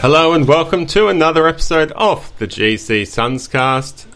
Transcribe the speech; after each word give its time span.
Hello 0.00 0.32
and 0.32 0.46
welcome 0.46 0.86
to 0.86 1.08
another 1.08 1.48
episode 1.48 1.90
of 1.90 2.32
the 2.38 2.46
GC 2.46 3.02
Sunscast. 3.02 4.06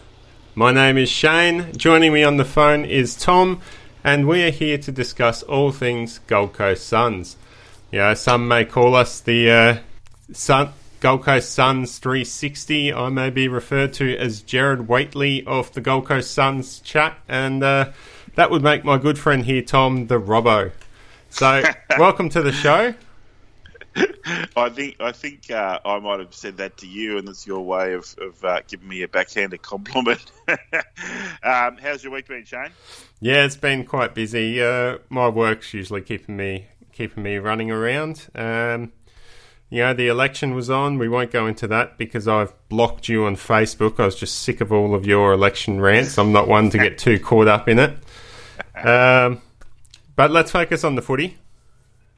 My 0.55 0.71
name 0.71 0.97
is 0.97 1.09
Shane. 1.09 1.73
Joining 1.75 2.13
me 2.13 2.23
on 2.23 2.37
the 2.37 2.45
phone 2.45 2.85
is 2.85 3.17
Tom, 3.17 3.59
and 4.01 4.25
we 4.25 4.43
are 4.43 4.49
here 4.49 4.77
to 4.77 4.93
discuss 4.93 5.43
all 5.43 5.73
things 5.73 6.19
Gold 6.19 6.53
Coast 6.53 6.87
Suns. 6.87 7.35
Yeah, 7.91 8.13
some 8.13 8.47
may 8.47 8.63
call 8.63 8.95
us 8.95 9.19
the 9.19 9.51
uh, 9.51 9.77
Sun, 10.31 10.69
Gold 11.01 11.23
Coast 11.23 11.51
Suns 11.51 11.97
360. 11.97 12.93
I 12.93 13.09
may 13.09 13.29
be 13.29 13.49
referred 13.49 13.91
to 13.95 14.17
as 14.17 14.41
Gerard 14.41 14.87
Whateley 14.87 15.45
of 15.45 15.73
the 15.73 15.81
Gold 15.81 16.05
Coast 16.05 16.31
Suns 16.31 16.79
chat, 16.79 17.17
and 17.27 17.61
uh, 17.61 17.91
that 18.35 18.49
would 18.49 18.63
make 18.63 18.85
my 18.85 18.97
good 18.97 19.19
friend 19.19 19.43
here, 19.43 19.61
Tom, 19.61 20.07
the 20.07 20.17
Robbo. 20.17 20.71
So, 21.29 21.61
welcome 21.99 22.29
to 22.29 22.41
the 22.41 22.53
show. 22.53 22.93
I 24.55 24.69
think 24.69 24.95
I 24.99 25.11
think 25.11 25.51
uh, 25.51 25.79
I 25.85 25.99
might 25.99 26.19
have 26.19 26.33
said 26.33 26.57
that 26.57 26.77
to 26.77 26.87
you, 26.87 27.17
and 27.17 27.27
it's 27.29 27.45
your 27.45 27.61
way 27.61 27.93
of, 27.93 28.15
of 28.19 28.43
uh, 28.43 28.61
giving 28.67 28.87
me 28.87 29.03
a 29.03 29.07
backhanded 29.07 29.61
compliment. 29.61 30.23
um, 30.47 31.77
how's 31.77 32.03
your 32.03 32.13
week 32.13 32.27
been, 32.27 32.45
Shane? 32.45 32.69
Yeah, 33.19 33.45
it's 33.45 33.57
been 33.57 33.85
quite 33.85 34.15
busy. 34.15 34.61
Uh, 34.61 34.97
my 35.09 35.27
work's 35.29 35.73
usually 35.73 36.01
keeping 36.01 36.37
me 36.37 36.67
keeping 36.91 37.23
me 37.23 37.37
running 37.37 37.71
around. 37.71 38.27
Um, 38.35 38.91
you 39.69 39.79
know, 39.79 39.93
the 39.93 40.07
election 40.07 40.53
was 40.53 40.69
on. 40.69 40.99
We 40.99 41.09
won't 41.09 41.31
go 41.31 41.47
into 41.47 41.67
that 41.67 41.97
because 41.97 42.27
I've 42.27 42.53
blocked 42.69 43.09
you 43.09 43.25
on 43.25 43.35
Facebook. 43.35 43.99
I 43.99 44.05
was 44.05 44.15
just 44.15 44.39
sick 44.43 44.61
of 44.61 44.71
all 44.71 44.93
of 44.93 45.05
your 45.05 45.33
election 45.33 45.81
rants. 45.81 46.17
I'm 46.17 46.31
not 46.31 46.47
one 46.47 46.69
to 46.69 46.77
get 46.77 46.97
too 46.99 47.19
caught 47.19 47.47
up 47.47 47.67
in 47.67 47.79
it. 47.79 47.97
Um, 48.75 49.41
but 50.15 50.29
let's 50.29 50.51
focus 50.51 50.83
on 50.83 50.95
the 50.95 51.01
footy. 51.01 51.37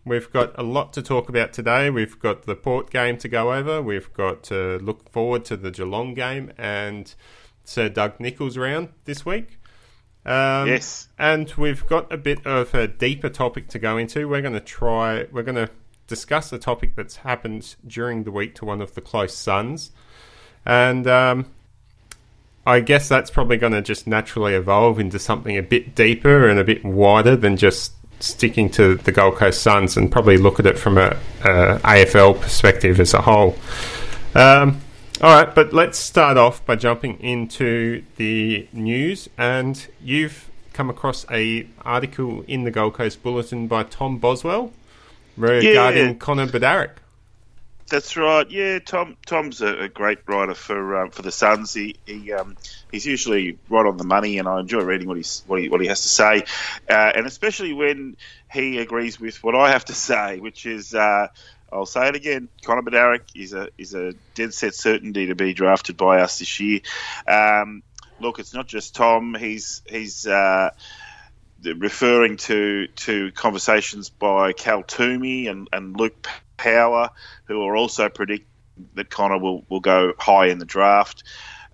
We've 0.06 0.31
got 0.31 0.58
a 0.58 0.61
lot 0.61 0.94
to 0.94 1.02
talk 1.02 1.30
about 1.30 1.52
today. 1.52 1.89
We've 1.89 2.20
got 2.20 2.44
the 2.44 2.56
Port 2.56 2.92
game 2.92 3.17
to 3.17 3.28
go 3.28 3.52
over. 3.52 3.81
We've 3.81 4.14
got 4.14 4.44
to 4.44 4.78
look 4.78 5.09
forward 5.09 5.45
to 5.45 5.58
the 5.58 5.72
Geelong 5.72 6.14
game 6.14 6.53
and 6.59 7.14
Sir 7.64 7.89
Doug 7.89 8.20
Nicholls 8.20 8.56
round 8.56 8.89
this 9.06 9.26
week. 9.26 9.58
Um, 10.23 10.67
yes. 10.67 11.08
And 11.17 11.52
we've 11.58 11.88
got 11.88 12.11
a 12.14 12.17
bit 12.17 12.45
of 12.45 12.76
a 12.76 12.88
deeper 12.88 13.30
topic 13.30 13.67
to 13.70 13.80
go 13.80 13.98
into. 13.98 14.28
We're 14.28 14.42
going 14.42 14.53
to 14.53 14.59
try, 14.59 15.26
we're 15.31 15.42
going 15.42 15.56
to 15.56 15.70
discuss 16.06 16.53
a 16.53 16.59
topic 16.59 16.95
that's 16.95 17.17
happened 17.17 17.76
during 17.88 18.26
the 18.26 18.31
week 18.31 18.53
to 18.56 18.66
one 18.66 18.81
of 18.81 18.94
the 18.94 19.02
Coast 19.02 19.39
Suns. 19.39 19.89
And 20.67 21.08
um, 21.08 21.48
I 22.66 22.80
guess 22.80 23.09
that's 23.09 23.31
probably 23.31 23.58
going 23.58 23.73
to 23.73 23.81
just 23.81 24.06
naturally 24.06 24.53
evolve 24.53 25.00
into 25.00 25.17
something 25.17 25.58
a 25.58 25.64
bit 25.64 25.95
deeper 25.95 26.48
and 26.48 26.59
a 26.59 26.64
bit 26.64 26.86
wider 26.86 27.36
than 27.36 27.58
just 27.58 27.94
sticking 28.19 28.69
to 28.71 28.95
the 28.95 29.11
Gold 29.11 29.35
Coast 29.35 29.61
Suns 29.61 29.97
and 29.97 30.11
probably 30.11 30.38
look 30.38 30.59
at 30.59 30.66
it 30.66 30.77
from 30.80 30.97
a, 30.97 31.17
a 31.44 31.80
AFL 31.83 32.39
perspective 32.41 32.99
as 32.99 33.13
a 33.13 33.21
whole. 33.21 33.55
Um, 34.33 34.81
all 35.21 35.33
right, 35.33 35.53
but 35.53 35.71
let's 35.73 35.97
start 35.97 36.38
off 36.38 36.66
by 36.66 36.75
jumping 36.75 37.19
into 37.21 38.03
the 38.17 38.67
news. 38.73 39.30
And 39.37 39.86
you've 40.02 40.49
come 40.73 40.89
across 40.89 41.26
a 41.31 41.67
article 41.81 42.43
in 42.48 42.64
the 42.65 42.71
Gold 42.71 42.95
Coast 42.95 43.23
Bulletin 43.23 43.67
by 43.67 43.83
Tom 43.83 44.17
Boswell 44.17 44.73
regarding 45.37 46.08
Yeah. 46.08 46.14
Connor 46.15 46.47
Budarick. 46.47 46.92
That's 47.87 48.17
right. 48.17 48.49
Yeah, 48.49 48.80
Tom. 48.80 49.15
Tom's 49.27 49.61
a, 49.61 49.83
a 49.83 49.87
great 49.87 50.17
writer 50.26 50.55
for 50.55 50.97
um, 50.97 51.11
for 51.11 51.21
the 51.21 51.32
Suns. 51.32 51.73
He, 51.73 51.95
he 52.08 52.33
um, 52.33 52.58
he's 52.95 53.06
usually 53.06 53.58
right 53.70 53.86
on 53.86 53.98
the 53.98 54.06
money, 54.06 54.39
and 54.39 54.48
I 54.48 54.60
enjoy 54.61 54.82
reading 54.82 55.08
what 55.08 55.17
he's 55.17 55.44
what 55.48 55.61
he, 55.61 55.70
what 55.70 55.82
he 55.82 55.88
has 55.88 56.02
to 56.02 56.08
say, 56.08 56.44
uh, 56.89 57.11
and 57.16 57.28
especially 57.28 57.73
when 57.73 58.16
he 58.52 58.80
agrees 58.80 59.20
with 59.20 59.44
what 59.44 59.54
I 59.56 59.72
have 59.72 59.86
to 59.86 59.94
say, 59.94 60.39
which 60.39 60.66
is. 60.66 60.95
Uh, 60.95 61.28
I'll 61.73 61.88
say 61.88 62.08
it 62.08 62.16
again. 62.16 62.48
Connor 62.64 62.83
Budarick 62.83 63.23
is 63.36 63.52
a 63.52 63.67
is 63.78 63.94
a 63.95 64.14
dead 64.33 64.54
set 64.54 64.76
certainty 64.76 65.26
to 65.26 65.36
be 65.36 65.54
drafted 65.54 65.98
by 65.98 66.22
us 66.22 66.39
this 66.39 66.60
year. 66.60 66.80
Um, 67.28 67.83
look, 68.20 68.39
it's 68.39 68.54
not 68.54 68.67
just 68.67 68.95
Tom. 68.95 69.36
He's 69.38 69.82
he's 69.86 70.26
uh, 70.26 70.70
referring 71.64 72.38
to 72.38 72.88
to 72.88 73.32
conversations 73.33 74.10
by 74.10 74.54
Cal 74.54 74.83
Twomey 74.83 75.50
and, 75.50 75.67
and 75.73 76.00
Luke 76.00 76.27
Power, 76.56 77.10
who 77.45 77.62
are 77.64 77.76
also 77.76 78.08
predicting 78.08 78.48
that 78.94 79.10
Connor 79.10 79.39
will, 79.39 79.66
will 79.70 79.80
go 79.80 80.14
high 80.17 80.48
in 80.48 80.60
the 80.60 80.66
draft. 80.66 81.23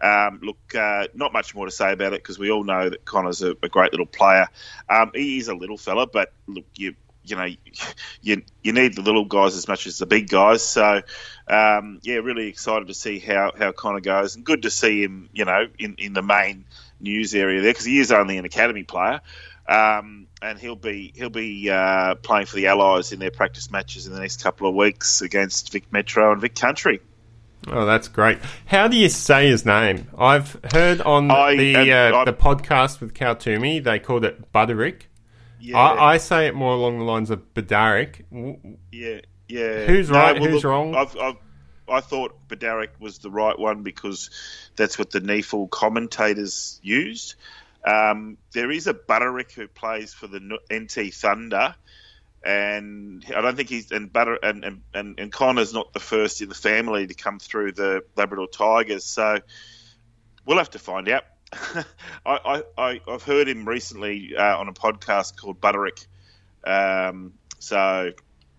Um, 0.01 0.39
look, 0.41 0.75
uh, 0.75 1.07
not 1.13 1.31
much 1.31 1.53
more 1.53 1.65
to 1.65 1.71
say 1.71 1.93
about 1.93 2.13
it 2.13 2.23
because 2.23 2.39
we 2.39 2.49
all 2.49 2.63
know 2.63 2.89
that 2.89 3.05
Connor's 3.05 3.43
a, 3.43 3.51
a 3.61 3.69
great 3.69 3.91
little 3.93 4.05
player. 4.05 4.47
Um, 4.89 5.11
he 5.13 5.37
is 5.37 5.47
a 5.47 5.55
little 5.55 5.77
fella, 5.77 6.07
but 6.07 6.33
look, 6.47 6.65
you 6.75 6.95
you 7.23 7.35
know 7.35 7.47
you 8.21 8.41
you 8.63 8.73
need 8.73 8.95
the 8.95 9.01
little 9.01 9.25
guys 9.25 9.55
as 9.55 9.67
much 9.67 9.87
as 9.87 9.97
the 9.97 10.05
big 10.05 10.27
guys. 10.29 10.63
So 10.63 11.01
um, 11.47 11.99
yeah, 12.01 12.15
really 12.15 12.47
excited 12.47 12.87
to 12.87 12.93
see 12.93 13.19
how, 13.19 13.51
how 13.57 13.71
Connor 13.71 14.01
goes, 14.01 14.35
and 14.35 14.43
good 14.43 14.63
to 14.63 14.71
see 14.71 15.03
him 15.03 15.29
you 15.33 15.45
know 15.45 15.67
in, 15.77 15.95
in 15.97 16.13
the 16.13 16.23
main 16.23 16.65
news 16.99 17.33
area 17.33 17.61
there 17.61 17.71
because 17.71 17.85
he 17.85 17.99
is 17.99 18.11
only 18.11 18.37
an 18.37 18.45
academy 18.45 18.83
player. 18.83 19.21
Um, 19.67 20.27
and 20.41 20.59
he'll 20.59 20.75
be 20.75 21.13
he'll 21.15 21.29
be 21.29 21.69
uh, 21.69 22.15
playing 22.15 22.47
for 22.47 22.55
the 22.55 22.67
Allies 22.67 23.11
in 23.11 23.19
their 23.19 23.31
practice 23.31 23.69
matches 23.69 24.07
in 24.07 24.13
the 24.13 24.19
next 24.19 24.41
couple 24.41 24.67
of 24.67 24.75
weeks 24.75 25.21
against 25.21 25.71
Vic 25.71 25.93
Metro 25.93 26.31
and 26.31 26.41
Vic 26.41 26.55
Country. 26.55 26.99
Oh, 27.67 27.85
that's 27.85 28.07
great. 28.07 28.39
How 28.65 28.87
do 28.87 28.97
you 28.97 29.09
say 29.09 29.47
his 29.47 29.65
name? 29.65 30.07
I've 30.17 30.59
heard 30.71 31.01
on 31.01 31.29
I 31.29 31.55
the 31.55 31.93
uh, 31.93 32.25
the 32.25 32.33
podcast 32.33 32.99
with 32.99 33.13
Twomey, 33.13 33.83
they 33.83 33.99
called 33.99 34.25
it 34.25 34.51
Butterick. 34.51 35.03
Yeah, 35.59 35.77
I, 35.77 36.13
I 36.13 36.17
say 36.17 36.47
it 36.47 36.55
more 36.55 36.73
along 36.73 36.97
the 36.97 37.05
lines 37.05 37.29
of 37.29 37.53
Badarick. 37.53 38.23
Yeah, 38.91 39.19
yeah. 39.47 39.85
Who's 39.85 40.09
right, 40.09 40.37
who's 40.37 40.63
wrong? 40.63 40.95
I've, 40.95 41.15
I've, 41.15 41.35
I 41.87 42.01
thought 42.01 42.47
Badarick 42.47 42.99
was 42.99 43.19
the 43.19 43.29
right 43.29 43.57
one 43.57 43.83
because 43.83 44.31
that's 44.75 44.97
what 44.97 45.11
the 45.11 45.21
NEAFL 45.21 45.69
commentators 45.69 46.79
used. 46.81 47.35
Um, 47.85 48.37
there 48.53 48.71
is 48.71 48.87
a 48.87 48.93
Butterick 48.93 49.51
who 49.51 49.67
plays 49.67 50.13
for 50.13 50.27
the 50.27 50.39
NT 50.73 51.13
Thunder, 51.13 51.75
and 52.43 53.23
I 53.35 53.41
don't 53.41 53.55
think 53.55 53.69
he's 53.69 53.91
and 53.91 54.11
Butter 54.11 54.37
and, 54.41 54.81
and, 54.93 55.19
and, 55.19 55.31
Connor's 55.31 55.73
not 55.73 55.93
the 55.93 55.99
first 55.99 56.41
in 56.41 56.49
the 56.49 56.55
family 56.55 57.05
to 57.05 57.13
come 57.13 57.37
through 57.37 57.73
the 57.73 58.03
Labrador 58.15 58.47
Tigers, 58.47 59.05
so 59.05 59.39
we'll 60.45 60.57
have 60.57 60.71
to 60.71 60.79
find 60.79 61.07
out. 61.09 61.23
I, 62.25 62.63
I, 62.77 63.01
I've 63.07 63.23
heard 63.23 63.47
him 63.47 63.67
recently 63.67 64.35
uh, 64.35 64.57
on 64.57 64.67
a 64.69 64.73
podcast 64.73 65.37
called 65.37 65.61
Butterick, 65.61 66.07
um, 66.63 67.33
so 67.59 68.11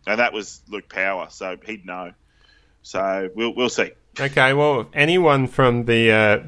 and 0.06 0.20
that 0.20 0.32
was 0.32 0.62
Luke 0.68 0.88
Power, 0.88 1.28
so 1.30 1.56
he'd 1.64 1.84
know. 1.84 2.12
So 2.82 3.30
we'll 3.34 3.54
we'll 3.54 3.68
see. 3.68 3.92
Okay, 4.20 4.52
well, 4.52 4.88
anyone 4.92 5.46
from 5.46 5.86
the 5.86 6.12
uh, 6.12 6.40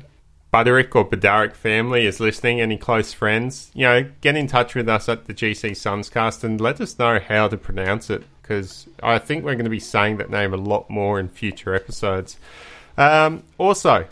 Butterick 0.54 0.94
or 0.94 1.04
Bedarick 1.04 1.54
family 1.54 2.06
is 2.06 2.20
listening, 2.20 2.60
any 2.60 2.76
close 2.76 3.12
friends, 3.12 3.72
you 3.74 3.84
know, 3.86 4.08
get 4.20 4.36
in 4.36 4.46
touch 4.46 4.76
with 4.76 4.88
us 4.88 5.08
at 5.08 5.24
the 5.24 5.34
GC 5.34 5.72
Sunscast 5.72 6.44
and 6.44 6.60
let 6.60 6.80
us 6.80 6.96
know 6.96 7.18
how 7.18 7.48
to 7.48 7.56
pronounce 7.56 8.08
it 8.08 8.22
because 8.40 8.86
I 9.02 9.18
think 9.18 9.44
we're 9.44 9.56
going 9.56 9.64
to 9.64 9.70
be 9.70 9.80
saying 9.80 10.18
that 10.18 10.30
name 10.30 10.54
a 10.54 10.56
lot 10.56 10.88
more 10.88 11.18
in 11.18 11.28
future 11.28 11.74
episodes. 11.74 12.38
Um, 12.96 13.42
also, 13.58 14.06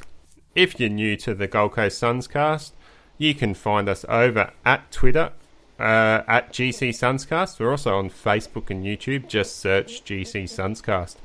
if 0.57 0.81
you're 0.81 0.89
new 0.89 1.17
to 1.19 1.33
the 1.33 1.47
Gold 1.47 1.75
Coast 1.75 2.03
Sunscast, 2.03 2.73
you 3.19 3.37
can 3.37 3.55
find 3.55 3.89
us 3.89 4.05
over 4.09 4.51
at 4.65 4.91
Twitter 4.91 5.31
uh, 5.79 6.23
at 6.27 6.53
GC 6.53 6.89
Sunscast. 6.89 7.61
We're 7.61 7.71
also 7.71 7.97
on 7.97 8.11
Facebook 8.11 8.69
and 8.69 8.85
YouTube. 8.85 9.29
Just 9.29 9.61
search 9.61 10.03
GC 10.03 10.43
Sunscast. 10.47 11.19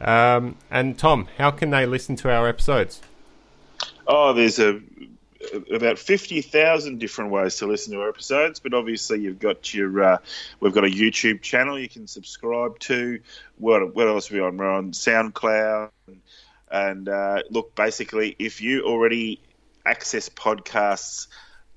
Um, 0.00 0.56
and 0.70 0.98
Tom, 0.98 1.28
how 1.36 1.50
can 1.50 1.68
they 1.68 1.84
listen 1.84 2.16
to 2.16 2.32
our 2.32 2.48
episodes? 2.48 3.02
Oh, 4.14 4.34
there's 4.34 4.58
a 4.58 4.78
about 5.74 5.98
fifty 5.98 6.42
thousand 6.42 6.98
different 6.98 7.30
ways 7.30 7.56
to 7.56 7.66
listen 7.66 7.94
to 7.94 8.00
our 8.02 8.10
episodes, 8.10 8.60
but 8.60 8.74
obviously 8.74 9.20
you've 9.20 9.38
got 9.38 9.72
your 9.72 10.02
uh, 10.04 10.18
we've 10.60 10.74
got 10.74 10.84
a 10.84 10.90
YouTube 10.90 11.40
channel 11.40 11.78
you 11.78 11.88
can 11.88 12.06
subscribe 12.06 12.78
to. 12.80 13.20
What 13.56 13.94
what 13.94 14.08
else 14.08 14.30
are 14.30 14.34
we 14.34 14.40
on? 14.40 14.58
We're 14.58 14.70
on 14.70 14.92
SoundCloud, 14.92 15.92
and, 16.08 16.20
and 16.70 17.08
uh, 17.08 17.42
look, 17.48 17.74
basically, 17.74 18.36
if 18.38 18.60
you 18.60 18.82
already 18.82 19.40
access 19.86 20.28
podcasts 20.28 21.28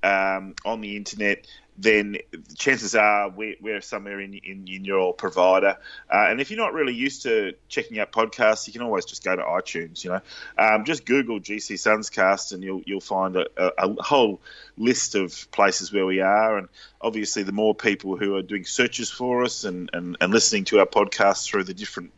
um, 0.03 0.55
on 0.65 0.81
the 0.81 0.97
internet 0.97 1.47
then 1.77 2.17
chances 2.57 2.95
are 2.95 3.29
we're, 3.29 3.55
we're 3.59 3.81
somewhere 3.81 4.19
in, 4.21 4.33
in, 4.33 4.67
in, 4.67 4.85
your 4.85 5.13
provider. 5.13 5.77
Uh, 6.09 6.25
and 6.29 6.39
if 6.39 6.49
you're 6.49 6.59
not 6.59 6.73
really 6.73 6.93
used 6.93 7.23
to 7.23 7.53
checking 7.67 7.99
out 7.99 8.11
podcasts, 8.13 8.65
you 8.67 8.73
can 8.73 8.81
always 8.81 9.03
just 9.03 9.23
go 9.23 9.35
to 9.35 9.41
iTunes. 9.41 10.03
You 10.03 10.11
know, 10.11 10.21
um, 10.57 10.85
just 10.85 11.05
Google 11.05 11.39
GC 11.39 11.73
Sunscast, 11.73 12.53
and 12.53 12.63
you'll 12.63 12.81
you'll 12.85 13.01
find 13.01 13.35
a, 13.35 13.47
a, 13.57 14.01
whole 14.01 14.39
list 14.77 15.15
of 15.15 15.51
places 15.51 15.91
where 15.91 16.05
we 16.05 16.21
are. 16.21 16.57
And 16.57 16.69
obviously, 17.01 17.43
the 17.43 17.51
more 17.51 17.75
people 17.75 18.15
who 18.15 18.35
are 18.35 18.41
doing 18.41 18.63
searches 18.63 19.09
for 19.09 19.43
us 19.43 19.65
and, 19.65 19.89
and, 19.91 20.17
and 20.21 20.31
listening 20.31 20.65
to 20.65 20.79
our 20.79 20.85
podcast 20.85 21.45
through 21.45 21.65
the 21.65 21.73
different 21.73 22.13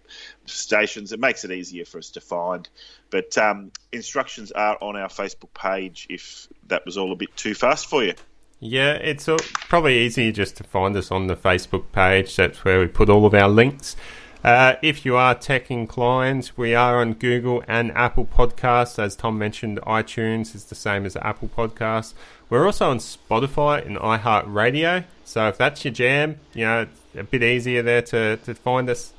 stations, 0.46 1.14
it 1.14 1.20
makes 1.20 1.46
it 1.46 1.52
easier 1.52 1.86
for 1.86 1.98
us 1.98 2.12
to 2.12 2.22
find. 2.22 2.70
But 3.10 3.38
um, 3.40 3.72
instructions 3.92 4.52
are 4.52 4.78
on 4.80 4.96
our 4.98 5.10
Facebook 5.10 5.54
page 5.54 6.06
if 6.10 6.48
that 6.68 6.86
was 6.86 6.98
all 6.98 7.12
a 7.12 7.16
bit 7.16 7.36
too 7.36 7.56
fast 7.56 7.88
for 7.88 8.04
you. 8.04 8.14
Yeah, 8.60 8.94
it's 8.94 9.30
probably 9.54 10.00
easier 10.00 10.32
just 10.32 10.58
to 10.58 10.64
find 10.64 10.96
us 10.96 11.12
on 11.12 11.28
the 11.28 11.36
Facebook 11.36 11.92
page. 11.92 12.36
That's 12.36 12.66
where 12.66 12.80
we 12.80 12.88
put 12.88 13.08
all 13.08 13.26
of 13.28 13.36
our 13.36 13.50
links. 13.50 13.96
Uh, 14.44 14.76
if 14.82 15.06
you 15.06 15.16
are 15.16 15.36
tech 15.36 15.70
inclined, 15.70 16.52
we 16.58 16.74
are 16.74 17.00
on 17.00 17.14
Google 17.14 17.64
and 17.68 17.92
Apple 17.92 18.26
Podcasts. 18.26 18.98
As 18.98 19.16
Tom 19.16 19.38
mentioned, 19.38 19.80
iTunes 19.82 20.56
is 20.56 20.66
the 20.66 20.76
same 20.76 21.06
as 21.06 21.16
Apple 21.18 21.50
Podcasts. 21.50 22.16
We're 22.50 22.66
also 22.66 22.90
on 22.90 22.98
Spotify 22.98 23.86
and 23.86 23.98
iHeartRadio. 23.98 25.04
So 25.24 25.48
if 25.50 25.58
that's 25.58 25.86
your 25.86 25.94
jam, 25.94 26.40
you 26.54 26.66
know, 26.66 26.82
it's 26.82 27.16
a 27.16 27.24
bit 27.24 27.44
easier 27.44 27.84
there 27.84 28.02
to, 28.04 28.38
to 28.38 28.56
find 28.56 28.90
us. 28.90 29.14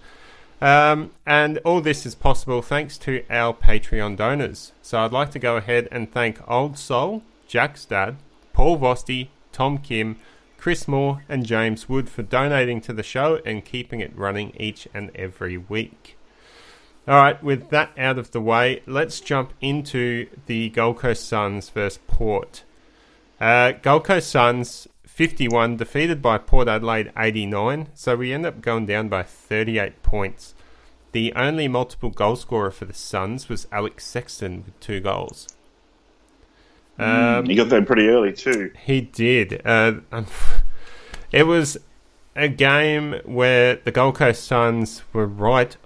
Um, 0.60 1.12
and 1.24 1.58
all 1.58 1.80
this 1.80 2.04
is 2.04 2.16
possible 2.16 2.60
thanks 2.62 2.98
to 2.98 3.22
our 3.30 3.54
Patreon 3.54 4.16
donors. 4.16 4.72
So 4.82 4.98
I'd 4.98 5.12
like 5.12 5.30
to 5.32 5.38
go 5.38 5.56
ahead 5.56 5.86
and 5.92 6.10
thank 6.10 6.40
Old 6.50 6.76
Soul, 6.76 7.22
Jack's 7.46 7.84
dad, 7.84 8.16
Paul 8.58 8.76
Vosti, 8.76 9.28
Tom 9.52 9.78
Kim, 9.78 10.16
Chris 10.56 10.88
Moore, 10.88 11.22
and 11.28 11.46
James 11.46 11.88
Wood 11.88 12.10
for 12.10 12.24
donating 12.24 12.80
to 12.80 12.92
the 12.92 13.04
show 13.04 13.38
and 13.46 13.64
keeping 13.64 14.00
it 14.00 14.10
running 14.18 14.52
each 14.58 14.88
and 14.92 15.12
every 15.14 15.56
week. 15.56 16.18
Alright, 17.06 17.40
with 17.40 17.70
that 17.70 17.92
out 17.96 18.18
of 18.18 18.32
the 18.32 18.40
way, 18.40 18.82
let's 18.84 19.20
jump 19.20 19.52
into 19.60 20.26
the 20.46 20.70
Gold 20.70 20.98
Coast 20.98 21.28
Suns 21.28 21.70
versus 21.70 22.00
Port. 22.08 22.64
Uh, 23.40 23.74
Gold 23.80 24.02
Coast 24.02 24.28
Suns 24.28 24.88
51 25.06 25.76
defeated 25.76 26.20
by 26.20 26.36
Port 26.36 26.66
Adelaide 26.66 27.12
89, 27.16 27.90
so 27.94 28.16
we 28.16 28.32
end 28.32 28.44
up 28.44 28.60
going 28.60 28.86
down 28.86 29.08
by 29.08 29.22
38 29.22 30.02
points. 30.02 30.56
The 31.12 31.32
only 31.34 31.68
multiple 31.68 32.10
goal 32.10 32.34
scorer 32.34 32.72
for 32.72 32.86
the 32.86 32.92
Suns 32.92 33.48
was 33.48 33.68
Alex 33.70 34.04
Sexton 34.04 34.64
with 34.64 34.80
two 34.80 34.98
goals. 34.98 35.46
Um, 36.98 37.46
he 37.46 37.54
got 37.54 37.68
there 37.68 37.82
pretty 37.82 38.08
early 38.08 38.32
too. 38.32 38.72
He 38.84 39.00
did. 39.00 39.62
Uh, 39.64 40.00
it 41.30 41.44
was 41.44 41.78
a 42.34 42.48
game 42.48 43.20
where 43.24 43.76
the 43.76 43.92
Gold 43.92 44.16
Coast 44.16 44.44
Suns 44.44 45.02
were 45.12 45.26
right, 45.26 45.76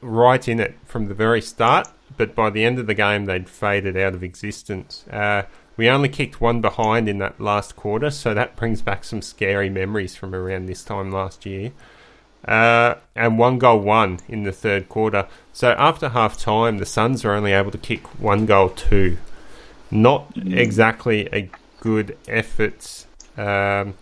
right 0.00 0.46
in 0.46 0.60
it 0.60 0.76
from 0.84 1.06
the 1.06 1.14
very 1.14 1.40
start, 1.40 1.88
but 2.16 2.34
by 2.34 2.50
the 2.50 2.64
end 2.64 2.78
of 2.78 2.86
the 2.86 2.94
game 2.94 3.24
they'd 3.24 3.48
faded 3.48 3.96
out 3.96 4.14
of 4.14 4.22
existence. 4.22 5.04
Uh, 5.10 5.42
we 5.76 5.88
only 5.88 6.08
kicked 6.08 6.40
one 6.40 6.60
behind 6.60 7.08
in 7.08 7.18
that 7.18 7.40
last 7.40 7.74
quarter, 7.74 8.10
so 8.10 8.34
that 8.34 8.56
brings 8.56 8.82
back 8.82 9.04
some 9.04 9.22
scary 9.22 9.70
memories 9.70 10.14
from 10.14 10.34
around 10.34 10.66
this 10.66 10.84
time 10.84 11.10
last 11.10 11.46
year. 11.46 11.72
Uh, 12.44 12.96
and 13.14 13.38
one 13.38 13.58
goal 13.58 13.78
one 13.78 14.18
in 14.28 14.42
the 14.42 14.52
third 14.52 14.88
quarter. 14.88 15.26
So 15.52 15.70
after 15.78 16.10
half 16.10 16.36
time, 16.36 16.78
the 16.78 16.86
Suns 16.86 17.24
were 17.24 17.34
only 17.34 17.52
able 17.52 17.70
to 17.70 17.78
kick 17.78 18.04
one 18.20 18.46
goal 18.46 18.68
two 18.68 19.16
not 19.92 20.34
mm. 20.34 20.56
exactly 20.56 21.28
a 21.32 21.48
good 21.80 22.16
effort 22.26 23.06
um, 23.36 23.94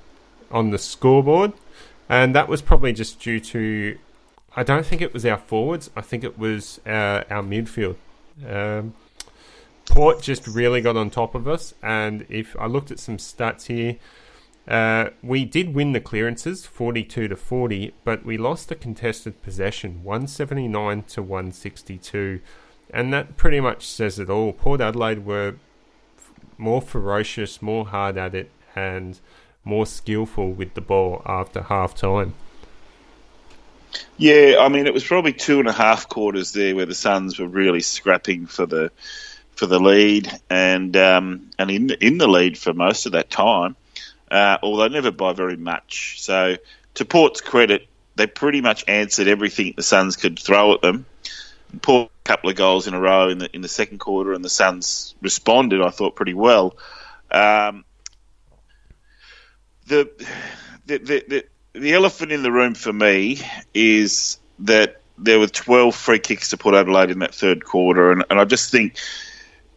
on 0.51 0.71
the 0.71 0.79
scoreboard, 0.79 1.53
and 2.09 2.35
that 2.35 2.49
was 2.49 2.63
probably 2.63 2.93
just 2.93 3.21
due 3.21 3.41
to. 3.41 3.99
I 4.57 4.63
don't 4.63 4.87
think 4.87 5.03
it 5.03 5.13
was 5.13 5.25
our 5.27 5.39
forwards. 5.39 5.91
I 5.95 6.01
think 6.01 6.25
it 6.25 6.39
was 6.39 6.81
our, 6.87 7.25
our 7.31 7.43
midfield. 7.43 7.97
Um, 8.47 8.95
Port 9.87 10.23
just 10.23 10.47
really 10.47 10.81
got 10.81 10.97
on 10.97 11.11
top 11.11 11.35
of 11.35 11.49
us, 11.49 11.75
and 11.83 12.25
if 12.29 12.57
I 12.59 12.67
looked 12.67 12.91
at 12.91 13.01
some 13.01 13.17
stats 13.17 13.67
here, 13.67 13.97
uh, 14.69 15.11
we 15.23 15.45
did 15.45 15.75
win 15.75 15.93
the 15.93 16.01
clearances, 16.01 16.65
forty-two 16.65 17.27
to 17.29 17.37
forty, 17.37 17.93
but 18.05 18.25
we 18.25 18.39
lost 18.39 18.69
the 18.69 18.77
contested 18.77 19.43
possession, 19.43 20.05
one 20.05 20.29
seventy-nine 20.29 21.03
to 21.05 21.23
one 21.23 21.51
sixty-two, 21.51 22.41
and 22.93 23.13
that 23.13 23.37
pretty 23.37 23.59
much 23.59 23.87
says 23.87 24.19
it 24.19 24.31
all. 24.31 24.53
Port 24.53 24.81
Adelaide 24.81 25.25
were 25.25 25.57
more 26.61 26.83
ferocious, 26.83 27.61
more 27.63 27.87
hard 27.87 28.17
at 28.17 28.35
it, 28.35 28.51
and 28.77 29.19
more 29.65 29.87
skillful 29.87 30.53
with 30.53 30.75
the 30.75 30.81
ball 30.81 31.23
after 31.27 31.63
half 31.63 31.95
time. 31.95 32.35
Yeah, 34.17 34.57
I 34.61 34.69
mean, 34.69 34.87
it 34.87 34.95
was 34.95 35.05
probably 35.05 35.33
two 35.33 35.59
and 35.59 35.69
a 35.69 35.73
half 35.73 36.09
quarters 36.09 36.53
there 36.53 36.77
where 36.77 36.87
the 36.87 36.95
Suns 36.95 37.39
were 37.39 37.49
really 37.49 37.81
scrapping 37.81 38.47
for 38.47 38.67
the 38.67 38.93
for 39.57 39.67
the 39.67 39.81
lead, 39.81 40.31
and 40.49 40.97
um, 40.97 41.51
and 41.59 41.71
in 41.71 41.91
in 41.91 42.19
the 42.19 42.29
lead 42.29 42.57
for 42.57 42.73
most 42.73 43.07
of 43.07 43.13
that 43.13 43.31
time, 43.31 43.77
uh, 44.31 44.59
although 44.63 44.89
never 44.89 45.11
by 45.11 45.33
very 45.33 45.57
much. 45.57 46.23
So, 46.23 46.57
to 46.95 47.05
Port's 47.05 47.41
credit, 47.41 47.89
they 48.17 48.27
pretty 48.27 48.61
much 48.61 48.85
answered 48.87 49.27
everything 49.27 49.75
the 49.77 49.83
Suns 49.83 50.17
could 50.17 50.39
throw 50.39 50.75
at 50.75 50.83
them. 50.83 51.07
Port 51.83 52.11
a 52.25 52.29
couple 52.29 52.51
of 52.51 52.57
goals 52.57 52.87
in 52.87 52.95
a 52.95 53.01
row 53.01 53.29
in 53.29 53.39
the 53.39 53.55
in 53.55 53.63
the 53.63 53.69
second 53.69 53.99
quarter, 53.99 54.33
and 54.33 54.45
the 54.45 54.51
Suns 54.51 55.15
responded. 55.21 55.81
I 55.81 55.91
thought 55.91 56.17
pretty 56.17 56.35
well. 56.35 56.77
Um, 57.31 57.85
the, 59.87 60.11
the, 60.87 60.99
the 60.99 61.45
the 61.73 61.93
elephant 61.93 62.33
in 62.33 62.43
the 62.43 62.53
room 62.53 62.75
for 62.75 62.93
me 62.93 63.41
is 63.75 64.39
that 64.61 65.01
there 65.19 65.39
were 65.39 65.47
12 65.47 65.95
free 65.95 66.19
kicks 66.19 66.51
to 66.51 66.57
Port 66.57 66.75
Adelaide 66.75 67.11
in 67.11 67.21
that 67.21 67.35
third 67.35 67.65
quarter, 67.65 68.13
and, 68.13 68.25
and 68.31 68.41
I 68.41 68.45
just 68.45 68.71
think 68.71 68.97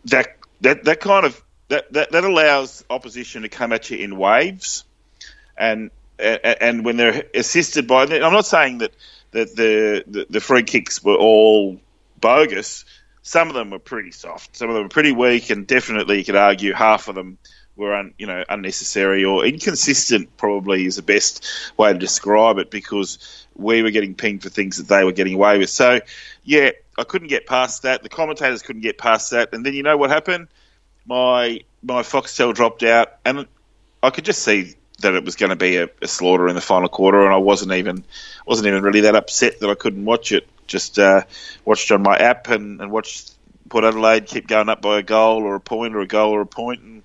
that 0.05 0.37
that 0.61 0.83
that 0.85 0.99
kind 0.99 1.25
of 1.25 1.41
that, 1.67 1.91
that, 1.93 2.11
that 2.11 2.23
allows 2.23 2.83
opposition 2.89 3.43
to 3.43 3.49
come 3.49 3.73
at 3.73 3.89
you 3.89 3.97
in 3.97 4.17
waves, 4.17 4.85
and 5.57 5.91
and 6.19 6.85
when 6.85 6.97
they're 6.97 7.23
assisted 7.33 7.87
by, 7.87 8.03
I'm 8.03 8.33
not 8.33 8.45
saying 8.45 8.79
that 8.79 8.93
that 9.31 9.55
the, 9.55 10.03
the, 10.07 10.27
the 10.29 10.39
free 10.39 10.63
kicks 10.63 11.03
were 11.03 11.15
all 11.15 11.79
bogus. 12.23 12.85
Some 13.21 13.49
of 13.49 13.53
them 13.53 13.69
were 13.69 13.79
pretty 13.79 14.11
soft. 14.11 14.55
Some 14.55 14.69
of 14.69 14.75
them 14.75 14.83
were 14.83 14.89
pretty 14.89 15.11
weak, 15.11 15.49
and 15.49 15.67
definitely 15.67 16.17
you 16.17 16.25
could 16.25 16.35
argue 16.35 16.73
half 16.73 17.07
of 17.07 17.15
them 17.15 17.37
were 17.75 17.95
un, 17.95 18.13
you 18.17 18.27
know 18.27 18.43
unnecessary 18.49 19.25
or 19.25 19.45
inconsistent. 19.45 20.35
Probably 20.37 20.85
is 20.85 20.95
the 20.95 21.01
best 21.01 21.45
way 21.77 21.93
to 21.93 21.99
describe 21.99 22.57
it 22.57 22.71
because 22.71 23.45
we 23.55 23.83
were 23.83 23.91
getting 23.91 24.15
pinged 24.15 24.41
for 24.41 24.49
things 24.49 24.77
that 24.77 24.87
they 24.87 25.03
were 25.03 25.11
getting 25.11 25.35
away 25.35 25.57
with. 25.57 25.69
So 25.69 25.99
yeah, 26.43 26.71
I 26.97 27.03
couldn't 27.03 27.27
get 27.27 27.45
past 27.45 27.83
that. 27.83 28.01
The 28.01 28.09
commentators 28.09 28.61
couldn't 28.61 28.81
get 28.81 28.97
past 28.97 29.31
that, 29.31 29.53
and 29.53 29.65
then 29.65 29.73
you 29.73 29.83
know 29.83 29.97
what 29.97 30.09
happened? 30.09 30.47
My 31.05 31.61
my 31.83 32.01
Foxtel 32.01 32.53
dropped 32.53 32.83
out, 32.83 33.13
and 33.25 33.47
I 34.01 34.09
could 34.09 34.25
just 34.25 34.43
see 34.43 34.75
that 35.01 35.13
it 35.13 35.25
was 35.25 35.35
going 35.35 35.49
to 35.49 35.55
be 35.55 35.77
a, 35.77 35.89
a, 36.01 36.07
slaughter 36.07 36.47
in 36.47 36.55
the 36.55 36.61
final 36.61 36.87
quarter, 36.87 37.25
and 37.25 37.33
I 37.33 37.37
wasn't 37.37 37.73
even 37.73 38.05
wasn't 38.45 38.67
even 38.67 38.83
really 38.83 39.01
that 39.01 39.15
upset 39.15 39.59
that 39.59 39.69
I 39.69 39.75
couldn't 39.75 40.05
watch 40.05 40.31
it. 40.31 40.47
Just 40.67 40.99
uh, 40.99 41.23
watched 41.65 41.91
on 41.91 42.01
my 42.01 42.17
app 42.17 42.49
and, 42.49 42.81
and 42.81 42.91
watched 42.91 43.33
Port 43.69 43.83
Adelaide 43.83 44.25
keep 44.27 44.47
going 44.47 44.69
up 44.69 44.81
by 44.81 44.99
a 44.99 45.03
goal 45.03 45.43
or 45.43 45.55
a 45.55 45.59
point 45.59 45.95
or 45.95 46.01
a 46.01 46.07
goal 46.07 46.31
or 46.31 46.41
a 46.41 46.45
point, 46.45 46.81
and 46.81 47.03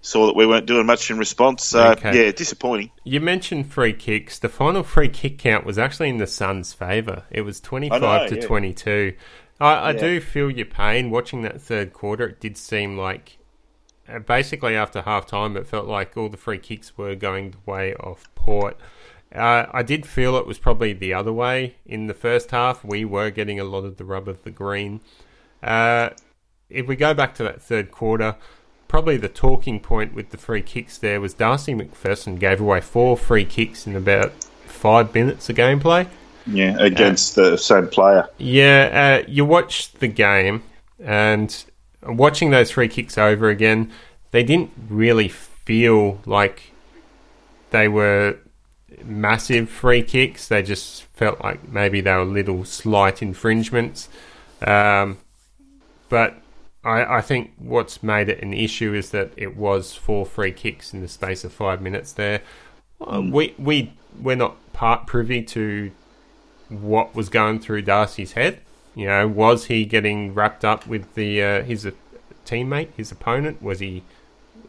saw 0.00 0.26
that 0.26 0.36
we 0.36 0.46
weren't 0.46 0.66
doing 0.66 0.86
much 0.86 1.10
in 1.10 1.18
response. 1.18 1.64
So 1.64 1.92
okay. 1.92 2.26
yeah, 2.26 2.32
disappointing. 2.32 2.90
You 3.04 3.20
mentioned 3.20 3.72
free 3.72 3.94
kicks. 3.94 4.38
The 4.38 4.48
final 4.48 4.82
free 4.82 5.08
kick 5.08 5.38
count 5.38 5.64
was 5.64 5.78
actually 5.78 6.10
in 6.10 6.18
the 6.18 6.26
Suns' 6.26 6.72
favour. 6.72 7.24
It 7.30 7.40
was 7.40 7.60
twenty 7.60 7.88
five 7.88 8.28
to 8.28 8.36
yeah. 8.36 8.46
twenty 8.46 8.72
two. 8.72 9.14
I, 9.60 9.74
I 9.74 9.90
yeah. 9.92 10.00
do 10.00 10.20
feel 10.20 10.50
your 10.50 10.66
pain 10.66 11.10
watching 11.10 11.42
that 11.42 11.60
third 11.60 11.92
quarter. 11.92 12.28
It 12.28 12.40
did 12.40 12.58
seem 12.58 12.98
like 12.98 13.38
uh, 14.08 14.18
basically 14.18 14.76
after 14.76 15.02
half 15.02 15.26
time, 15.26 15.56
it 15.56 15.66
felt 15.66 15.86
like 15.86 16.16
all 16.16 16.28
the 16.28 16.36
free 16.36 16.58
kicks 16.58 16.98
were 16.98 17.14
going 17.14 17.52
the 17.52 17.70
way 17.70 17.94
of 17.94 18.28
Port. 18.34 18.76
Uh, 19.34 19.66
I 19.72 19.82
did 19.82 20.06
feel 20.06 20.36
it 20.36 20.46
was 20.46 20.58
probably 20.58 20.92
the 20.92 21.12
other 21.12 21.32
way 21.32 21.74
in 21.84 22.06
the 22.06 22.14
first 22.14 22.50
half. 22.50 22.84
We 22.84 23.04
were 23.04 23.30
getting 23.30 23.58
a 23.58 23.64
lot 23.64 23.84
of 23.84 23.96
the 23.96 24.04
rub 24.04 24.28
of 24.28 24.42
the 24.44 24.50
green. 24.50 25.00
Uh, 25.62 26.10
if 26.70 26.86
we 26.86 26.96
go 26.96 27.14
back 27.14 27.34
to 27.36 27.42
that 27.42 27.60
third 27.60 27.90
quarter, 27.90 28.36
probably 28.86 29.16
the 29.16 29.28
talking 29.28 29.80
point 29.80 30.14
with 30.14 30.30
the 30.30 30.38
free 30.38 30.62
kicks 30.62 30.98
there 30.98 31.20
was 31.20 31.34
Darcy 31.34 31.74
McPherson 31.74 32.38
gave 32.38 32.60
away 32.60 32.80
four 32.80 33.16
free 33.16 33.44
kicks 33.44 33.86
in 33.86 33.96
about 33.96 34.32
five 34.66 35.12
minutes 35.14 35.48
of 35.48 35.56
gameplay. 35.56 36.08
Yeah, 36.46 36.76
against 36.78 37.38
uh, 37.38 37.50
the 37.50 37.58
same 37.58 37.88
player. 37.88 38.28
Yeah, 38.38 39.22
uh, 39.24 39.26
you 39.28 39.44
watch 39.44 39.92
the 39.92 40.08
game 40.08 40.62
and 41.02 41.64
watching 42.02 42.50
those 42.50 42.70
free 42.70 42.88
kicks 42.88 43.16
over 43.16 43.48
again, 43.48 43.90
they 44.30 44.42
didn't 44.42 44.70
really 44.88 45.28
feel 45.28 46.20
like 46.26 46.72
they 47.70 47.88
were 47.88 48.38
massive 49.04 49.68
free 49.68 50.02
kicks. 50.02 50.48
They 50.48 50.62
just 50.62 51.04
felt 51.14 51.42
like 51.42 51.68
maybe 51.68 52.00
they 52.00 52.14
were 52.14 52.24
little 52.24 52.64
slight 52.64 53.22
infringements. 53.22 54.08
Um, 54.62 55.18
but 56.08 56.36
I, 56.84 57.16
I 57.16 57.20
think 57.20 57.52
what's 57.58 58.02
made 58.02 58.28
it 58.28 58.42
an 58.42 58.52
issue 58.52 58.94
is 58.94 59.10
that 59.10 59.32
it 59.36 59.56
was 59.56 59.94
four 59.94 60.26
free 60.26 60.52
kicks 60.52 60.92
in 60.92 61.00
the 61.00 61.08
space 61.08 61.44
of 61.44 61.52
five 61.52 61.80
minutes 61.80 62.12
there. 62.12 62.42
Mm. 63.00 63.32
We 63.32 63.54
we 63.58 63.92
we're 64.20 64.36
not 64.36 64.56
part 64.72 65.06
privy 65.06 65.42
to 65.42 65.90
what 66.68 67.14
was 67.14 67.28
going 67.28 67.60
through 67.60 67.82
Darcy's 67.82 68.32
head. 68.32 68.60
You 68.94 69.06
know, 69.06 69.26
was 69.26 69.66
he 69.66 69.84
getting 69.84 70.34
wrapped 70.34 70.64
up 70.64 70.86
with 70.86 71.14
the 71.14 71.42
uh, 71.42 71.62
his 71.62 71.84
uh, 71.86 71.92
teammate, 72.44 72.90
his 72.96 73.10
opponent? 73.10 73.62
Was 73.62 73.80
he 73.80 74.02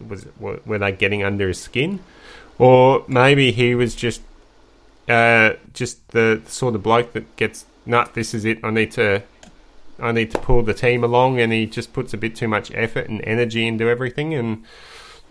was 0.06 0.26
were 0.40 0.80
they 0.80 0.92
getting 0.92 1.24
under 1.24 1.48
his 1.48 1.62
skin, 1.62 2.00
or 2.58 3.04
maybe 3.08 3.52
he 3.52 3.76
was 3.76 3.96
just 3.96 4.22
uh, 5.08 5.54
just 5.74 6.08
the 6.10 6.42
sort 6.48 6.76
of 6.76 6.84
bloke 6.84 7.14
that 7.14 7.36
gets 7.36 7.66
nut. 7.86 8.14
This 8.14 8.34
is 8.34 8.46
it. 8.46 8.60
I 8.64 8.72
need 8.72 8.92
to 8.92 9.24
I 10.00 10.12
need 10.12 10.32
to 10.32 10.40
pull 10.40 10.64
the 10.64 10.74
team 10.74 11.04
along, 11.04 11.40
and 11.40 11.54
he 11.54 11.66
just 11.66 11.94
puts 11.94 12.14
a 12.14 12.18
bit 12.18 12.36
too 12.36 12.48
much 12.48 12.72
effort 12.74 13.08
and 13.10 13.22
energy 13.24 13.68
into 13.68 13.88
everything, 13.88 14.34
and 14.34 14.64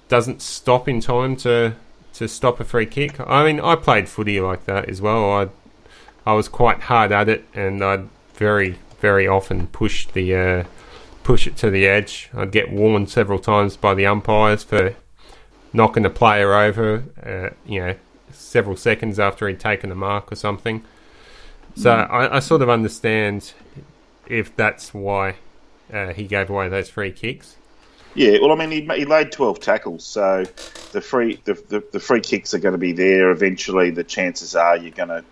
doesn't 0.09 0.43
stop 0.43 0.88
in 0.88 1.00
time 1.00 1.37
to 1.37 1.75
to 2.14 2.28
stop 2.28 2.61
a 2.61 2.64
free 2.64 2.87
kick. 2.87 3.19
I 3.21 3.45
mean, 3.45 3.61
I 3.61 3.75
played 3.76 4.09
footy 4.09 4.40
like 4.40 4.66
that 4.66 4.88
as 4.88 5.00
well. 5.00 5.33
I 5.33 5.49
I 6.26 6.35
was 6.35 6.49
quite 6.49 6.81
hard 6.83 7.12
at 7.12 7.28
it, 7.28 7.45
and 7.54 7.83
I'd 7.83 8.09
very 8.35 8.78
very 9.00 9.26
often 9.26 9.66
push 9.66 10.07
the 10.09 10.35
uh, 10.35 10.64
push 11.23 11.47
it 11.47 11.57
to 11.57 11.71
the 11.71 11.87
edge. 11.87 12.31
I'd 12.35 12.52
get 12.52 12.71
warned 12.71 13.11
several 13.11 13.38
times 13.38 13.76
by 13.76 13.95
the 13.95 14.07
umpires 14.07 14.62
for 14.62 14.95
knocking 15.75 16.04
the 16.04 16.11
player 16.11 16.54
over. 16.54 17.04
Uh, 17.23 17.54
you 17.66 17.81
know, 17.81 17.95
several 18.31 18.76
seconds 18.76 19.21
after 19.21 19.47
he'd 19.49 19.61
taken 19.61 19.93
a 19.93 19.95
mark 19.95 20.33
or 20.33 20.37
something. 20.37 20.83
So 21.76 21.90
mm. 21.90 22.11
I, 22.11 22.37
I, 22.37 22.38
sort 22.38 22.62
of 22.62 22.71
understand 22.71 23.52
if 24.26 24.54
that's 24.57 24.95
why 24.95 25.37
uh, 25.93 26.12
he 26.12 26.25
gave 26.25 26.49
away 26.49 26.69
those 26.69 26.88
free 26.88 27.12
kicks. 27.12 27.57
Yeah, 28.14 28.38
well, 28.40 28.52
I 28.52 28.54
mean, 28.54 28.71
he, 28.71 28.97
he 28.97 29.04
laid 29.04 29.33
twelve 29.33 29.59
tackles, 29.59 30.04
so 30.04 30.45
the 30.93 31.00
free 31.00 31.40
the, 31.45 31.54
the, 31.54 31.85
the 31.93 32.00
free 32.00 32.21
kicks 32.21 32.54
are 32.54 32.61
going 32.61 32.73
to 32.73 32.78
be 32.78 32.93
there. 32.93 33.33
Eventually, 33.33 33.90
the 33.90 34.04
chances 34.04 34.54
are 34.54 34.76
you're 34.76 34.93
going 34.93 35.09
to 35.09 35.25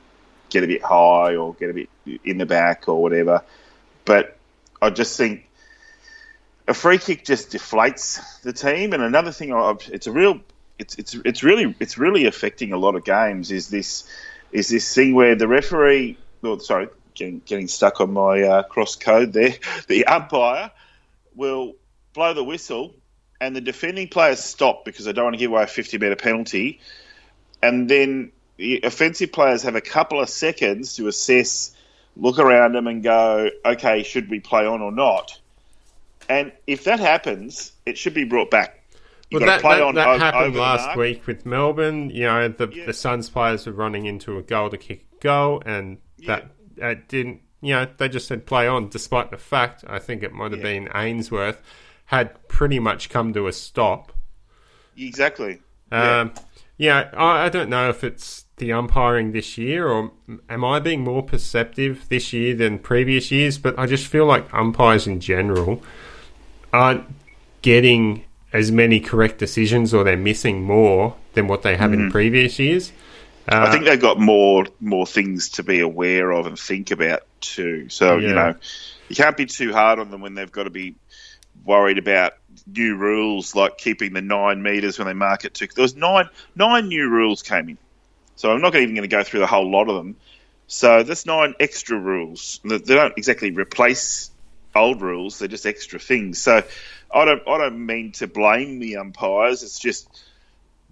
get 0.50 0.64
a 0.64 0.66
bit 0.66 0.82
high 0.82 1.36
or 1.36 1.54
get 1.54 1.70
a 1.70 1.74
bit 1.74 1.88
in 2.24 2.38
the 2.38 2.46
back 2.46 2.88
or 2.88 3.00
whatever. 3.00 3.44
But 4.04 4.36
I 4.80 4.90
just 4.90 5.16
think 5.16 5.46
a 6.72 6.74
free 6.74 6.96
kick 6.96 7.22
just 7.22 7.50
deflates 7.50 8.40
the 8.40 8.52
team. 8.52 8.94
And 8.94 9.02
another 9.02 9.30
thing, 9.30 9.52
I've, 9.52 9.86
it's 9.92 10.06
a 10.06 10.12
real, 10.12 10.40
it's 10.78 10.94
it's 10.96 11.14
it's 11.14 11.42
really 11.42 11.76
it's 11.78 11.98
really 11.98 12.24
affecting 12.24 12.72
a 12.72 12.78
lot 12.78 12.94
of 12.94 13.04
games. 13.04 13.50
Is 13.50 13.68
this 13.68 14.04
is 14.52 14.68
this 14.68 14.94
thing 14.94 15.14
where 15.14 15.34
the 15.34 15.46
referee, 15.46 16.16
well, 16.40 16.58
sorry, 16.60 16.88
getting, 17.14 17.42
getting 17.44 17.68
stuck 17.68 18.00
on 18.00 18.14
my 18.14 18.42
uh, 18.42 18.62
cross 18.62 18.96
code 18.96 19.34
there. 19.34 19.54
The 19.86 20.06
umpire 20.06 20.70
will 21.34 21.74
blow 22.14 22.32
the 22.32 22.44
whistle, 22.44 22.94
and 23.38 23.54
the 23.54 23.60
defending 23.60 24.08
players 24.08 24.40
stop 24.40 24.86
because 24.86 25.04
they 25.04 25.12
don't 25.12 25.24
want 25.24 25.34
to 25.34 25.38
give 25.38 25.50
away 25.50 25.64
a 25.64 25.66
50 25.66 25.98
metre 25.98 26.16
penalty. 26.16 26.80
And 27.62 27.88
then 27.88 28.32
the 28.56 28.80
offensive 28.82 29.30
players 29.30 29.62
have 29.64 29.76
a 29.76 29.82
couple 29.82 30.22
of 30.22 30.30
seconds 30.30 30.96
to 30.96 31.06
assess, 31.06 31.74
look 32.16 32.38
around 32.38 32.72
them, 32.72 32.86
and 32.86 33.02
go, 33.02 33.50
okay, 33.62 34.04
should 34.04 34.30
we 34.30 34.40
play 34.40 34.64
on 34.66 34.80
or 34.80 34.90
not? 34.90 35.38
And 36.28 36.52
if 36.66 36.84
that 36.84 37.00
happens, 37.00 37.72
it 37.86 37.98
should 37.98 38.14
be 38.14 38.24
brought 38.24 38.50
back. 38.50 38.82
You've 39.30 39.40
well, 39.40 39.58
that, 39.58 39.62
that, 39.62 39.94
that 39.94 40.20
happened 40.20 40.56
last 40.56 40.96
week 40.96 41.26
with 41.26 41.46
Melbourne. 41.46 42.10
You 42.10 42.24
know, 42.24 42.48
the, 42.48 42.68
yeah. 42.68 42.86
the 42.86 42.92
Suns 42.92 43.30
players 43.30 43.66
were 43.66 43.72
running 43.72 44.04
into 44.04 44.36
a 44.36 44.42
goal 44.42 44.68
to 44.68 44.76
kick 44.76 45.06
a 45.14 45.22
goal, 45.22 45.62
and 45.64 45.98
yeah. 46.18 46.40
that 46.76 46.82
uh, 46.82 47.00
didn't, 47.08 47.40
you 47.62 47.72
know, 47.74 47.86
they 47.96 48.08
just 48.10 48.28
said 48.28 48.44
play 48.44 48.68
on, 48.68 48.90
despite 48.90 49.30
the 49.30 49.38
fact, 49.38 49.84
I 49.88 49.98
think 49.98 50.22
it 50.22 50.32
might 50.32 50.52
have 50.52 50.60
yeah. 50.60 50.64
been 50.64 50.88
Ainsworth, 50.94 51.62
had 52.06 52.46
pretty 52.46 52.78
much 52.78 53.08
come 53.08 53.32
to 53.32 53.46
a 53.46 53.52
stop. 53.52 54.12
Exactly. 54.98 55.60
Um, 55.90 56.34
yeah, 56.76 57.10
I, 57.14 57.46
I 57.46 57.48
don't 57.48 57.70
know 57.70 57.88
if 57.88 58.04
it's 58.04 58.44
the 58.56 58.72
umpiring 58.72 59.32
this 59.32 59.56
year 59.56 59.88
or 59.88 60.12
am 60.48 60.64
I 60.64 60.78
being 60.78 61.00
more 61.00 61.22
perceptive 61.22 62.08
this 62.08 62.32
year 62.32 62.54
than 62.54 62.78
previous 62.78 63.30
years, 63.30 63.56
but 63.56 63.78
I 63.78 63.86
just 63.86 64.06
feel 64.06 64.26
like 64.26 64.52
umpires 64.52 65.06
in 65.06 65.20
general 65.20 65.82
aren't 66.72 67.04
getting 67.62 68.24
as 68.52 68.70
many 68.70 69.00
correct 69.00 69.38
decisions 69.38 69.94
or 69.94 70.04
they're 70.04 70.16
missing 70.16 70.62
more 70.62 71.16
than 71.34 71.46
what 71.48 71.62
they 71.62 71.76
have 71.76 71.90
mm. 71.90 71.94
in 71.94 72.10
previous 72.10 72.58
years. 72.58 72.92
Uh, 73.48 73.64
I 73.66 73.72
think 73.72 73.84
they've 73.84 74.00
got 74.00 74.20
more 74.20 74.66
more 74.80 75.06
things 75.06 75.50
to 75.50 75.62
be 75.62 75.80
aware 75.80 76.30
of 76.30 76.46
and 76.46 76.58
think 76.58 76.90
about 76.90 77.22
too. 77.40 77.88
So 77.88 78.18
yeah. 78.18 78.28
you 78.28 78.34
know, 78.34 78.54
you 79.08 79.16
can't 79.16 79.36
be 79.36 79.46
too 79.46 79.72
hard 79.72 79.98
on 79.98 80.10
them 80.10 80.20
when 80.20 80.34
they've 80.34 80.50
got 80.50 80.64
to 80.64 80.70
be 80.70 80.94
worried 81.64 81.98
about 81.98 82.34
new 82.66 82.96
rules 82.96 83.54
like 83.54 83.78
keeping 83.78 84.12
the 84.12 84.22
nine 84.22 84.62
meters 84.62 84.98
when 84.98 85.06
they 85.06 85.14
mark 85.14 85.44
it 85.44 85.54
too. 85.54 85.66
There 85.74 85.82
was 85.82 85.96
nine 85.96 86.28
nine 86.54 86.88
new 86.88 87.08
rules 87.08 87.42
came 87.42 87.70
in, 87.70 87.78
so 88.36 88.52
I'm 88.52 88.60
not 88.60 88.76
even 88.76 88.94
going 88.94 89.08
to 89.08 89.14
go 89.16 89.24
through 89.24 89.40
the 89.40 89.46
whole 89.46 89.70
lot 89.70 89.88
of 89.88 89.96
them. 89.96 90.16
So 90.68 91.02
that's 91.02 91.26
nine 91.26 91.54
extra 91.58 91.98
rules. 91.98 92.60
They 92.64 92.78
don't 92.78 93.18
exactly 93.18 93.50
replace 93.50 94.30
old 94.74 95.02
rules; 95.02 95.38
they're 95.38 95.48
just 95.48 95.66
extra 95.66 95.98
things. 95.98 96.38
So 96.38 96.62
I 97.12 97.24
don't 97.24 97.46
I 97.46 97.58
don't 97.58 97.86
mean 97.86 98.12
to 98.12 98.26
blame 98.26 98.78
the 98.78 98.96
umpires. 98.96 99.62
It's 99.62 99.78
just 99.78 100.08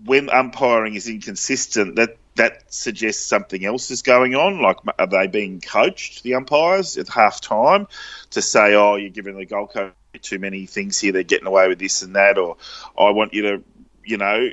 when 0.05 0.31
umpiring 0.31 0.95
is 0.95 1.09
inconsistent, 1.09 1.97
that 1.97 2.17
that 2.37 2.73
suggests 2.73 3.27
something 3.27 3.65
else 3.65 3.91
is 3.91 4.03
going 4.03 4.35
on. 4.35 4.63
Like, 4.63 4.79
are 4.99 5.07
they 5.07 5.27
being 5.27 5.61
coached, 5.61 6.23
the 6.23 6.35
umpires, 6.35 6.97
at 6.97 7.09
half 7.09 7.41
time 7.41 7.87
to 8.31 8.41
say, 8.41 8.75
oh, 8.75 8.97
you're 8.97 9.11
giving 9.11 9.37
the 9.37 9.47
Coast 9.47 9.95
too 10.23 10.39
many 10.39 10.67
things 10.67 10.99
here, 10.99 11.13
they're 11.13 11.23
getting 11.23 11.47
away 11.47 11.69
with 11.69 11.79
this 11.79 12.03
and 12.03 12.17
that, 12.17 12.39
or 12.39 12.57
I 12.99 13.11
want 13.11 13.35
you 13.35 13.43
to, 13.43 13.63
you 14.05 14.17
know, 14.17 14.49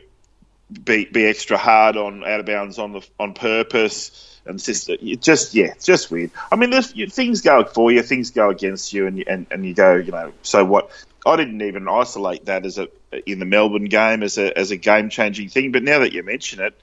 be 0.84 1.06
be 1.06 1.26
extra 1.26 1.58
hard 1.58 1.96
on 1.96 2.24
out 2.26 2.42
of 2.42 2.46
bounds 2.46 2.78
on 2.78 2.92
the 2.92 3.08
on 3.20 3.34
purpose. 3.34 4.37
And 4.48 4.62
just, 4.62 4.90
just 5.20 5.54
yeah, 5.54 5.68
it's 5.68 5.86
just 5.86 6.10
weird. 6.12 6.32
I 6.52 6.56
mean, 6.56 6.72
things 6.82 7.42
go 7.42 7.64
for 7.64 7.92
you, 7.92 8.02
things 8.02 8.32
go 8.32 8.50
against 8.50 8.94
you, 8.94 9.08
and, 9.08 9.24
and 9.28 9.48
and 9.52 9.66
you 9.66 9.74
go, 9.74 9.96
you 9.96 10.12
know, 10.12 10.34
so 10.42 10.64
what? 10.66 10.92
I 11.26 11.36
didn't 11.36 11.62
even 11.62 11.90
isolate 11.90 12.46
that 12.46 12.66
as 12.66 12.78
a 12.78 12.88
in 13.26 13.40
the 13.40 13.46
Melbourne 13.46 13.86
game 13.86 14.24
as 14.24 14.38
a 14.38 14.58
as 14.58 14.72
a 14.72 14.78
game 14.78 15.10
changing 15.10 15.50
thing. 15.50 15.72
But 15.72 15.84
now 15.84 16.00
that 16.00 16.14
you 16.14 16.24
mention 16.24 16.62
it, 16.62 16.74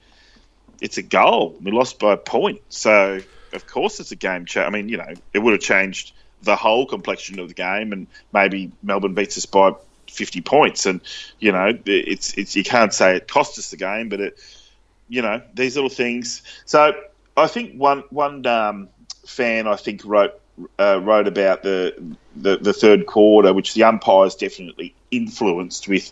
it's 0.81 0.97
a 0.97 1.01
goal. 1.03 1.55
We 1.61 1.71
lost 1.71 1.99
by 1.99 2.13
a 2.13 2.17
point, 2.17 2.61
so 2.69 3.19
of 3.53 3.67
course 3.67 3.99
it's 3.99 4.11
a 4.11 4.15
game 4.15 4.45
change. 4.45 4.67
I 4.67 4.69
mean, 4.69 4.89
you 4.89 4.97
know, 4.97 5.13
it 5.33 5.39
would 5.39 5.53
have 5.53 5.61
changed 5.61 6.13
the 6.43 6.55
whole 6.55 6.85
complexion 6.85 7.39
of 7.39 7.47
the 7.47 7.53
game, 7.53 7.91
and 7.91 8.07
maybe 8.31 8.71
Melbourne 8.83 9.15
beats 9.15 9.37
us 9.37 9.45
by 9.45 9.71
fifty 10.07 10.41
points. 10.41 10.85
And 10.85 11.01
you 11.39 11.51
know, 11.51 11.77
it's 11.85 12.37
it's 12.37 12.55
you 12.55 12.63
can't 12.63 12.93
say 12.93 13.17
it 13.17 13.27
cost 13.27 13.57
us 13.57 13.71
the 13.71 13.77
game, 13.77 14.09
but 14.09 14.21
it, 14.21 14.39
you 15.09 15.21
know, 15.21 15.41
these 15.53 15.75
little 15.75 15.89
things. 15.89 16.43
So 16.65 16.93
I 17.37 17.47
think 17.47 17.75
one 17.75 18.03
one 18.09 18.45
um, 18.45 18.89
fan 19.25 19.67
I 19.67 19.75
think 19.75 20.03
wrote 20.05 20.39
uh, 20.79 21.01
wrote 21.03 21.27
about 21.27 21.63
the, 21.63 22.15
the, 22.35 22.57
the 22.57 22.73
third 22.73 23.05
quarter, 23.05 23.53
which 23.53 23.73
the 23.73 23.83
umpires 23.83 24.35
definitely 24.35 24.95
influenced 25.11 25.87
with 25.87 26.11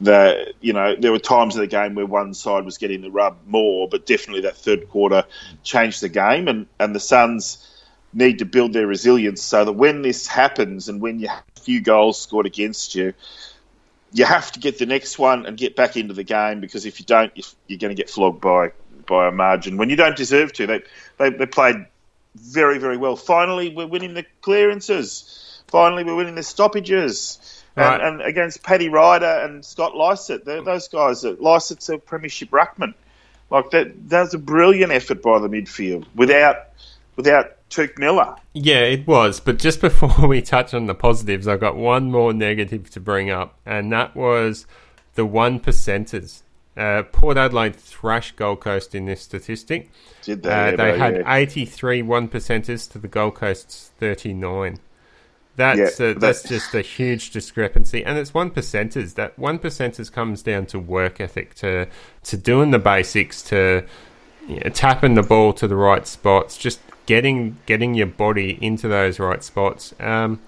the 0.00 0.52
you 0.60 0.72
know 0.72 0.96
there 0.98 1.12
were 1.12 1.20
times 1.20 1.54
in 1.54 1.60
the 1.60 1.68
game 1.68 1.94
where 1.94 2.06
one 2.06 2.34
side 2.34 2.64
was 2.64 2.78
getting 2.78 3.00
the 3.00 3.10
rub 3.10 3.36
more, 3.46 3.88
but 3.88 4.06
definitely 4.06 4.42
that 4.42 4.56
third 4.56 4.88
quarter 4.88 5.24
changed 5.62 6.00
the 6.00 6.08
game, 6.08 6.48
and 6.48 6.66
and 6.80 6.94
the 6.94 7.00
Suns 7.00 7.70
need 8.12 8.38
to 8.38 8.44
build 8.44 8.72
their 8.72 8.86
resilience 8.86 9.42
so 9.42 9.64
that 9.64 9.72
when 9.72 10.02
this 10.02 10.26
happens 10.26 10.88
and 10.88 11.00
when 11.00 11.18
you 11.18 11.28
have 11.28 11.42
a 11.56 11.60
few 11.60 11.80
goals 11.80 12.20
scored 12.20 12.46
against 12.46 12.94
you, 12.94 13.12
you 14.12 14.24
have 14.24 14.52
to 14.52 14.60
get 14.60 14.78
the 14.78 14.86
next 14.86 15.18
one 15.18 15.46
and 15.46 15.56
get 15.56 15.74
back 15.74 15.96
into 15.96 16.14
the 16.14 16.22
game 16.22 16.60
because 16.60 16.86
if 16.86 17.00
you 17.00 17.06
don't, 17.06 17.32
you're 17.66 17.78
going 17.78 17.94
to 17.94 18.00
get 18.00 18.08
flogged 18.08 18.40
by 18.40 18.70
by 19.06 19.28
a 19.28 19.30
margin 19.30 19.76
when 19.76 19.90
you 19.90 19.96
don't 19.96 20.16
deserve 20.16 20.52
to. 20.54 20.66
They 20.66 20.82
they, 21.18 21.30
they 21.30 21.46
played 21.46 21.86
very 22.34 22.78
very 22.78 22.96
well. 22.96 23.16
Finally, 23.16 23.74
we're 23.74 23.86
winning 23.86 24.14
the 24.14 24.24
clearances. 24.40 25.62
Finally, 25.68 26.04
we're 26.04 26.16
winning 26.16 26.34
the 26.34 26.42
stoppages. 26.42 27.38
Right. 27.76 28.00
And, 28.00 28.20
and, 28.20 28.28
against 28.28 28.62
Paddy 28.62 28.88
Ryder 28.88 29.26
and 29.26 29.64
Scott 29.64 29.96
Lycett, 29.96 30.44
those 30.44 30.86
guys, 30.86 31.24
Lycett's 31.24 31.88
a 31.88 31.98
premiership 31.98 32.50
ruckman. 32.50 32.94
Like 33.50 33.70
that, 33.70 34.08
that 34.10 34.20
was 34.20 34.34
a 34.34 34.38
brilliant 34.38 34.92
effort 34.92 35.22
by 35.22 35.40
the 35.40 35.48
midfield 35.48 36.06
without 36.14 36.68
without 37.16 37.56
Touk 37.70 37.98
Miller. 37.98 38.36
Yeah, 38.52 38.80
it 38.80 39.06
was. 39.06 39.40
But 39.40 39.58
just 39.58 39.80
before 39.80 40.28
we 40.28 40.40
touch 40.40 40.72
on 40.72 40.86
the 40.86 40.94
positives, 40.94 41.48
I've 41.48 41.60
got 41.60 41.76
one 41.76 42.10
more 42.10 42.32
negative 42.32 42.90
to 42.90 43.00
bring 43.00 43.30
up, 43.30 43.58
and 43.66 43.90
that 43.92 44.14
was 44.14 44.66
the 45.14 45.26
one 45.26 45.60
percenters. 45.60 46.42
Uh, 46.76 47.04
Port 47.04 47.36
Adelaide 47.36 47.76
thrashed 47.76 48.36
Gold 48.36 48.60
Coast 48.60 48.94
in 48.94 49.06
this 49.06 49.22
statistic. 49.22 49.90
Did 50.22 50.42
they? 50.42 50.50
Uh, 50.50 50.76
they 50.76 50.98
had 50.98 51.16
yeah. 51.16 51.34
83 51.34 52.02
one 52.02 52.28
percenters 52.28 52.90
to 52.92 52.98
the 52.98 53.08
Gold 53.08 53.36
Coast's 53.36 53.90
39. 53.98 54.78
That's 55.56 56.00
yeah, 56.00 56.14
that's 56.14 56.42
just 56.42 56.74
a 56.74 56.80
huge 56.80 57.30
discrepancy, 57.30 58.04
and 58.04 58.18
it's 58.18 58.34
one 58.34 58.50
percenters. 58.50 59.14
That 59.14 59.38
one 59.38 59.60
percenters 59.60 60.10
comes 60.10 60.42
down 60.42 60.66
to 60.66 60.80
work 60.80 61.20
ethic, 61.20 61.54
to 61.56 61.86
to 62.24 62.36
doing 62.36 62.72
the 62.72 62.80
basics, 62.80 63.40
to 63.42 63.86
you 64.48 64.56
know, 64.56 64.70
tapping 64.70 65.14
the 65.14 65.22
ball 65.22 65.52
to 65.52 65.68
the 65.68 65.76
right 65.76 66.08
spots, 66.08 66.56
just 66.56 66.80
getting 67.06 67.56
getting 67.66 67.94
your 67.94 68.08
body 68.08 68.58
into 68.60 68.88
those 68.88 69.20
right 69.20 69.44
spots. 69.44 69.94
Um, 70.00 70.40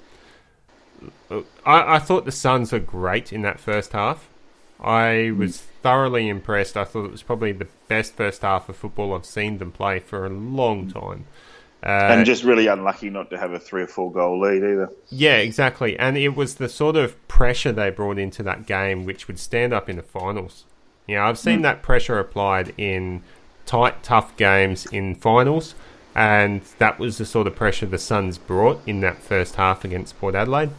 I, 1.30 1.94
I 1.94 1.98
thought 2.00 2.24
the 2.24 2.32
Suns 2.32 2.72
were 2.72 2.80
great 2.80 3.32
in 3.32 3.42
that 3.42 3.60
first 3.60 3.92
half. 3.92 4.28
I 4.80 5.32
was 5.36 5.58
thoroughly 5.58 6.28
impressed. 6.28 6.76
I 6.76 6.84
thought 6.84 7.04
it 7.06 7.12
was 7.12 7.22
probably 7.22 7.52
the 7.52 7.68
best 7.88 8.14
first 8.14 8.42
half 8.42 8.68
of 8.68 8.76
football 8.76 9.14
I've 9.14 9.24
seen 9.24 9.58
them 9.58 9.72
play 9.72 10.00
for 10.00 10.26
a 10.26 10.30
long 10.30 10.90
time. 10.90 11.24
Uh, 11.82 12.08
and 12.10 12.26
just 12.26 12.42
really 12.42 12.66
unlucky 12.66 13.10
not 13.10 13.30
to 13.30 13.38
have 13.38 13.52
a 13.52 13.60
three 13.60 13.82
or 13.82 13.86
four 13.86 14.10
goal 14.10 14.40
lead 14.40 14.62
either. 14.62 14.90
yeah, 15.08 15.36
exactly. 15.36 15.98
And 15.98 16.16
it 16.16 16.34
was 16.34 16.56
the 16.56 16.68
sort 16.68 16.96
of 16.96 17.28
pressure 17.28 17.70
they 17.70 17.90
brought 17.90 18.18
into 18.18 18.42
that 18.42 18.66
game 18.66 19.04
which 19.04 19.28
would 19.28 19.38
stand 19.38 19.72
up 19.72 19.88
in 19.88 19.96
the 19.96 20.02
finals. 20.02 20.64
You 21.06 21.16
know, 21.16 21.24
I've 21.24 21.38
seen 21.38 21.62
that 21.62 21.82
pressure 21.82 22.18
applied 22.18 22.74
in 22.76 23.22
tight, 23.64 24.02
tough 24.02 24.36
games 24.36 24.86
in 24.86 25.14
finals, 25.14 25.76
and 26.16 26.62
that 26.78 26.98
was 26.98 27.18
the 27.18 27.24
sort 27.24 27.46
of 27.46 27.54
pressure 27.54 27.86
the 27.86 27.98
Suns 27.98 28.38
brought 28.38 28.80
in 28.86 29.00
that 29.00 29.18
first 29.18 29.54
half 29.54 29.84
against 29.84 30.18
Port 30.18 30.34
Adelaide. 30.34 30.70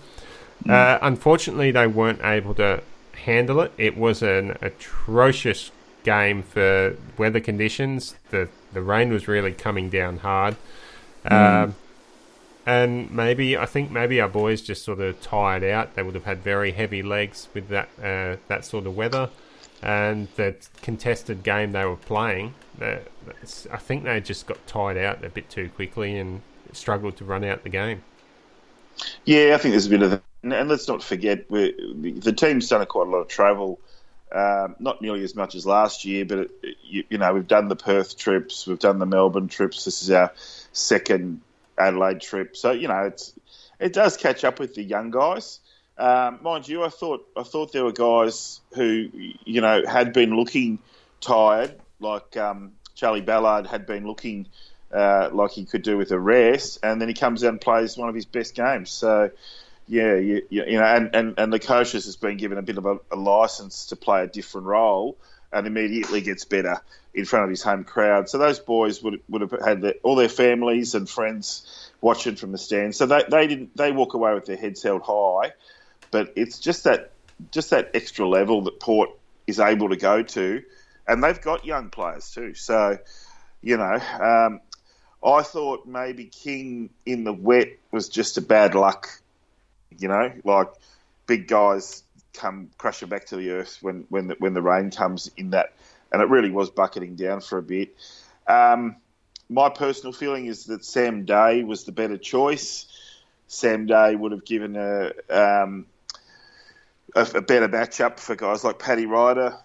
Uh, 0.67 0.97
unfortunately, 1.01 1.71
they 1.71 1.87
weren't 1.87 2.19
able 2.23 2.53
to 2.55 2.81
handle 3.17 3.61
it. 3.61 3.71
It 3.77 3.97
was 3.97 4.21
an 4.21 4.57
atrocious 4.61 5.71
game 6.03 6.43
for 6.43 6.95
weather 7.17 7.39
conditions. 7.39 8.15
The 8.29 8.49
the 8.73 8.81
rain 8.81 9.11
was 9.11 9.27
really 9.27 9.53
coming 9.53 9.89
down 9.89 10.17
hard. 10.17 10.55
Um, 11.25 11.75
and 12.65 13.09
maybe 13.11 13.57
I 13.57 13.65
think 13.65 13.91
maybe 13.91 14.19
our 14.19 14.27
boys 14.27 14.61
just 14.61 14.83
sort 14.83 14.99
of 14.99 15.19
tired 15.21 15.63
out. 15.63 15.95
They 15.95 16.03
would 16.03 16.15
have 16.15 16.25
had 16.25 16.43
very 16.43 16.71
heavy 16.71 17.01
legs 17.01 17.47
with 17.53 17.69
that 17.69 17.89
uh, 17.97 18.37
that 18.49 18.65
sort 18.65 18.85
of 18.85 18.95
weather, 18.95 19.29
and 19.81 20.27
the 20.35 20.55
contested 20.81 21.43
game 21.43 21.71
they 21.71 21.85
were 21.85 21.95
playing. 21.95 22.53
Uh, 22.81 22.97
I 23.71 23.77
think 23.77 24.03
they 24.03 24.19
just 24.19 24.47
got 24.47 24.65
tired 24.67 24.97
out 24.97 25.23
a 25.23 25.29
bit 25.29 25.49
too 25.49 25.69
quickly 25.69 26.17
and 26.17 26.41
struggled 26.73 27.15
to 27.17 27.25
run 27.25 27.43
out 27.43 27.63
the 27.63 27.69
game. 27.69 28.03
Yeah, 29.25 29.55
I 29.55 29.57
think 29.57 29.73
there's 29.73 29.87
a 29.87 29.89
bit 29.89 30.01
of. 30.01 30.21
And, 30.47 30.53
and 30.53 30.69
let's 30.69 30.87
not 30.87 31.03
forget, 31.03 31.49
the 31.49 32.33
team's 32.37 32.69
done 32.69 32.85
quite 32.85 33.07
a 33.07 33.09
lot 33.09 33.17
of 33.17 33.27
travel. 33.27 33.81
Um, 34.31 34.77
not 34.79 35.01
nearly 35.01 35.21
as 35.25 35.35
much 35.35 35.55
as 35.55 35.65
last 35.65 36.05
year, 36.05 36.23
but 36.23 36.37
it, 36.39 36.51
you, 36.83 37.03
you 37.09 37.17
know 37.17 37.33
we've 37.33 37.47
done 37.47 37.67
the 37.67 37.75
Perth 37.75 38.17
trips, 38.17 38.65
we've 38.65 38.79
done 38.79 38.97
the 38.97 39.05
Melbourne 39.05 39.49
trips. 39.49 39.83
This 39.83 40.01
is 40.03 40.09
our 40.11 40.31
second 40.71 41.41
Adelaide 41.77 42.21
trip, 42.21 42.55
so 42.55 42.71
you 42.71 42.87
know 42.87 43.03
it's 43.07 43.33
it 43.77 43.91
does 43.91 44.15
catch 44.15 44.45
up 44.45 44.59
with 44.59 44.73
the 44.73 44.83
young 44.83 45.11
guys. 45.11 45.59
Um, 45.97 46.39
mind 46.41 46.65
you, 46.67 46.83
I 46.83 46.89
thought 46.89 47.27
I 47.35 47.43
thought 47.43 47.73
there 47.73 47.83
were 47.83 47.91
guys 47.91 48.61
who 48.73 49.09
you 49.43 49.59
know 49.59 49.85
had 49.85 50.13
been 50.13 50.35
looking 50.35 50.79
tired, 51.19 51.75
like 51.99 52.37
um, 52.37 52.71
Charlie 52.95 53.21
Ballard 53.21 53.67
had 53.67 53.85
been 53.85 54.07
looking 54.07 54.47
uh, 54.93 55.29
like 55.33 55.51
he 55.51 55.65
could 55.65 55.83
do 55.83 55.97
with 55.97 56.11
a 56.11 56.19
rest, 56.19 56.79
and 56.83 57.01
then 57.01 57.09
he 57.09 57.13
comes 57.13 57.43
out 57.43 57.49
and 57.49 57.61
plays 57.61 57.97
one 57.97 58.07
of 58.07 58.15
his 58.15 58.25
best 58.25 58.55
games. 58.55 58.91
So 58.91 59.31
yeah, 59.87 60.15
you, 60.15 60.45
you, 60.49 60.65
you 60.65 60.79
know, 60.79 60.85
and, 60.85 61.15
and, 61.15 61.33
and 61.37 61.53
the 61.53 61.59
coaches 61.59 62.05
has 62.05 62.17
been 62.17 62.37
given 62.37 62.57
a 62.57 62.61
bit 62.61 62.77
of 62.77 62.85
a, 62.85 62.99
a 63.11 63.15
license 63.15 63.87
to 63.87 63.95
play 63.95 64.23
a 64.23 64.27
different 64.27 64.67
role, 64.67 65.17
and 65.51 65.65
immediately 65.65 66.21
gets 66.21 66.45
better 66.45 66.81
in 67.13 67.25
front 67.25 67.45
of 67.45 67.49
his 67.49 67.63
home 67.63 67.83
crowd. 67.83 68.29
So 68.29 68.37
those 68.37 68.59
boys 68.59 69.01
would 69.01 69.21
would 69.29 69.41
have 69.41 69.51
had 69.51 69.83
all 70.03 70.15
their 70.15 70.29
families 70.29 70.93
and 70.93 71.09
friends 71.09 71.89
watching 72.01 72.35
from 72.35 72.51
the 72.51 72.57
stands. 72.57 72.97
So 72.97 73.05
they, 73.05 73.23
they 73.29 73.47
didn't 73.47 73.75
they 73.75 73.91
walk 73.91 74.13
away 74.13 74.33
with 74.33 74.45
their 74.45 74.57
heads 74.57 74.83
held 74.83 75.03
high, 75.03 75.53
but 76.11 76.33
it's 76.35 76.59
just 76.59 76.83
that 76.83 77.11
just 77.51 77.69
that 77.69 77.91
extra 77.93 78.27
level 78.27 78.63
that 78.63 78.79
Port 78.79 79.11
is 79.47 79.59
able 79.59 79.89
to 79.89 79.95
go 79.95 80.21
to, 80.21 80.63
and 81.07 81.23
they've 81.23 81.41
got 81.41 81.65
young 81.65 81.89
players 81.89 82.31
too. 82.31 82.53
So 82.53 82.97
you 83.61 83.77
know. 83.77 83.99
Um, 84.21 84.61
I 85.23 85.41
thought 85.41 85.87
maybe 85.87 86.25
King 86.25 86.91
in 87.03 87.23
the 87.23 87.33
wet 87.33 87.69
was 87.91 88.07
just 88.07 88.37
a 88.37 88.41
bad 88.41 88.75
luck 88.75 89.09
you 89.97 90.07
know, 90.07 90.31
like 90.43 90.69
big 91.25 91.47
guys 91.47 92.03
come 92.33 92.69
crashing 92.77 93.09
back 93.09 93.25
to 93.25 93.35
the 93.35 93.51
earth 93.51 93.79
when 93.81 94.05
when 94.09 94.27
the, 94.27 94.35
when 94.39 94.53
the 94.53 94.61
rain 94.61 94.91
comes 94.91 95.29
in 95.37 95.51
that, 95.51 95.73
and 96.11 96.21
it 96.21 96.29
really 96.29 96.51
was 96.51 96.69
bucketing 96.69 97.15
down 97.15 97.41
for 97.41 97.57
a 97.57 97.63
bit. 97.63 97.95
Um, 98.47 98.97
my 99.49 99.69
personal 99.69 100.13
feeling 100.13 100.45
is 100.45 100.65
that 100.65 100.83
Sam 100.83 101.25
Day 101.25 101.63
was 101.63 101.83
the 101.83 101.91
better 101.91 102.17
choice. 102.17 102.85
Sam 103.47 103.85
Day 103.85 104.15
would 104.15 104.31
have 104.31 104.45
given 104.45 104.75
a 104.75 105.11
um, 105.29 105.85
a, 107.15 107.21
a, 107.21 107.41
better 107.41 107.69
matchup 107.69 108.19
for 108.19 108.35
guys 108.35 108.63
like 108.63 108.79
Paddy 108.79 109.05
Ryder. 109.05 109.57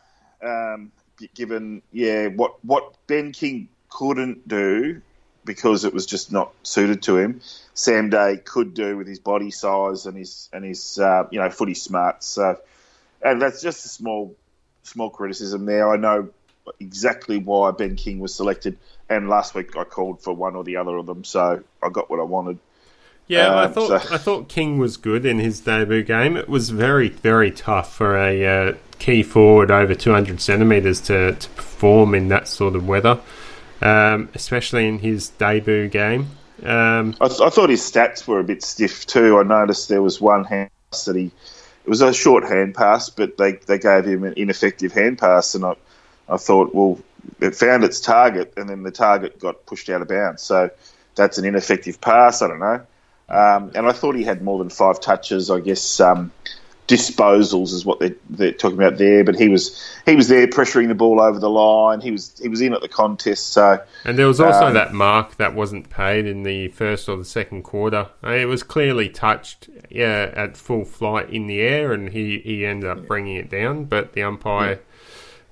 Um, 0.43 0.93
given 1.35 1.83
yeah, 1.93 2.29
what 2.29 2.65
what 2.65 2.95
Ben 3.07 3.33
King 3.33 3.69
couldn't 3.89 4.47
do 4.49 5.03
because 5.45 5.85
it 5.85 5.93
was 5.93 6.07
just 6.07 6.31
not 6.33 6.53
suited 6.63 7.03
to 7.03 7.17
him. 7.19 7.41
Sam 7.75 8.11
Day 8.11 8.37
could 8.45 8.75
do 8.75 8.97
with 8.97 9.07
his 9.07 9.19
body 9.19 9.51
size 9.51 10.07
and 10.07 10.17
his 10.17 10.49
and 10.53 10.65
his 10.65 10.99
uh, 10.99 11.27
you 11.31 11.41
know 11.41 11.51
footy 11.51 11.75
smarts. 11.75 12.27
So, 12.27 12.59
and 13.23 13.41
that's 13.41 13.63
just 13.63 13.85
a 13.85 13.89
small 13.89 14.35
small 14.83 15.11
criticism 15.11 15.65
there. 15.67 15.93
I 15.93 15.97
know 15.97 16.29
exactly 16.81 17.39
why 17.39 17.71
Ben 17.73 17.97
King 17.97 18.19
was 18.21 18.35
selected, 18.35 18.79
and 19.09 19.29
last 19.29 19.55
week 19.55 19.77
I 19.77 19.85
called 19.85 20.23
for 20.23 20.33
one 20.35 20.55
or 20.57 20.65
the 20.65 20.77
other 20.77 20.97
of 20.97 21.07
them, 21.07 21.25
so 21.25 21.63
I 21.83 21.89
got 21.89 22.11
what 22.11 22.21
I 22.21 22.25
wanted. 22.25 22.59
Yeah, 23.29 23.47
Um, 23.49 23.59
I 23.59 23.69
thought 23.69 24.03
so- 24.03 24.15
I 24.15 24.19
thought 24.19 24.49
King 24.49 24.79
was 24.79 24.97
good 24.97 25.25
in 25.25 25.39
his 25.39 25.61
debut 25.61 26.03
game. 26.03 26.37
It 26.37 26.49
was 26.49 26.71
very 26.71 27.09
very 27.09 27.51
tough 27.51 27.95
for 27.95 28.17
a 28.19 28.45
uh, 28.47 28.75
key 28.99 29.23
forward 29.23 29.71
over 29.71 29.95
200 29.95 30.41
centimeters 30.41 31.01
to, 31.03 31.33
to 31.35 31.49
perform 31.51 32.15
in 32.15 32.29
that 32.29 32.47
sort 32.49 32.77
of 32.77 32.87
weather, 32.87 33.19
um, 33.83 34.29
especially 34.35 34.87
in 34.89 34.99
his 34.99 35.29
debut 35.31 35.89
game. 35.89 36.29
Um, 36.65 37.17
I, 37.21 37.29
th- 37.29 37.41
I 37.41 37.51
thought 37.51 37.71
his 37.71 37.83
stats 37.83 38.27
were 38.27 38.39
a 38.39 38.45
bit 38.45 38.63
stiff 38.63 39.07
too. 39.07 39.39
I 39.39 39.43
noticed 39.43 39.89
there 39.89 40.03
was 40.03 40.21
one 40.21 40.45
hand 40.45 40.71
that 41.07 41.17
he, 41.17 41.27
it 41.27 41.89
was 41.89 42.01
a 42.01 42.13
short 42.13 42.45
hand 42.45 42.75
pass, 42.75 43.11
but 43.11 43.37
they, 43.37 43.53
they 43.53 43.79
gave 43.79 44.05
him 44.05 44.25
an 44.25 44.35
ineffective 44.37 44.93
hand 44.93 45.19
pass, 45.19 45.57
and 45.57 45.65
I, 45.65 45.75
I 46.29 46.37
thought, 46.37 46.75
well, 46.75 47.01
it 47.41 47.57
found 47.57 47.83
its 47.83 48.01
target, 48.01 48.55
and 48.57 48.69
then 48.69 48.85
the 48.85 48.93
target 48.93 49.41
got 49.41 49.67
pushed 49.67 49.91
out 49.91 50.03
of 50.03 50.09
bounds. 50.09 50.43
So 50.43 50.71
that's 51.17 51.39
an 51.39 51.45
ineffective 51.45 52.01
pass. 52.01 52.43
I 52.43 52.49
don't 52.49 52.61
know. 52.61 52.87
Um, 53.29 53.73
and 53.75 53.87
I 53.87 53.93
thought 53.93 54.15
he 54.15 54.25
had 54.25 54.43
more 54.43 54.59
than 54.59 54.71
five 54.71 55.01
touches. 55.01 55.51
I 55.51 55.61
guess 55.61 56.01
um, 56.01 56.31
disposals 56.93 57.73
is 57.73 57.85
what 57.85 57.99
they're, 58.01 58.15
they're 58.31 58.53
talking 58.53 58.77
about 58.79 58.99
there. 58.99 59.25
But 59.25 59.37
he 59.37 59.49
was 59.49 59.81
he 60.05 60.15
was 60.15 60.29
there 60.29 60.47
pressuring 60.47 60.89
the 60.89 60.95
ball 60.95 61.21
over 61.21 61.39
the 61.39 61.49
line. 61.51 62.01
He 62.01 62.11
was 62.11 62.39
he 62.41 62.49
was 62.49 62.61
in 62.61 62.75
at 62.75 62.83
the 62.83 62.89
contest. 62.89 63.49
So 63.53 63.81
And 64.05 64.19
there 64.19 64.27
was 64.27 64.41
also 64.41 64.67
Um, 64.67 64.75
that 64.75 64.93
mark 64.93 65.37
that 65.37 65.55
wasn't 65.55 65.89
paid 65.91 66.27
in 66.27 66.43
the 66.43 66.69
first 66.69 67.09
or 67.09 67.17
the 67.17 67.25
second 67.25 67.63
quarter. 67.63 68.09
Uh, 68.23 68.31
It 68.31 68.47
was 68.47 68.63
clearly 68.63 69.09
touched 69.09 69.69
yeah, 69.89 70.31
at 70.35 70.57
full 70.57 70.85
flight 70.85 71.31
in 71.31 71.47
the 71.47 71.61
air, 71.61 71.93
and 71.93 72.09
he, 72.11 72.39
he 72.45 72.65
ended 72.65 72.89
up 72.89 73.07
bringing 73.07 73.37
it 73.37 73.51
down, 73.51 73.85
but 73.85 74.13
the 74.15 74.23
umpire 74.23 74.81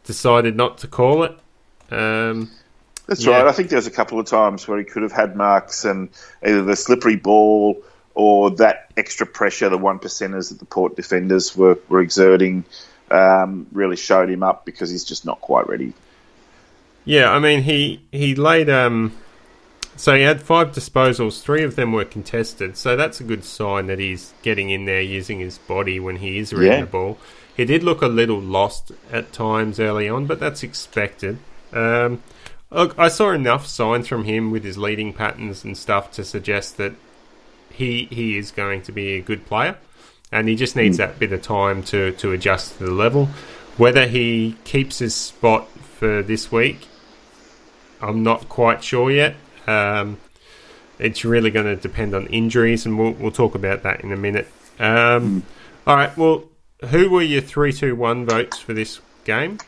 decided 0.04 0.56
not 0.56 0.78
to 0.78 0.86
call 0.88 1.24
it. 1.24 1.38
Um, 1.90 2.50
That's 3.06 3.24
Yeah. 3.24 3.38
right. 3.38 3.46
I 3.46 3.52
think 3.52 3.68
there 3.70 3.76
was 3.76 3.86
a 3.86 3.90
couple 3.90 4.18
of 4.20 4.26
times 4.26 4.66
where 4.68 4.78
he 4.78 4.84
could 4.84 5.02
have 5.02 5.12
had 5.12 5.36
marks 5.36 5.84
and 5.84 6.08
either 6.46 6.62
the 6.62 6.76
slippery 6.76 7.16
ball 7.16 7.82
or 8.14 8.50
that 8.52 8.90
extra 8.96 9.26
pressure 9.26 9.68
the 9.68 9.78
one 9.78 9.98
percenters 9.98 10.48
that 10.50 10.58
the 10.58 10.64
Port 10.64 10.96
defenders 10.96 11.56
were, 11.56 11.78
were 11.88 12.00
exerting 12.00 12.64
um, 13.10 13.66
really 13.72 13.96
showed 13.96 14.28
him 14.30 14.42
up 14.42 14.64
because 14.64 14.90
he's 14.90 15.04
just 15.04 15.24
not 15.24 15.40
quite 15.40 15.68
ready. 15.68 15.92
yeah, 17.04 17.30
I 17.30 17.38
mean, 17.38 17.62
he, 17.62 18.00
he 18.12 18.34
laid. 18.34 18.68
Um, 18.70 19.16
so 19.96 20.14
he 20.14 20.22
had 20.22 20.40
five 20.42 20.72
disposals, 20.72 21.42
three 21.42 21.62
of 21.62 21.76
them 21.76 21.92
were 21.92 22.04
contested, 22.04 22.76
so 22.76 22.96
that's 22.96 23.20
a 23.20 23.24
good 23.24 23.44
sign 23.44 23.86
that 23.86 23.98
he's 23.98 24.32
getting 24.42 24.70
in 24.70 24.86
there 24.86 25.00
using 25.02 25.40
his 25.40 25.58
body 25.58 26.00
when 26.00 26.16
he 26.16 26.38
is 26.38 26.52
reading 26.52 26.72
Yeah. 26.72 26.80
the 26.80 26.86
ball. 26.86 27.18
He 27.56 27.64
did 27.66 27.82
look 27.82 28.00
a 28.00 28.06
little 28.06 28.40
lost 28.40 28.92
at 29.12 29.32
times 29.32 29.78
early 29.78 30.08
on, 30.08 30.24
but 30.26 30.40
that's 30.40 30.62
expected. 30.62 31.38
Um, 31.74 32.22
look, 32.70 32.98
I 32.98 33.08
saw 33.08 33.32
enough 33.32 33.66
signs 33.66 34.08
from 34.08 34.24
him 34.24 34.50
with 34.50 34.64
his 34.64 34.78
leading 34.78 35.12
patterns 35.12 35.64
and 35.64 35.76
stuff 35.76 36.10
to 36.12 36.24
suggest 36.24 36.78
that 36.78 36.92
he 37.70 38.06
he 38.10 38.36
is 38.36 38.50
going 38.50 38.82
to 38.82 38.92
be 38.92 39.14
a 39.14 39.20
good 39.20 39.46
player, 39.46 39.76
and 40.30 40.48
he 40.48 40.56
just 40.56 40.76
needs 40.76 40.96
that 40.98 41.18
bit 41.18 41.32
of 41.32 41.42
time 41.42 41.82
to, 41.84 42.12
to 42.12 42.32
adjust 42.32 42.78
to 42.78 42.84
the 42.84 42.90
level. 42.90 43.26
Whether 43.76 44.06
he 44.06 44.56
keeps 44.64 44.98
his 44.98 45.14
spot 45.14 45.68
for 45.98 46.22
this 46.22 46.52
week, 46.52 46.88
I'm 48.00 48.22
not 48.22 48.48
quite 48.48 48.84
sure 48.84 49.10
yet. 49.10 49.36
Um, 49.66 50.18
it's 50.98 51.24
really 51.24 51.50
going 51.50 51.66
to 51.66 51.76
depend 51.76 52.14
on 52.14 52.26
injuries, 52.26 52.86
and 52.86 52.98
we'll 52.98 53.12
we'll 53.12 53.30
talk 53.30 53.54
about 53.54 53.82
that 53.84 54.02
in 54.02 54.12
a 54.12 54.16
minute. 54.16 54.48
Um, 54.78 55.44
All 55.86 55.96
right. 55.96 56.16
Well, 56.16 56.44
who 56.90 57.10
were 57.10 57.22
your 57.22 57.40
three, 57.40 57.72
two, 57.72 57.94
one 57.94 58.26
votes 58.26 58.58
for 58.58 58.72
this 58.72 59.00
game? 59.24 59.58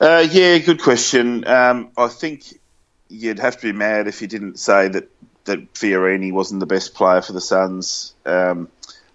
Uh, 0.00 0.26
yeah, 0.30 0.58
good 0.58 0.82
question. 0.82 1.46
Um, 1.46 1.90
I 1.96 2.08
think 2.08 2.58
you'd 3.08 3.38
have 3.38 3.56
to 3.58 3.62
be 3.62 3.72
mad 3.72 4.06
if 4.06 4.20
you 4.20 4.28
didn't 4.28 4.58
say 4.58 4.88
that 4.88 5.10
that 5.44 5.74
Fiorini 5.74 6.32
wasn't 6.32 6.60
the 6.60 6.66
best 6.66 6.94
player 6.94 7.22
for 7.22 7.32
the 7.32 7.40
Suns. 7.40 8.14
Um, 8.24 8.68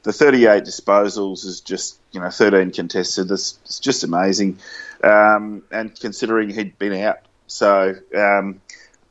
the 0.03 0.13
38 0.13 0.63
disposals 0.63 1.45
is 1.45 1.61
just 1.61 1.99
you 2.11 2.19
know 2.19 2.29
13 2.29 2.71
contested. 2.71 3.27
That's 3.27 3.59
it's 3.65 3.79
just 3.79 4.03
amazing. 4.03 4.59
Um, 5.03 5.63
and 5.71 5.97
considering 5.97 6.49
he'd 6.49 6.77
been 6.77 6.93
out, 6.93 7.19
so 7.47 7.95
um, 8.15 8.61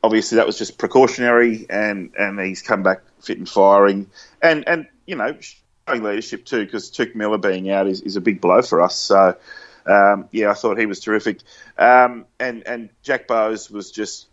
obviously 0.03 0.37
that 0.37 0.47
was 0.47 0.57
just 0.57 0.77
precautionary, 0.77 1.65
and 1.69 2.13
and 2.17 2.39
he's 2.39 2.61
come 2.61 2.83
back 2.83 3.01
fit 3.21 3.37
and 3.37 3.49
firing. 3.49 4.09
And 4.41 4.67
and 4.67 4.87
you 5.05 5.15
know, 5.15 5.37
showing 5.87 6.03
leadership 6.03 6.45
too, 6.45 6.65
because 6.65 6.91
Touk 6.91 7.15
Miller 7.15 7.37
being 7.37 7.69
out 7.69 7.87
is, 7.87 8.01
is 8.01 8.15
a 8.15 8.21
big 8.21 8.41
blow 8.41 8.61
for 8.61 8.81
us. 8.81 8.95
So, 8.95 9.35
um, 9.85 10.29
yeah, 10.31 10.51
I 10.51 10.53
thought 10.53 10.77
he 10.77 10.85
was 10.85 10.99
terrific. 10.99 11.39
Um, 11.77 12.25
and 12.39 12.65
and 12.67 12.89
Jack 13.01 13.27
Bowes 13.27 13.69
was 13.69 13.91
just 13.91 14.27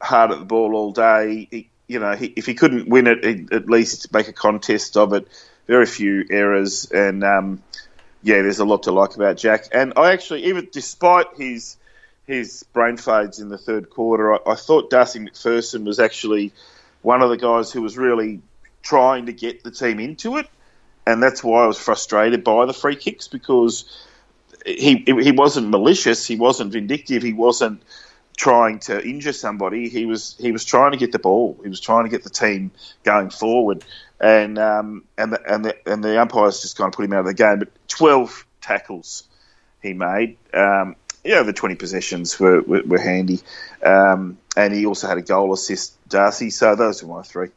hard 0.00 0.32
at 0.32 0.38
the 0.38 0.44
ball 0.44 0.74
all 0.74 0.92
day. 0.92 1.48
He, 1.50 1.70
you 1.86 1.98
know, 1.98 2.14
he, 2.14 2.26
if 2.36 2.46
he 2.46 2.54
couldn't 2.54 2.88
win 2.88 3.06
it, 3.06 3.24
he'd 3.24 3.52
at 3.52 3.68
least 3.68 4.12
make 4.12 4.28
a 4.28 4.32
contest 4.32 4.96
of 4.96 5.12
it. 5.12 5.28
Very 5.66 5.86
few 5.86 6.24
errors, 6.30 6.90
and 6.90 7.24
um, 7.24 7.62
yeah, 8.22 8.42
there's 8.42 8.58
a 8.58 8.64
lot 8.66 8.82
to 8.82 8.92
like 8.92 9.16
about 9.16 9.38
Jack. 9.38 9.68
And 9.72 9.94
I 9.96 10.12
actually, 10.12 10.44
even 10.44 10.68
despite 10.70 11.26
his 11.36 11.76
his 12.26 12.64
brain 12.72 12.96
fades 12.96 13.38
in 13.38 13.48
the 13.48 13.58
third 13.58 13.88
quarter, 13.88 14.34
I, 14.34 14.52
I 14.52 14.54
thought 14.56 14.90
Darcy 14.90 15.20
McPherson 15.20 15.84
was 15.84 15.98
actually 15.98 16.52
one 17.02 17.22
of 17.22 17.30
the 17.30 17.36
guys 17.36 17.72
who 17.72 17.80
was 17.82 17.96
really 17.96 18.40
trying 18.82 19.26
to 19.26 19.32
get 19.32 19.62
the 19.64 19.70
team 19.70 20.00
into 20.00 20.36
it, 20.36 20.48
and 21.06 21.22
that's 21.22 21.42
why 21.42 21.64
I 21.64 21.66
was 21.66 21.78
frustrated 21.78 22.44
by 22.44 22.66
the 22.66 22.74
free 22.74 22.96
kicks 22.96 23.28
because 23.28 23.84
he 24.66 25.02
he 25.06 25.32
wasn't 25.32 25.68
malicious, 25.68 26.26
he 26.26 26.36
wasn't 26.36 26.72
vindictive, 26.72 27.22
he 27.22 27.32
wasn't 27.32 27.82
trying 28.36 28.80
to 28.80 29.06
injure 29.06 29.32
somebody. 29.32 29.88
He 29.88 30.06
was 30.06 30.36
he 30.38 30.52
was 30.52 30.64
trying 30.64 30.92
to 30.92 30.98
get 30.98 31.12
the 31.12 31.18
ball. 31.18 31.58
He 31.62 31.68
was 31.68 31.80
trying 31.80 32.04
to 32.04 32.10
get 32.10 32.24
the 32.24 32.30
team 32.30 32.70
going 33.02 33.30
forward, 33.30 33.84
and 34.20 34.58
um, 34.58 35.04
and 35.16 35.32
the, 35.32 35.52
and 35.52 35.64
the 35.64 35.76
and 35.86 36.02
the 36.02 36.20
umpires 36.20 36.60
just 36.60 36.76
kind 36.76 36.88
of 36.88 36.94
put 36.94 37.04
him 37.04 37.12
out 37.12 37.20
of 37.20 37.26
the 37.26 37.34
game. 37.34 37.60
But 37.60 37.68
twelve 37.88 38.46
tackles 38.60 39.24
he 39.82 39.92
made. 39.92 40.36
Um, 40.52 40.96
yeah, 41.22 41.42
the 41.42 41.52
twenty 41.52 41.74
possessions 41.74 42.38
were 42.38 42.60
were, 42.62 42.82
were 42.84 42.98
handy, 42.98 43.40
um, 43.84 44.38
and 44.56 44.74
he 44.74 44.86
also 44.86 45.08
had 45.08 45.18
a 45.18 45.22
goal 45.22 45.52
assist, 45.52 45.96
Darcy. 46.08 46.50
So 46.50 46.74
those 46.74 47.02
are 47.02 47.06
my 47.06 47.22
three. 47.22 47.48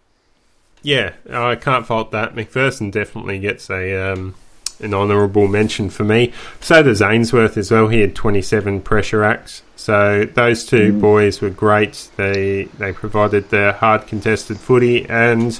Yeah, 0.84 1.14
I 1.30 1.56
can't 1.56 1.86
fault 1.86 2.12
that. 2.12 2.36
McPherson 2.36 2.92
definitely 2.92 3.40
gets 3.40 3.70
a 3.70 4.14
um, 4.14 4.36
an 4.80 4.94
honourable 4.94 5.48
mention 5.48 5.90
for 5.90 6.04
me. 6.04 6.34
So 6.60 6.84
does 6.84 7.02
Ainsworth 7.02 7.58
as 7.58 7.72
well. 7.72 7.88
He 7.88 8.02
had 8.02 8.16
27 8.16 8.82
pressure 8.82 9.24
acts. 9.24 9.64
So 9.76 10.26
those 10.26 10.66
two 10.66 10.94
mm. 10.94 11.02
boys 11.02 11.42
were 11.42 11.50
great. 11.50 12.10
They 12.18 12.66
they 12.78 12.94
provided 12.94 13.50
the 13.50 13.74
hard 13.74 14.08
contested 14.08 14.58
footy 14.58 15.06
and 15.08 15.60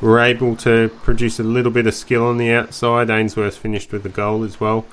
were 0.00 0.20
able 0.20 0.56
to 0.56 0.90
produce 1.02 1.38
a 1.38 1.44
little 1.44 1.72
bit 1.72 1.86
of 1.86 1.94
skill 1.94 2.26
on 2.26 2.36
the 2.36 2.50
outside. 2.50 3.10
Ainsworth 3.10 3.56
finished 3.56 3.92
with 3.92 4.04
a 4.04 4.10
goal 4.10 4.44
as 4.44 4.60
well. 4.60 4.86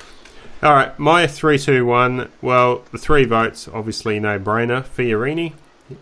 All 0.63 0.73
right, 0.73 0.97
my 0.99 1.25
three-two-one. 1.25 2.29
Well, 2.41 2.83
the 2.91 2.99
three 2.99 3.25
votes 3.25 3.67
obviously 3.67 4.19
no 4.19 4.37
brainer. 4.39 4.83
Fiorini, 4.83 5.53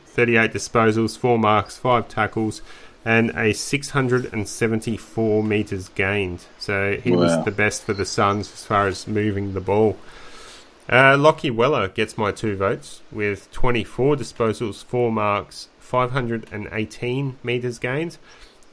38 0.08 0.52
disposals, 0.52 1.18
four 1.18 1.40
marks, 1.40 1.78
five 1.78 2.10
tackles 2.10 2.62
and 3.06 3.32
a 3.32 3.54
674 3.54 5.44
metres 5.44 5.90
gained. 5.90 6.46
So 6.58 6.98
he 7.02 7.12
wow. 7.12 7.18
was 7.18 7.46
the 7.46 7.52
best 7.52 7.84
for 7.84 7.94
the 7.94 8.06
Suns 8.06 8.52
as 8.52 8.66
far 8.66 8.88
as 8.88 9.08
moving 9.08 9.54
the 9.54 9.62
ball. 9.62 9.98
Uh, 10.92 11.16
Lockie 11.18 11.52
Weller 11.52 11.88
gets 11.88 12.18
my 12.18 12.32
two 12.32 12.58
votes 12.58 13.02
with 13.12 13.52
24 13.52 14.16
disposals, 14.16 14.84
four 14.84 15.12
marks, 15.12 15.70
518 15.80 17.38
metres 17.44 17.80
gained. 17.80 18.18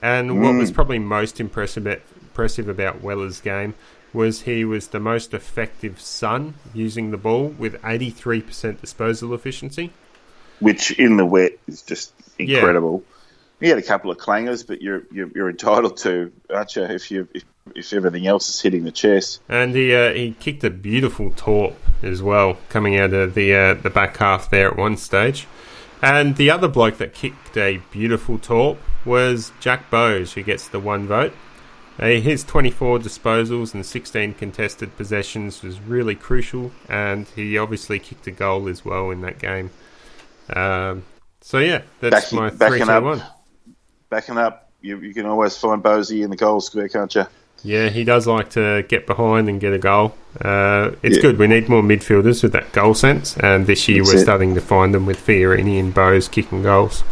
And 0.00 0.30
mm. 0.30 0.42
what 0.42 0.54
was 0.54 0.70
probably 0.70 0.98
most 0.98 1.40
impressive, 1.40 1.86
impressive 1.86 2.68
about 2.68 3.02
Weller's 3.02 3.40
game 3.40 3.74
was 4.12 4.42
he 4.42 4.64
was 4.64 4.88
the 4.88 5.00
most 5.00 5.34
effective 5.34 6.00
Sun 6.00 6.54
using 6.72 7.10
the 7.10 7.16
ball 7.18 7.48
with 7.48 7.80
83% 7.82 8.80
disposal 8.80 9.34
efficiency. 9.34 9.92
Which 10.58 10.92
in 10.92 11.18
the 11.18 11.26
wet 11.26 11.52
is 11.66 11.82
just 11.82 12.14
incredible. 12.38 13.04
Yeah. 13.06 13.15
He 13.60 13.68
had 13.68 13.78
a 13.78 13.82
couple 13.82 14.10
of 14.10 14.18
clangers, 14.18 14.66
but 14.66 14.82
you're 14.82 15.04
you're, 15.10 15.30
you're 15.34 15.50
entitled 15.50 15.96
to, 15.98 16.32
aren't 16.50 16.76
you? 16.76 16.82
If 16.82 17.10
you 17.10 17.28
if, 17.32 17.44
if 17.74 17.92
everything 17.92 18.26
else 18.26 18.48
is 18.48 18.60
hitting 18.60 18.84
the 18.84 18.92
chest. 18.92 19.40
And 19.48 19.74
he 19.74 19.94
uh, 19.94 20.12
he 20.12 20.32
kicked 20.32 20.62
a 20.64 20.70
beautiful 20.70 21.30
torp 21.30 21.74
as 22.02 22.22
well, 22.22 22.58
coming 22.68 22.98
out 22.98 23.12
of 23.12 23.34
the 23.34 23.54
uh, 23.54 23.74
the 23.74 23.90
back 23.90 24.16
half 24.18 24.50
there 24.50 24.68
at 24.68 24.76
one 24.76 24.96
stage. 24.96 25.46
And 26.02 26.36
the 26.36 26.50
other 26.50 26.68
bloke 26.68 26.98
that 26.98 27.14
kicked 27.14 27.56
a 27.56 27.80
beautiful 27.90 28.38
torp 28.38 28.78
was 29.06 29.52
Jack 29.60 29.90
Bowes, 29.90 30.34
who 30.34 30.42
gets 30.42 30.68
the 30.68 30.78
one 30.78 31.06
vote. 31.06 31.32
Uh, 31.98 32.08
his 32.08 32.44
24 32.44 32.98
disposals 32.98 33.72
and 33.72 33.86
16 33.86 34.34
contested 34.34 34.94
possessions 34.98 35.62
was 35.62 35.80
really 35.80 36.14
crucial, 36.14 36.70
and 36.90 37.26
he 37.28 37.56
obviously 37.56 37.98
kicked 37.98 38.26
a 38.26 38.30
goal 38.30 38.68
as 38.68 38.84
well 38.84 39.10
in 39.10 39.22
that 39.22 39.38
game. 39.38 39.70
Um, 40.50 41.04
so 41.40 41.58
yeah, 41.58 41.82
that's 42.00 42.30
backing, 42.30 42.38
my 42.38 42.50
three, 42.50 42.80
two, 42.80 43.00
one 43.00 43.22
backing 44.08 44.38
up, 44.38 44.70
you, 44.80 44.98
you 44.98 45.14
can 45.14 45.26
always 45.26 45.56
find 45.56 45.82
Bosey 45.82 46.22
in 46.22 46.30
the 46.30 46.36
goal 46.36 46.60
square, 46.60 46.88
can't 46.88 47.14
you? 47.14 47.26
Yeah, 47.62 47.88
he 47.88 48.04
does 48.04 48.26
like 48.26 48.50
to 48.50 48.84
get 48.88 49.06
behind 49.06 49.48
and 49.48 49.60
get 49.60 49.72
a 49.72 49.78
goal. 49.78 50.14
Uh, 50.40 50.92
it's 51.02 51.16
yeah. 51.16 51.22
good. 51.22 51.38
We 51.38 51.46
need 51.46 51.68
more 51.68 51.82
midfielders 51.82 52.42
with 52.42 52.52
that 52.52 52.70
goal 52.72 52.94
sense, 52.94 53.36
and 53.36 53.66
this 53.66 53.88
year 53.88 53.98
That's 53.98 54.14
we're 54.14 54.20
it. 54.20 54.22
starting 54.22 54.54
to 54.54 54.60
find 54.60 54.94
them 54.94 55.06
with 55.06 55.18
Fiorini 55.18 55.80
and 55.80 55.92
Bowes 55.92 56.28
kicking 56.28 56.62
goals. 56.62 57.02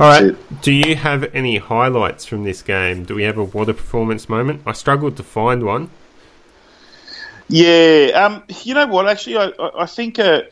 All 0.00 0.08
right. 0.08 0.34
Do 0.62 0.72
you 0.72 0.96
have 0.96 1.32
any 1.34 1.58
highlights 1.58 2.24
from 2.24 2.44
this 2.44 2.62
game? 2.62 3.04
Do 3.04 3.14
we 3.14 3.24
have 3.24 3.38
a 3.38 3.44
water 3.44 3.72
performance 3.74 4.28
moment? 4.28 4.62
I 4.66 4.72
struggled 4.72 5.16
to 5.18 5.22
find 5.22 5.64
one. 5.64 5.90
Yeah. 7.48 8.10
Um, 8.14 8.44
you 8.62 8.74
know 8.74 8.86
what? 8.86 9.08
Actually, 9.08 9.36
I, 9.36 9.70
I 9.80 9.86
think 9.86 10.18
uh, 10.18 10.42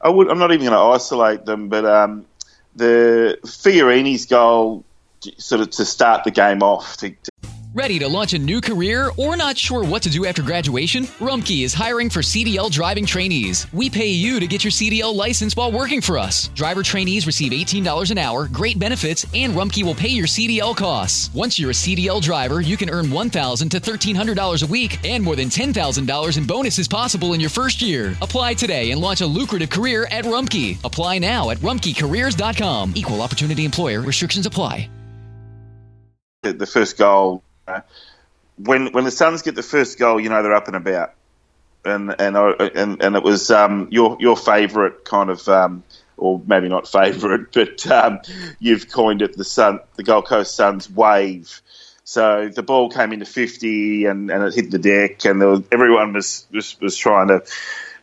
I 0.00 0.08
would. 0.08 0.28
I'm 0.28 0.38
not 0.38 0.52
even 0.52 0.66
going 0.66 0.78
to 0.78 0.94
isolate 0.94 1.44
them, 1.44 1.68
but 1.68 1.84
um, 1.84 2.26
the 2.76 3.38
Fiorini's 3.44 4.26
goal 4.26 4.84
sort 5.38 5.60
of 5.60 5.70
to 5.70 5.84
start 5.84 6.24
the 6.24 6.30
game 6.30 6.62
off 6.62 6.96
to, 6.98 7.10
to 7.10 7.30
Ready 7.74 7.98
to 8.00 8.08
launch 8.08 8.34
a 8.34 8.38
new 8.38 8.60
career 8.60 9.10
or 9.16 9.34
not 9.34 9.56
sure 9.56 9.82
what 9.82 10.02
to 10.02 10.10
do 10.10 10.26
after 10.26 10.42
graduation? 10.42 11.04
Rumpke 11.04 11.64
is 11.64 11.72
hiring 11.72 12.10
for 12.10 12.20
CDL 12.20 12.70
driving 12.70 13.06
trainees. 13.06 13.66
We 13.72 13.88
pay 13.88 14.08
you 14.08 14.38
to 14.40 14.46
get 14.46 14.62
your 14.62 14.70
CDL 14.70 15.14
license 15.14 15.56
while 15.56 15.72
working 15.72 16.02
for 16.02 16.18
us. 16.18 16.48
Driver 16.48 16.82
trainees 16.82 17.26
receive 17.26 17.52
$18 17.52 18.10
an 18.10 18.18
hour, 18.18 18.46
great 18.46 18.78
benefits, 18.78 19.24
and 19.34 19.54
Rumpke 19.54 19.84
will 19.84 19.94
pay 19.94 20.10
your 20.10 20.26
CDL 20.26 20.76
costs. 20.76 21.30
Once 21.32 21.58
you're 21.58 21.70
a 21.70 21.72
CDL 21.72 22.20
driver, 22.20 22.60
you 22.60 22.76
can 22.76 22.90
earn 22.90 23.06
$1,000 23.06 23.70
to 23.70 23.80
$1,300 23.80 24.62
a 24.62 24.66
week 24.66 25.02
and 25.06 25.24
more 25.24 25.36
than 25.36 25.48
$10,000 25.48 26.36
in 26.36 26.46
bonuses 26.46 26.88
possible 26.88 27.32
in 27.32 27.40
your 27.40 27.48
first 27.48 27.80
year. 27.80 28.14
Apply 28.20 28.52
today 28.52 28.90
and 28.90 29.00
launch 29.00 29.22
a 29.22 29.26
lucrative 29.26 29.70
career 29.70 30.06
at 30.10 30.26
Rumpke. 30.26 30.78
Apply 30.84 31.18
now 31.18 31.48
at 31.48 31.56
rumpkecareers.com. 31.58 32.92
Equal 32.96 33.22
opportunity 33.22 33.64
employer 33.64 34.02
restrictions 34.02 34.44
apply 34.44 34.90
the 36.42 36.66
first 36.66 36.98
goal. 36.98 37.42
when 38.58 38.92
when 38.92 39.04
the 39.04 39.10
Suns 39.10 39.42
get 39.42 39.54
the 39.54 39.62
first 39.62 39.98
goal, 39.98 40.20
you 40.20 40.28
know 40.28 40.42
they're 40.42 40.54
up 40.54 40.66
and 40.66 40.76
about, 40.76 41.14
and 41.84 42.14
and 42.18 42.36
and 42.36 43.02
and 43.02 43.16
it 43.16 43.22
was 43.22 43.50
um, 43.50 43.88
your 43.90 44.16
your 44.20 44.36
favourite 44.36 45.04
kind 45.04 45.30
of. 45.30 45.48
Um, 45.48 45.84
or 46.18 46.40
maybe 46.46 46.68
not 46.68 46.86
favourite, 46.86 47.46
but 47.52 47.84
um, 47.90 48.20
you've 48.60 48.88
coined 48.88 49.22
it 49.22 49.36
the 49.36 49.44
Sun, 49.44 49.80
the 49.96 50.04
Gold 50.04 50.26
Coast 50.26 50.54
Suns 50.54 50.88
wave. 50.88 51.60
So 52.04 52.48
the 52.48 52.62
ball 52.62 52.90
came 52.90 53.12
into 53.12 53.24
50 53.24 54.04
and, 54.04 54.30
and 54.30 54.44
it 54.44 54.54
hit 54.54 54.70
the 54.70 54.78
deck, 54.78 55.24
and 55.24 55.40
was, 55.40 55.62
everyone 55.72 56.12
was, 56.12 56.46
was 56.52 56.80
was 56.80 56.96
trying 56.96 57.28
to 57.28 57.42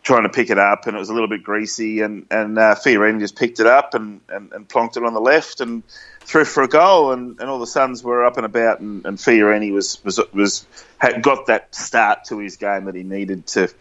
trying 0.09 0.23
to 0.23 0.29
pick 0.29 0.49
it 0.49 0.57
up, 0.57 0.87
and 0.87 0.95
it 0.95 0.99
was 0.99 1.09
a 1.09 1.13
little 1.13 1.27
bit 1.27 1.43
greasy, 1.43 2.01
and 2.01 2.25
and 2.31 2.57
uh, 2.57 2.73
Fiorini 2.73 3.19
just 3.19 3.35
picked 3.35 3.59
it 3.59 3.67
up 3.67 3.93
and, 3.93 4.21
and, 4.27 4.51
and 4.51 4.67
plonked 4.67 4.97
it 4.97 5.03
on 5.03 5.13
the 5.13 5.21
left, 5.21 5.61
and 5.61 5.83
threw 6.21 6.45
for 6.45 6.63
a 6.63 6.67
goal, 6.67 7.11
and, 7.11 7.39
and 7.39 7.47
all 7.47 7.59
the 7.59 7.67
Suns 7.67 8.03
were 8.03 8.25
up 8.25 8.37
and 8.37 8.45
about, 8.45 8.79
and, 8.79 9.05
and 9.05 9.19
Fiorini 9.19 9.71
was 9.71 10.03
was 10.03 10.19
was 10.33 10.65
had 10.97 11.21
got 11.21 11.45
that 11.45 11.75
start 11.75 12.23
to 12.25 12.39
his 12.39 12.57
game 12.57 12.85
that 12.85 12.95
he 12.95 13.03
needed 13.03 13.45
to 13.47 13.71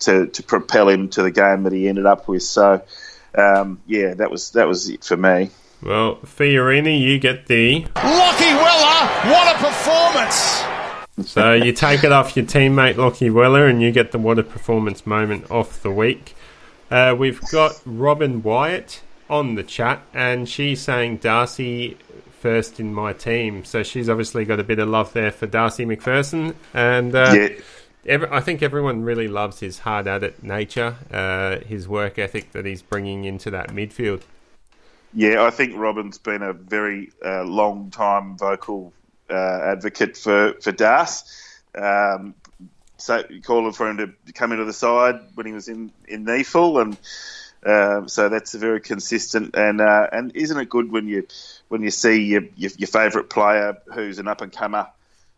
to 0.00 0.26
to 0.26 0.42
propel 0.42 0.90
him 0.90 1.08
to 1.08 1.22
the 1.22 1.30
game 1.30 1.62
that 1.62 1.72
he 1.72 1.88
ended 1.88 2.04
up 2.04 2.28
with. 2.28 2.42
So, 2.42 2.82
um, 3.34 3.80
yeah, 3.86 4.12
that 4.12 4.30
was 4.30 4.50
that 4.50 4.68
was 4.68 4.86
it 4.90 5.02
for 5.02 5.16
me. 5.16 5.48
Well, 5.82 6.16
Fiorini, 6.16 7.00
you 7.00 7.18
get 7.18 7.46
the 7.46 7.86
Lockie 7.96 8.52
Weller. 8.52 9.06
What 9.32 9.56
a 9.56 9.58
performance! 9.58 10.69
So 11.24 11.52
you 11.52 11.72
take 11.72 12.04
it 12.04 12.12
off 12.12 12.36
your 12.36 12.46
teammate 12.46 12.96
Lockie 12.96 13.30
Weller, 13.30 13.66
and 13.66 13.80
you 13.82 13.90
get 13.92 14.12
the 14.12 14.18
water 14.18 14.42
performance 14.42 15.06
moment 15.06 15.50
off 15.50 15.82
the 15.82 15.90
week. 15.90 16.34
Uh, 16.90 17.14
we've 17.16 17.40
got 17.50 17.80
Robin 17.84 18.42
Wyatt 18.42 19.02
on 19.28 19.54
the 19.54 19.62
chat, 19.62 20.02
and 20.12 20.48
she's 20.48 20.80
saying 20.80 21.18
Darcy 21.18 21.96
first 22.40 22.80
in 22.80 22.92
my 22.92 23.12
team. 23.12 23.64
So 23.64 23.82
she's 23.82 24.08
obviously 24.08 24.44
got 24.44 24.58
a 24.58 24.64
bit 24.64 24.78
of 24.78 24.88
love 24.88 25.12
there 25.12 25.30
for 25.30 25.46
Darcy 25.46 25.84
McPherson, 25.84 26.54
and 26.74 27.14
uh, 27.14 27.32
yeah. 27.34 27.48
every, 28.06 28.28
I 28.30 28.40
think 28.40 28.62
everyone 28.62 29.02
really 29.02 29.28
loves 29.28 29.60
his 29.60 29.80
hard 29.80 30.08
at 30.08 30.24
it 30.24 30.42
nature, 30.42 30.96
uh, 31.12 31.60
his 31.60 31.86
work 31.86 32.18
ethic 32.18 32.52
that 32.52 32.66
he's 32.66 32.82
bringing 32.82 33.24
into 33.24 33.50
that 33.50 33.68
midfield. 33.68 34.22
Yeah, 35.12 35.42
I 35.42 35.50
think 35.50 35.76
Robin's 35.76 36.18
been 36.18 36.42
a 36.42 36.52
very 36.52 37.10
uh, 37.24 37.42
long 37.44 37.90
time 37.90 38.36
vocal 38.36 38.92
uh, 39.30 39.72
advocate 39.72 40.16
for 40.16 40.54
for 40.60 40.72
Das. 40.72 41.24
Um, 41.74 42.34
so 42.96 43.22
calling 43.44 43.72
for 43.72 43.88
him 43.88 43.96
to 44.26 44.32
come 44.32 44.52
into 44.52 44.64
the 44.64 44.72
side 44.72 45.20
when 45.34 45.46
he 45.46 45.52
was 45.52 45.68
in 45.68 45.92
in 46.08 46.24
NEAFL 46.24 46.82
and 46.82 46.98
um, 47.64 48.08
so 48.08 48.28
that's 48.30 48.54
very 48.54 48.80
consistent, 48.80 49.54
and 49.54 49.80
uh, 49.80 50.06
and 50.12 50.34
isn't 50.34 50.58
it 50.58 50.68
good 50.68 50.90
when 50.90 51.08
you 51.08 51.26
when 51.68 51.82
you 51.82 51.90
see 51.90 52.22
your 52.24 52.42
your, 52.56 52.70
your 52.78 52.88
favourite 52.88 53.28
player 53.28 53.76
who's 53.94 54.18
an 54.18 54.28
up 54.28 54.40
and 54.40 54.52
comer 54.52 54.88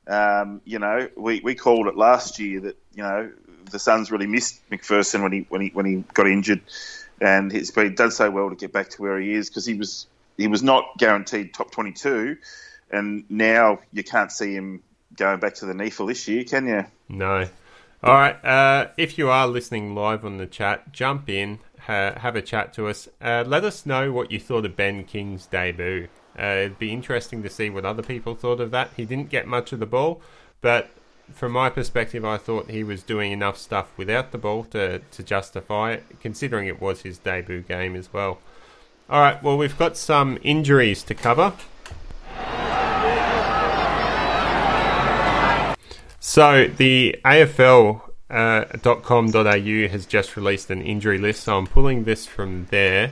Um, 0.06 0.60
you 0.64 0.78
know, 0.78 1.08
we, 1.16 1.40
we 1.40 1.54
called 1.54 1.86
it 1.86 1.96
last 1.96 2.38
year 2.38 2.60
that 2.60 2.76
you 2.94 3.02
know 3.02 3.30
the 3.70 3.78
Suns 3.78 4.10
really 4.10 4.26
missed 4.26 4.60
McPherson 4.70 5.22
when 5.22 5.32
he 5.32 5.46
when 5.48 5.60
he 5.60 5.68
when 5.68 5.86
he 5.86 6.04
got 6.14 6.26
injured, 6.26 6.60
and 7.20 7.52
he's 7.52 7.70
been 7.70 7.94
done 7.94 8.10
so 8.10 8.30
well 8.30 8.50
to 8.50 8.56
get 8.56 8.72
back 8.72 8.90
to 8.90 9.02
where 9.02 9.20
he 9.20 9.32
is 9.32 9.48
because 9.48 9.64
he 9.66 9.74
was 9.74 10.06
he 10.36 10.48
was 10.48 10.62
not 10.62 10.98
guaranteed 10.98 11.54
top 11.54 11.70
twenty 11.70 11.92
two, 11.92 12.36
and 12.92 13.24
now 13.28 13.80
you 13.92 14.04
can't 14.04 14.30
see 14.30 14.54
him 14.54 14.82
going 15.16 15.40
back 15.40 15.54
to 15.54 15.66
the 15.66 15.72
NEAFL 15.72 16.08
this 16.08 16.28
year, 16.28 16.44
can 16.44 16.66
you? 16.66 16.84
No. 17.08 17.48
All 18.02 18.14
right. 18.14 18.44
Uh, 18.44 18.88
if 18.96 19.18
you 19.18 19.28
are 19.30 19.46
listening 19.46 19.94
live 19.94 20.24
on 20.24 20.38
the 20.38 20.46
chat, 20.46 20.92
jump 20.92 21.28
in, 21.28 21.58
ha- 21.80 22.14
have 22.18 22.36
a 22.36 22.42
chat 22.42 22.72
to 22.74 22.88
us. 22.88 23.08
Uh, 23.20 23.44
let 23.46 23.64
us 23.64 23.86
know 23.86 24.12
what 24.12 24.30
you 24.30 24.40
thought 24.40 24.64
of 24.64 24.76
Ben 24.76 25.04
King's 25.04 25.46
debut. 25.46 26.08
Uh, 26.38 26.44
it'd 26.44 26.78
be 26.78 26.92
interesting 26.92 27.42
to 27.42 27.50
see 27.50 27.70
what 27.70 27.84
other 27.84 28.02
people 28.02 28.34
thought 28.34 28.60
of 28.60 28.70
that. 28.70 28.90
He 28.96 29.04
didn't 29.04 29.28
get 29.28 29.46
much 29.46 29.72
of 29.72 29.80
the 29.80 29.86
ball, 29.86 30.20
but 30.60 30.90
from 31.34 31.52
my 31.52 31.70
perspective, 31.70 32.24
I 32.24 32.38
thought 32.38 32.70
he 32.70 32.82
was 32.82 33.02
doing 33.02 33.32
enough 33.32 33.56
stuff 33.56 33.90
without 33.96 34.32
the 34.32 34.38
ball 34.38 34.64
to, 34.64 34.98
to 34.98 35.22
justify 35.22 35.92
it, 35.92 36.04
considering 36.20 36.66
it 36.66 36.80
was 36.80 37.02
his 37.02 37.18
debut 37.18 37.62
game 37.62 37.94
as 37.96 38.12
well. 38.12 38.38
All 39.08 39.20
right, 39.20 39.42
well, 39.42 39.58
we've 39.58 39.76
got 39.76 39.96
some 39.96 40.38
injuries 40.42 41.02
to 41.04 41.14
cover. 41.14 41.52
So 46.24 46.68
the 46.68 47.18
AFL.com.au 47.24 48.30
uh, 48.30 49.88
has 49.88 50.06
just 50.06 50.36
released 50.36 50.70
an 50.70 50.80
injury 50.80 51.18
list. 51.18 51.42
So 51.42 51.58
I'm 51.58 51.66
pulling 51.66 52.04
this 52.04 52.26
from 52.26 52.68
there. 52.70 53.10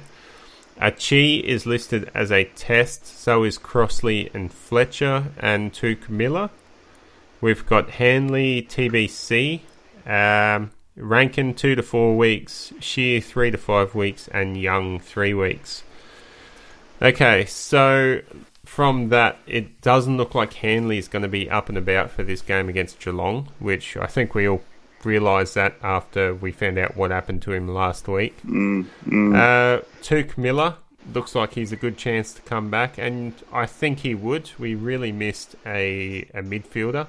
Achi 0.80 1.40
is 1.40 1.66
listed 1.66 2.08
as 2.14 2.30
a 2.30 2.44
test. 2.44 3.06
So 3.06 3.42
is 3.42 3.58
Crossley 3.58 4.30
and 4.32 4.52
Fletcher 4.52 5.24
and 5.38 5.72
Touk 5.72 6.08
Miller. 6.08 6.50
We've 7.40 7.66
got 7.66 7.90
Hanley 7.90 8.62
TBC, 8.62 9.62
um, 10.06 10.70
Rankine 10.94 11.54
two 11.54 11.74
to 11.74 11.82
four 11.82 12.16
weeks, 12.16 12.72
Shear 12.78 13.20
three 13.20 13.50
to 13.50 13.58
five 13.58 13.96
weeks, 13.96 14.28
and 14.28 14.56
Young 14.56 15.00
three 15.00 15.34
weeks. 15.34 15.82
Okay, 17.02 17.44
so 17.46 18.20
from 18.70 19.08
that, 19.08 19.36
it 19.48 19.80
doesn't 19.80 20.16
look 20.16 20.32
like 20.32 20.52
Hanley 20.52 20.96
is 20.96 21.08
going 21.08 21.24
to 21.24 21.28
be 21.28 21.50
up 21.50 21.68
and 21.68 21.76
about 21.76 22.08
for 22.08 22.22
this 22.22 22.40
game 22.40 22.68
against 22.68 23.00
Geelong, 23.00 23.48
which 23.58 23.96
I 23.96 24.06
think 24.06 24.32
we 24.32 24.48
all 24.48 24.62
realised 25.02 25.56
that 25.56 25.74
after 25.82 26.36
we 26.36 26.52
found 26.52 26.78
out 26.78 26.96
what 26.96 27.10
happened 27.10 27.42
to 27.42 27.52
him 27.52 27.66
last 27.66 28.06
week. 28.06 28.40
Mm, 28.46 28.86
mm. 29.04 29.34
Uh, 29.34 29.82
Touk 30.02 30.38
Miller 30.38 30.76
looks 31.12 31.34
like 31.34 31.54
he's 31.54 31.72
a 31.72 31.76
good 31.76 31.98
chance 31.98 32.32
to 32.34 32.42
come 32.42 32.70
back, 32.70 32.96
and 32.96 33.34
I 33.52 33.66
think 33.66 33.98
he 33.98 34.14
would. 34.14 34.52
We 34.56 34.76
really 34.76 35.10
missed 35.10 35.56
a, 35.66 36.28
a 36.32 36.40
midfielder 36.40 37.08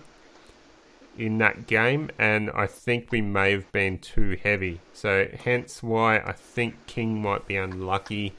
in 1.15 1.37
that 1.37 1.67
game, 1.67 2.09
and 2.17 2.49
I 2.55 2.65
think 2.65 3.11
we 3.11 3.21
may 3.21 3.51
have 3.51 3.71
been 3.71 3.99
too 3.99 4.35
heavy. 4.41 4.79
So, 4.93 5.27
hence 5.43 5.83
why 5.83 6.17
I 6.17 6.31
think 6.31 6.87
King 6.87 7.21
might 7.21 7.45
be 7.45 7.55
unlucky 7.55 8.33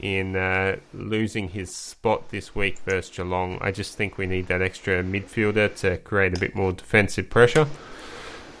in 0.00 0.36
uh, 0.36 0.76
losing 0.92 1.48
his 1.48 1.74
spot 1.74 2.30
this 2.30 2.54
week 2.54 2.78
versus 2.80 3.14
Geelong. 3.14 3.58
I 3.60 3.70
just 3.70 3.96
think 3.96 4.18
we 4.18 4.26
need 4.26 4.48
that 4.48 4.62
extra 4.62 5.02
midfielder 5.02 5.74
to 5.76 5.98
create 5.98 6.36
a 6.36 6.40
bit 6.40 6.54
more 6.54 6.72
defensive 6.72 7.30
pressure. 7.30 7.66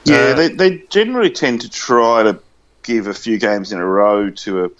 Yeah, 0.04 0.16
uh, 0.16 0.34
they, 0.34 0.48
they 0.48 0.78
generally 0.88 1.30
tend 1.30 1.62
to 1.62 1.70
try 1.70 2.22
to 2.24 2.40
give 2.82 3.06
a 3.06 3.14
few 3.14 3.38
games 3.38 3.72
in 3.72 3.78
a 3.78 3.86
row 3.86 4.30
to 4.30 4.64
a 4.64 4.70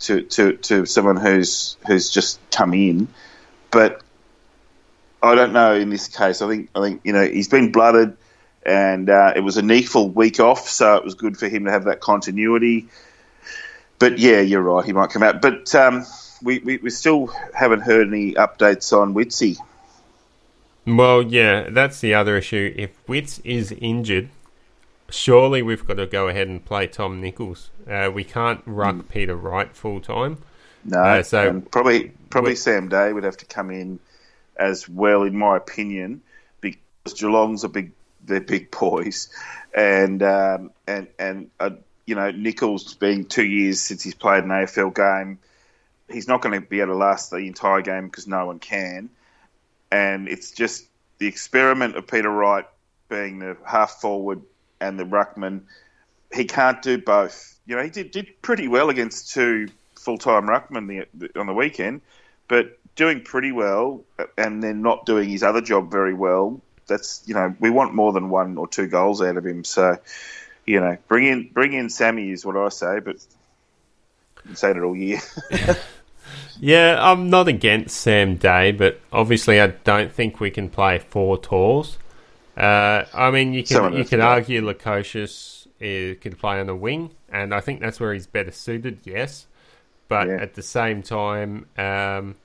to, 0.00 0.22
to, 0.22 0.56
to 0.56 0.86
someone 0.86 1.16
who's 1.16 1.76
who's 1.86 2.10
just 2.10 2.40
come 2.50 2.72
in, 2.72 3.08
but 3.70 4.02
I 5.22 5.34
don't 5.34 5.52
know 5.52 5.74
in 5.74 5.90
this 5.90 6.08
case. 6.08 6.40
I 6.40 6.48
think 6.48 6.70
I 6.74 6.80
think 6.80 7.02
you 7.04 7.12
know 7.12 7.26
he's 7.26 7.48
been 7.48 7.72
blooded, 7.72 8.16
and 8.64 9.10
uh, 9.10 9.34
it 9.36 9.40
was 9.40 9.58
a 9.58 9.62
NEAFL 9.62 10.14
week 10.14 10.40
off, 10.40 10.68
so 10.68 10.96
it 10.96 11.04
was 11.04 11.14
good 11.14 11.36
for 11.36 11.48
him 11.48 11.66
to 11.66 11.70
have 11.70 11.84
that 11.84 12.00
continuity 12.00 12.88
but 14.00 14.18
yeah, 14.18 14.40
you're 14.40 14.62
right. 14.62 14.84
He 14.84 14.92
might 14.92 15.10
come 15.10 15.22
out. 15.22 15.40
But 15.40 15.72
um, 15.76 16.04
we, 16.42 16.58
we, 16.58 16.78
we 16.78 16.90
still 16.90 17.26
haven't 17.54 17.82
heard 17.82 18.08
any 18.08 18.32
updates 18.32 18.92
on 18.92 19.14
Witsy. 19.14 19.58
Well, 20.86 21.22
yeah, 21.22 21.68
that's 21.70 22.00
the 22.00 22.14
other 22.14 22.36
issue. 22.36 22.74
If 22.76 22.90
Wits 23.06 23.38
is 23.44 23.70
injured, 23.72 24.30
surely 25.10 25.62
we've 25.62 25.86
got 25.86 25.98
to 25.98 26.06
go 26.06 26.28
ahead 26.28 26.48
and 26.48 26.64
play 26.64 26.86
Tom 26.86 27.20
Nichols. 27.20 27.70
Uh, 27.88 28.10
we 28.12 28.24
can't 28.24 28.62
ruck 28.66 28.96
mm. 28.96 29.08
Peter 29.08 29.36
Wright 29.36 29.74
full 29.76 30.00
time. 30.00 30.38
No, 30.82 30.98
uh, 30.98 31.22
so 31.22 31.60
probably 31.70 32.12
probably 32.30 32.56
Sam 32.56 32.88
Day 32.88 33.12
would 33.12 33.24
have 33.24 33.36
to 33.36 33.44
come 33.44 33.70
in 33.70 34.00
as 34.56 34.88
well, 34.88 35.24
in 35.24 35.36
my 35.36 35.58
opinion, 35.58 36.22
because 36.62 37.12
Geelong's 37.14 37.64
a 37.64 37.68
big 37.68 37.92
they're 38.24 38.40
big 38.40 38.70
boys, 38.70 39.28
and 39.74 40.22
um, 40.22 40.70
and 40.86 41.08
and 41.18 41.50
uh, 41.60 41.70
you 42.10 42.16
know, 42.16 42.32
Nichols 42.32 42.94
being 42.94 43.24
two 43.24 43.44
years 43.44 43.80
since 43.80 44.02
he's 44.02 44.16
played 44.16 44.42
an 44.42 44.50
AFL 44.50 44.92
game, 44.92 45.38
he's 46.10 46.26
not 46.26 46.42
going 46.42 46.60
to 46.60 46.66
be 46.66 46.80
able 46.80 46.94
to 46.94 46.98
last 46.98 47.30
the 47.30 47.36
entire 47.36 47.82
game 47.82 48.06
because 48.06 48.26
no 48.26 48.46
one 48.46 48.58
can. 48.58 49.10
And 49.92 50.28
it's 50.28 50.50
just 50.50 50.86
the 51.18 51.28
experiment 51.28 51.94
of 51.94 52.08
Peter 52.08 52.28
Wright 52.28 52.66
being 53.08 53.38
the 53.38 53.56
half 53.64 54.00
forward 54.00 54.42
and 54.80 54.98
the 54.98 55.04
ruckman. 55.04 55.60
He 56.34 56.46
can't 56.46 56.82
do 56.82 56.98
both. 56.98 57.56
You 57.64 57.76
know, 57.76 57.82
he 57.84 57.90
did, 57.90 58.10
did 58.10 58.42
pretty 58.42 58.66
well 58.66 58.90
against 58.90 59.32
two 59.32 59.68
full 59.94 60.18
time 60.18 60.48
ruckmen 60.48 60.88
the, 60.88 61.06
the, 61.14 61.38
on 61.38 61.46
the 61.46 61.54
weekend, 61.54 62.00
but 62.48 62.76
doing 62.96 63.20
pretty 63.20 63.52
well 63.52 64.02
and 64.36 64.60
then 64.60 64.82
not 64.82 65.06
doing 65.06 65.28
his 65.28 65.44
other 65.44 65.60
job 65.60 65.92
very 65.92 66.14
well. 66.14 66.60
That's 66.88 67.22
you 67.24 67.34
know 67.34 67.54
we 67.60 67.70
want 67.70 67.94
more 67.94 68.12
than 68.12 68.30
one 68.30 68.58
or 68.58 68.66
two 68.66 68.88
goals 68.88 69.22
out 69.22 69.36
of 69.36 69.46
him. 69.46 69.62
So 69.62 69.96
you 70.70 70.80
know, 70.80 70.96
bring 71.08 71.26
in 71.26 71.50
bring 71.52 71.72
in 71.72 71.90
Sammy 71.90 72.30
is 72.30 72.46
what 72.46 72.56
I 72.56 72.68
say, 72.68 73.00
but 73.00 73.16
I'm 74.46 74.54
saying 74.54 74.76
it 74.76 74.82
all 74.82 74.96
year. 74.96 75.18
yeah, 76.60 76.96
I'm 77.00 77.28
not 77.28 77.48
against 77.48 77.96
Sam 77.96 78.36
Day, 78.36 78.70
but 78.70 79.00
obviously 79.12 79.60
I 79.60 79.68
don't 79.68 80.12
think 80.12 80.38
we 80.38 80.50
can 80.50 80.68
play 80.68 81.00
four 81.00 81.38
tours. 81.38 81.98
Uh, 82.56 83.04
I 83.12 83.32
mean, 83.32 83.52
you 83.52 83.64
can 83.64 83.94
you 83.94 84.04
can 84.04 84.20
argue 84.20 84.62
Lukosius 84.62 85.66
can 86.20 86.36
play 86.36 86.60
on 86.60 86.66
the 86.66 86.76
wing, 86.76 87.10
and 87.28 87.52
I 87.52 87.60
think 87.60 87.80
that's 87.80 87.98
where 87.98 88.14
he's 88.14 88.28
better 88.28 88.52
suited. 88.52 89.00
Yes, 89.02 89.48
but 90.08 90.28
yeah. 90.28 90.36
at 90.36 90.54
the 90.54 90.62
same 90.62 91.02
time, 91.02 91.66
um, 91.76 92.36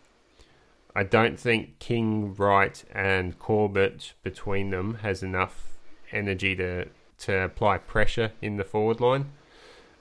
I 0.95 1.03
don't 1.03 1.39
think 1.39 1.77
King, 1.77 2.33
Wright, 2.33 2.83
and 2.91 3.37
Corbett 3.37 4.13
between 4.23 4.71
them 4.71 4.95
has 5.03 5.21
enough 5.21 5.77
energy 6.11 6.55
to 6.55 6.87
to 7.19 7.43
apply 7.43 7.77
pressure 7.77 8.31
in 8.41 8.57
the 8.57 8.63
forward 8.63 8.99
line. 8.99 9.31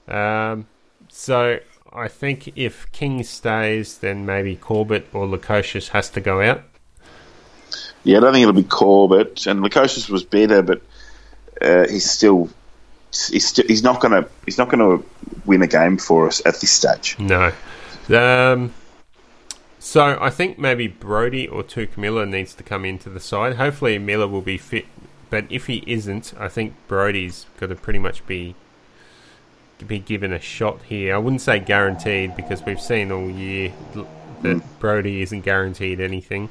Um, 0.07 0.67
so 1.09 1.59
I 1.91 2.07
think 2.07 2.57
if 2.57 2.91
King 2.91 3.23
stays, 3.23 3.99
then 3.99 4.25
maybe 4.25 4.55
Corbett 4.55 5.07
or 5.13 5.25
Lukosius 5.25 5.89
has 5.89 6.09
to 6.11 6.21
go 6.21 6.41
out. 6.41 6.63
Yeah, 8.03 8.17
I 8.17 8.19
don't 8.21 8.33
think 8.33 8.43
it'll 8.43 8.53
be 8.53 8.63
Corbett. 8.63 9.47
And 9.47 9.61
Lukosius 9.61 10.09
was 10.09 10.23
better, 10.23 10.61
but 10.61 10.81
uh, 11.61 11.87
he's 11.87 12.09
still 12.09 12.49
he's 13.11 13.47
still, 13.47 13.65
he's 13.67 13.83
not 13.83 14.01
gonna 14.01 14.27
he's 14.45 14.57
not 14.57 14.69
gonna 14.69 15.01
win 15.45 15.61
a 15.61 15.67
game 15.67 15.97
for 15.97 16.27
us 16.27 16.41
at 16.45 16.59
this 16.59 16.71
stage. 16.71 17.17
No. 17.17 17.51
Um, 18.09 18.73
so 19.79 20.17
I 20.19 20.29
think 20.29 20.59
maybe 20.59 20.87
Brodie 20.87 21.47
or 21.47 21.63
Touk 21.63 21.97
Miller 21.97 22.25
needs 22.25 22.53
to 22.55 22.63
come 22.63 22.85
into 22.85 23.09
the 23.09 23.19
side. 23.19 23.55
Hopefully 23.55 23.97
Miller 23.97 24.27
will 24.27 24.41
be 24.41 24.57
fit 24.57 24.85
but 25.35 25.43
if 25.49 25.67
he 25.67 25.83
isn't, 25.85 26.33
I 26.39 26.47
think 26.47 26.75
Brodie's 26.87 27.45
got 27.59 27.67
to 27.67 27.75
pretty 27.75 27.99
much 27.99 28.25
be 28.25 28.55
be 29.85 29.99
given 29.99 30.31
a 30.31 30.39
shot 30.39 30.81
here. 30.83 31.13
I 31.13 31.17
wouldn't 31.17 31.41
say 31.41 31.59
guaranteed 31.59 32.37
because 32.37 32.63
we've 32.63 32.79
seen 32.79 33.11
all 33.11 33.29
year 33.29 33.73
that 33.95 34.05
mm. 34.43 34.63
Brodie 34.79 35.21
isn't 35.23 35.41
guaranteed 35.41 35.99
anything. 35.99 36.47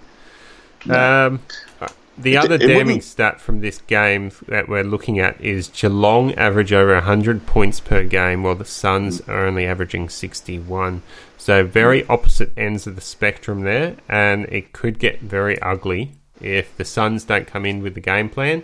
No. 0.84 1.28
Um, 1.28 1.88
the 2.18 2.36
other 2.36 2.56
it, 2.56 2.66
damning 2.66 3.00
stat 3.00 3.40
from 3.40 3.62
this 3.62 3.78
game 3.78 4.32
that 4.48 4.68
we're 4.68 4.84
looking 4.84 5.18
at 5.18 5.40
is 5.40 5.68
Geelong 5.68 6.34
average 6.34 6.74
over 6.74 6.92
100 6.92 7.46
points 7.46 7.80
per 7.80 8.04
game, 8.04 8.42
while 8.42 8.54
the 8.54 8.66
Suns 8.66 9.22
mm. 9.22 9.32
are 9.32 9.46
only 9.46 9.64
averaging 9.64 10.10
61. 10.10 11.00
So, 11.38 11.64
very 11.64 12.02
mm. 12.02 12.10
opposite 12.10 12.52
ends 12.54 12.86
of 12.86 12.96
the 12.96 13.00
spectrum 13.00 13.62
there, 13.62 13.96
and 14.10 14.44
it 14.52 14.74
could 14.74 14.98
get 14.98 15.20
very 15.20 15.58
ugly 15.62 16.12
if 16.40 16.76
the 16.76 16.84
Suns 16.84 17.24
don't 17.24 17.46
come 17.46 17.66
in 17.66 17.82
with 17.82 17.94
the 17.94 18.00
game 18.00 18.28
plan. 18.28 18.62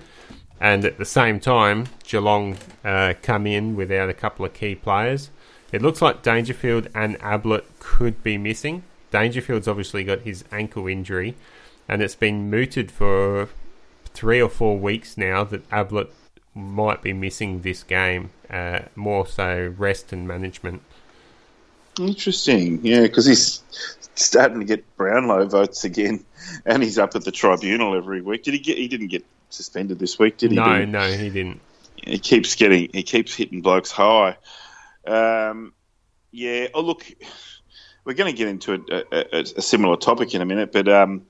And 0.61 0.85
at 0.85 0.99
the 0.99 1.05
same 1.05 1.41
time, 1.41 1.87
Geelong 2.05 2.59
uh, 2.85 3.15
come 3.23 3.47
in 3.47 3.77
without 3.77 4.11
a 4.11 4.15
couple 4.15 4.45
of 4.45 4.53
key 4.53 4.75
players. 4.75 5.31
It 5.73 5.83
looks 5.83 6.03
like 6.03 6.23
Dangerfield 6.23 6.89
and 6.95 7.17
Ablett 7.23 7.65
could 7.79 8.23
be 8.23 8.37
missing. 8.37 8.83
Dangerfield's 9.11 9.69
obviously 9.69 10.05
got 10.05 10.21
his 10.21 10.45
ankle 10.53 10.87
injury, 10.87 11.35
and 11.89 12.03
it's 12.03 12.15
been 12.15 12.51
mooted 12.51 12.91
for 12.91 13.49
three 14.13 14.41
or 14.41 14.49
four 14.49 14.79
weeks 14.79 15.17
now 15.17 15.45
that 15.45 15.63
Ablett 15.71 16.13
might 16.55 17.03
be 17.03 17.13
missing 17.13 17.63
this 17.63 17.83
game. 17.83 18.31
Uh, 18.51 18.81
more 18.97 19.27
so, 19.27 19.75
rest 19.79 20.13
and 20.13 20.27
management. 20.29 20.83
Interesting, 21.99 22.81
yeah, 22.85 23.03
because 23.03 23.27
he's 23.27 23.63
starting 24.15 24.61
to 24.61 24.67
get 24.67 24.97
Brownlow 24.97 25.47
votes 25.47 25.85
again, 25.85 26.25
and 26.66 26.83
he's 26.83 26.98
up 26.98 27.14
at 27.14 27.24
the 27.24 27.33
tribunal 27.33 27.96
every 27.96 28.20
week. 28.20 28.42
Did 28.42 28.55
he 28.55 28.61
get? 28.61 28.79
He 28.79 28.88
didn't 28.88 29.09
get 29.09 29.24
suspended 29.50 29.98
this 29.98 30.18
week, 30.18 30.38
did 30.38 30.50
he? 30.50 30.57
No, 30.57 30.79
Did 30.79 30.87
he? 30.88 30.92
no, 30.92 31.12
he 31.12 31.31
didn't. 31.31 31.61
he 31.96 32.18
keeps 32.18 32.55
getting 32.55 32.90
he 32.92 33.03
keeps 33.03 33.35
hitting 33.35 33.62
blokes 33.62 33.90
high. 33.90 34.37
Um, 35.07 35.72
yeah. 36.31 36.68
Oh, 36.74 36.83
look, 36.83 37.07
we're 38.05 38.14
going 38.14 38.33
to 38.33 38.37
get 38.37 38.48
into 38.48 38.74
a, 38.74 39.05
a, 39.12 39.40
a, 39.40 39.62
similar 39.62 39.96
topic 39.96 40.35
in 40.35 40.42
a 40.42 40.44
minute, 40.44 40.72
but 40.72 40.88
um, 40.88 41.26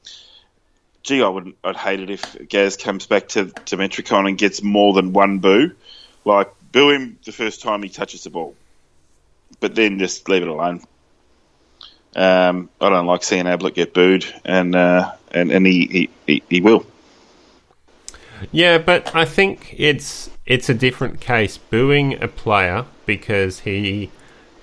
gee, 1.03 1.23
I 1.23 1.29
would 1.29 1.55
I'd 1.65 1.77
hate 1.77 2.01
it 2.01 2.11
if 2.11 2.49
Gaz 2.49 2.77
comes 2.77 3.07
back 3.07 3.29
to 3.29 3.47
to 3.47 3.77
Metricon 3.77 4.29
and 4.29 4.39
gets 4.39 4.63
more 4.63 4.93
than 4.93 5.13
one 5.13 5.39
boo. 5.39 5.73
Like 6.25 6.53
boo 6.73 6.91
him 6.91 7.19
the 7.25 7.33
first 7.33 7.63
time 7.63 7.83
he 7.83 7.89
touches 7.89 8.25
the 8.25 8.31
ball, 8.31 8.55
but 9.59 9.75
then 9.75 9.99
just 9.99 10.29
leave 10.29 10.43
it 10.43 10.49
alone. 10.49 10.83
Um, 12.17 12.69
I 12.81 12.89
don't 12.89 13.07
like 13.07 13.23
seeing 13.23 13.47
Ablett 13.47 13.75
get 13.75 13.95
booed, 13.95 14.27
and 14.45 14.75
uh, 14.75 15.13
and 15.31 15.51
and 15.51 15.67
he, 15.67 15.87
he, 15.87 16.11
he, 16.27 16.43
he 16.49 16.61
will. 16.61 16.85
Yeah, 18.51 18.79
but 18.79 19.15
I 19.15 19.25
think 19.25 19.75
it's 19.79 20.31
it's 20.47 20.69
a 20.69 20.75
different 20.75 21.21
case. 21.21 21.59
Booing 21.59 22.23
a 22.23 22.29
player 22.29 22.87
because 23.07 23.61
he 23.61 24.11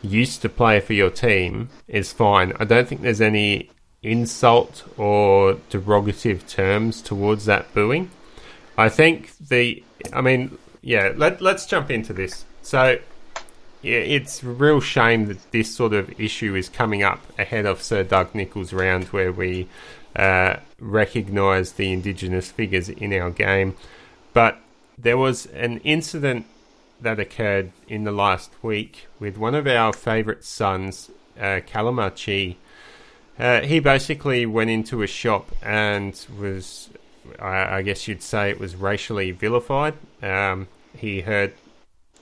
used 0.01 0.41
to 0.41 0.49
play 0.49 0.79
for 0.79 0.93
your 0.93 1.10
team 1.10 1.69
is 1.88 2.12
fine. 2.12 2.53
I 2.60 2.65
don't 2.65 2.88
think 2.88 3.01
there's 3.01 3.21
any 3.21 3.69
insult 4.03 4.83
or 4.97 5.55
derogative 5.69 6.47
terms 6.47 7.01
towards 7.01 7.45
that 7.45 7.73
booing. 7.73 8.10
I 8.77 8.89
think 8.89 9.38
the 9.38 9.83
I 10.13 10.21
mean, 10.21 10.57
yeah, 10.81 11.13
let 11.15 11.41
let's 11.41 11.65
jump 11.65 11.89
into 11.89 12.13
this. 12.13 12.45
So 12.62 12.99
it's 13.88 14.43
a 14.43 14.47
real 14.47 14.80
shame 14.80 15.26
that 15.28 15.52
this 15.52 15.73
sort 15.76 15.93
of 15.93 16.19
issue 16.19 16.56
is 16.56 16.69
coming 16.69 17.04
up 17.04 17.21
ahead 17.39 17.65
of 17.65 17.82
Sir 17.82 18.04
Doug 18.04 18.36
Nicholls' 18.36 18.73
round, 18.73 19.06
where 19.06 19.32
we 19.32 19.67
uh, 20.15 20.58
recognise 20.80 21.73
the 21.73 21.91
Indigenous 21.91 22.52
figures 22.52 22.89
in 22.89 23.13
our 23.13 23.30
game. 23.30 23.76
But 24.34 24.60
there 24.97 25.17
was 25.17 25.45
an 25.47 25.80
incident 25.80 26.45
that 27.02 27.19
occurred 27.19 27.71
in 27.88 28.04
the 28.04 28.12
last 28.12 28.52
week 28.62 29.08
with 29.19 29.38
one 29.38 29.56
of 29.56 29.67
our 29.67 29.93
favourite 29.93 30.43
sons, 30.43 31.12
uh, 31.39 31.62
Calamachi. 31.67 32.56
Uh, 33.38 33.62
he 33.62 33.80
basically 33.80 34.45
went 34.45 34.69
into 34.69 35.04
a 35.04 35.08
shop 35.08 35.52
and 35.62 36.26
was, 36.39 36.89
I, 37.39 37.78
I 37.78 37.82
guess 37.84 38.08
you'd 38.08 38.23
say, 38.23 38.50
it 38.50 38.60
was 38.60 38.76
racially 38.76 39.32
vilified. 39.32 39.93
Um, 40.23 40.67
he 40.97 41.21
heard 41.21 41.54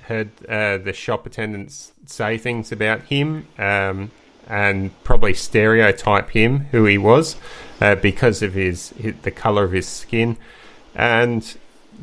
heard 0.08 0.30
uh, 0.48 0.78
the 0.78 0.94
shop 0.94 1.26
attendants 1.26 1.92
say 2.06 2.38
things 2.38 2.72
about 2.72 3.02
him 3.04 3.48
um, 3.58 4.12
and 4.48 4.92
probably 5.04 5.34
stereotype 5.34 6.30
him 6.30 6.60
who 6.72 6.86
he 6.86 6.98
was 6.98 7.36
uh, 7.82 7.96
because 7.96 8.42
of 8.42 8.54
his, 8.54 8.90
his, 8.90 9.16
the 9.24 9.32
color 9.32 9.64
of 9.64 9.72
his 9.72 9.88
skin. 9.88 10.38
And 10.94 11.58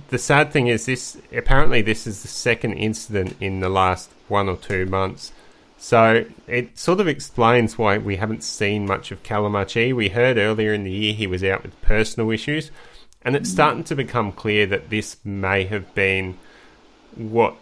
the 0.08 0.18
sad 0.18 0.52
thing 0.52 0.66
is 0.66 0.86
this 0.86 1.16
apparently 1.34 1.82
this 1.82 2.06
is 2.06 2.22
the 2.22 2.28
second 2.28 2.74
incident 2.74 3.36
in 3.40 3.60
the 3.60 3.68
last 3.68 4.10
one 4.28 4.48
or 4.48 4.56
two 4.56 4.86
months. 4.86 5.32
So 5.78 6.26
it 6.46 6.78
sort 6.78 7.00
of 7.00 7.08
explains 7.08 7.76
why 7.76 7.98
we 7.98 8.16
haven't 8.16 8.44
seen 8.44 8.86
much 8.86 9.10
of 9.10 9.22
Calamachi. 9.24 9.94
We 9.94 10.10
heard 10.10 10.38
earlier 10.38 10.72
in 10.72 10.84
the 10.84 10.92
year 10.92 11.12
he 11.12 11.26
was 11.26 11.42
out 11.42 11.64
with 11.64 11.80
personal 11.82 12.30
issues, 12.30 12.70
and 13.22 13.34
it's 13.34 13.50
starting 13.50 13.82
to 13.84 13.96
become 13.96 14.30
clear 14.30 14.64
that 14.66 14.90
this 14.90 15.16
may 15.24 15.64
have 15.64 15.92
been 15.94 16.38
what 17.16 17.56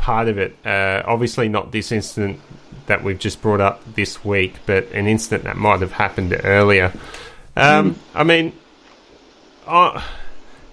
part 0.00 0.28
of 0.28 0.38
it. 0.38 0.56
Uh, 0.64 1.02
obviously, 1.04 1.48
not 1.48 1.70
this 1.70 1.92
incident 1.92 2.40
that 2.86 3.04
we've 3.04 3.18
just 3.18 3.40
brought 3.40 3.60
up 3.60 3.82
this 3.94 4.24
week, 4.24 4.54
but 4.66 4.90
an 4.92 5.06
incident 5.06 5.44
that 5.44 5.56
might 5.56 5.80
have 5.80 5.92
happened 5.92 6.38
earlier. 6.42 6.92
Um, 7.56 7.94
mm. 7.94 7.98
I 8.14 8.24
mean, 8.24 8.52
uh, 9.66 10.02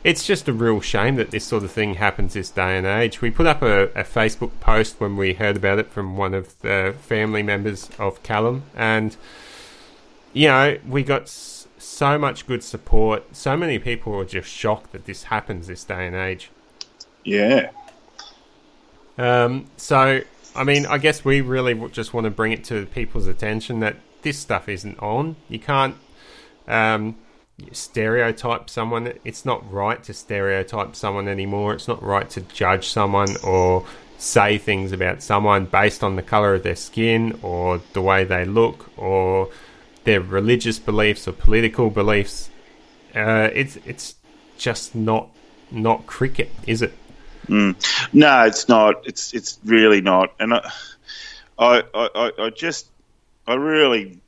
it's 0.03 0.25
just 0.25 0.47
a 0.47 0.53
real 0.53 0.79
shame 0.79 1.17
that 1.17 1.31
this 1.31 1.43
sort 1.43 1.63
of 1.63 1.71
thing 1.71 1.95
happens 1.95 2.33
this 2.33 2.49
day 2.49 2.77
and 2.77 2.87
age. 2.87 3.21
We 3.21 3.29
put 3.29 3.45
up 3.45 3.61
a, 3.61 3.83
a 3.89 4.03
Facebook 4.03 4.51
post 4.61 4.99
when 4.99 5.17
we 5.17 5.33
heard 5.33 5.57
about 5.57 5.79
it 5.79 5.87
from 5.87 6.17
one 6.17 6.33
of 6.33 6.59
the 6.61 6.95
family 7.01 7.43
members 7.43 7.89
of 7.99 8.23
Callum, 8.23 8.63
and 8.75 9.15
you 10.33 10.47
know, 10.47 10.77
we 10.87 11.03
got 11.03 11.27
so 11.27 12.17
much 12.17 12.47
good 12.47 12.63
support. 12.63 13.35
So 13.35 13.57
many 13.57 13.79
people 13.79 14.13
were 14.13 14.25
just 14.25 14.49
shocked 14.49 14.91
that 14.93 15.05
this 15.05 15.23
happens 15.23 15.67
this 15.67 15.83
day 15.83 16.07
and 16.07 16.15
age. 16.15 16.51
Yeah, 17.23 17.71
um, 19.17 19.65
so, 19.77 20.21
I 20.55 20.63
mean, 20.63 20.85
I 20.85 20.97
guess 20.97 21.25
we 21.25 21.41
really 21.41 21.73
just 21.89 22.13
want 22.13 22.25
to 22.25 22.31
bring 22.31 22.51
it 22.51 22.63
to 22.65 22.85
people's 22.87 23.27
attention 23.27 23.79
that 23.81 23.97
this 24.21 24.37
stuff 24.37 24.69
isn't 24.69 24.99
on. 24.99 25.35
You 25.49 25.59
can't 25.59 25.95
um, 26.67 27.15
stereotype 27.71 28.69
someone. 28.69 29.13
It's 29.23 29.45
not 29.45 29.71
right 29.71 30.03
to 30.03 30.13
stereotype 30.13 30.95
someone 30.95 31.27
anymore. 31.27 31.73
It's 31.73 31.87
not 31.87 32.01
right 32.03 32.29
to 32.31 32.41
judge 32.41 32.87
someone 32.87 33.35
or 33.43 33.85
say 34.17 34.57
things 34.57 34.91
about 34.91 35.21
someone 35.21 35.65
based 35.65 36.03
on 36.03 36.15
the 36.15 36.21
color 36.21 36.55
of 36.55 36.63
their 36.63 36.75
skin 36.75 37.39
or 37.41 37.81
the 37.93 38.01
way 38.01 38.23
they 38.23 38.45
look 38.45 38.89
or 38.97 39.49
their 40.03 40.21
religious 40.21 40.79
beliefs 40.79 41.27
or 41.27 41.31
political 41.31 41.89
beliefs. 41.89 42.49
Uh, 43.15 43.49
it's 43.53 43.77
it's 43.85 44.15
just 44.57 44.95
not 44.95 45.29
not 45.71 46.05
cricket, 46.05 46.51
is 46.65 46.81
it? 46.81 46.93
Mm. 47.47 47.75
No, 48.13 48.43
it's 48.45 48.67
not. 48.67 49.07
It's 49.07 49.33
it's 49.33 49.59
really 49.63 50.01
not. 50.01 50.33
And 50.39 50.53
I, 50.53 50.71
I, 51.57 51.83
I, 51.93 52.31
I 52.39 52.49
just, 52.49 52.87
I 53.47 53.55
really, 53.55 54.19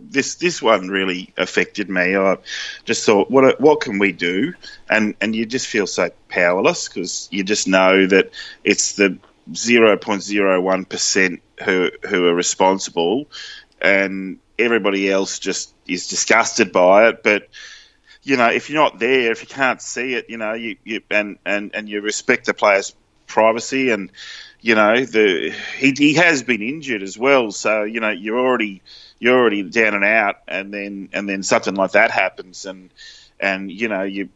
this 0.00 0.36
this 0.36 0.62
one 0.62 0.88
really 0.88 1.32
affected 1.36 1.88
me. 1.88 2.16
I 2.16 2.38
just 2.84 3.04
thought, 3.04 3.30
what 3.30 3.60
what 3.60 3.80
can 3.80 3.98
we 3.98 4.12
do? 4.12 4.54
And 4.88 5.14
and 5.20 5.34
you 5.34 5.46
just 5.46 5.66
feel 5.66 5.86
so 5.86 6.10
powerless 6.28 6.88
because 6.88 7.28
you 7.30 7.44
just 7.44 7.66
know 7.68 8.06
that 8.06 8.30
it's 8.64 8.94
the 8.94 9.18
zero 9.54 9.96
point 9.96 10.22
zero 10.22 10.60
one 10.60 10.84
percent 10.84 11.42
who 11.64 11.90
who 12.08 12.26
are 12.26 12.34
responsible, 12.34 13.26
and 13.80 14.38
everybody 14.58 15.10
else 15.10 15.38
just 15.38 15.72
is 15.86 16.08
disgusted 16.08 16.72
by 16.72 17.08
it, 17.08 17.22
but 17.22 17.48
you 18.30 18.36
know, 18.36 18.46
if 18.48 18.70
you're 18.70 18.80
not 18.80 19.00
there, 19.00 19.32
if 19.32 19.42
you 19.42 19.48
can't 19.48 19.82
see 19.82 20.14
it, 20.14 20.30
you 20.30 20.36
know, 20.36 20.52
you, 20.52 20.76
you 20.84 21.00
and, 21.10 21.36
and, 21.44 21.74
and 21.74 21.88
you 21.88 22.00
respect 22.00 22.46
the 22.46 22.54
player's 22.54 22.94
privacy 23.26 23.90
and, 23.90 24.12
you 24.60 24.76
know, 24.76 25.04
the 25.04 25.52
he, 25.78 25.94
he 25.98 26.14
has 26.14 26.44
been 26.44 26.62
injured 26.62 27.02
as 27.02 27.18
well. 27.18 27.50
So, 27.50 27.82
you 27.82 27.98
know, 27.98 28.10
you're 28.10 28.38
already 28.38 28.82
you're 29.18 29.36
already 29.36 29.64
down 29.64 29.94
and 29.94 30.04
out 30.04 30.36
and 30.46 30.72
then 30.72 31.08
and 31.12 31.28
then 31.28 31.42
something 31.42 31.74
like 31.74 31.92
that 31.92 32.12
happens 32.12 32.66
and 32.66 32.90
and 33.40 33.68
you 33.68 33.88
know, 33.88 34.04
you 34.04 34.28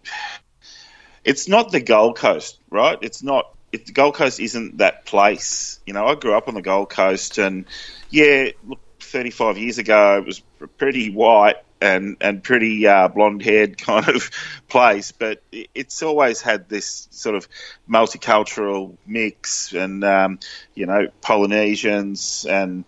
it's 1.23 1.47
not 1.47 1.71
the 1.71 1.81
Gold 1.81 2.17
Coast, 2.17 2.59
right? 2.71 2.99
It's 3.01 3.23
not 3.23 3.55
it, 3.71 3.87
the 3.87 3.93
Gold 3.93 4.17
Coast 4.17 4.41
isn't 4.41 4.79
that 4.79 5.07
place. 5.07 5.79
You 5.87 5.93
know, 5.93 6.05
I 6.05 6.17
grew 6.17 6.35
up 6.35 6.49
on 6.49 6.55
the 6.55 6.63
Gold 6.63 6.91
Coast 6.91 7.39
and 7.39 7.65
yeah, 8.11 8.49
look 8.67 8.81
35 8.99 9.57
years 9.57 9.79
ago 9.79 10.19
it 10.19 10.27
was 10.27 10.41
pretty 10.79 11.11
white 11.11 11.59
and 11.85 12.17
and 12.21 12.43
pretty 12.43 12.87
uh, 12.87 13.09
blonde 13.09 13.43
haired 13.43 13.77
kind 13.87 14.09
of 14.09 14.31
place, 14.69 15.13
but 15.13 15.43
it's 15.53 16.03
always 16.03 16.41
had 16.41 16.69
this 16.69 17.09
sort 17.11 17.37
of 17.37 17.47
multicultural 17.89 18.97
mix, 19.07 19.73
and 19.73 20.03
um, 20.05 20.39
you 20.75 20.87
know 20.87 21.09
Polynesians 21.21 22.47
and. 22.49 22.85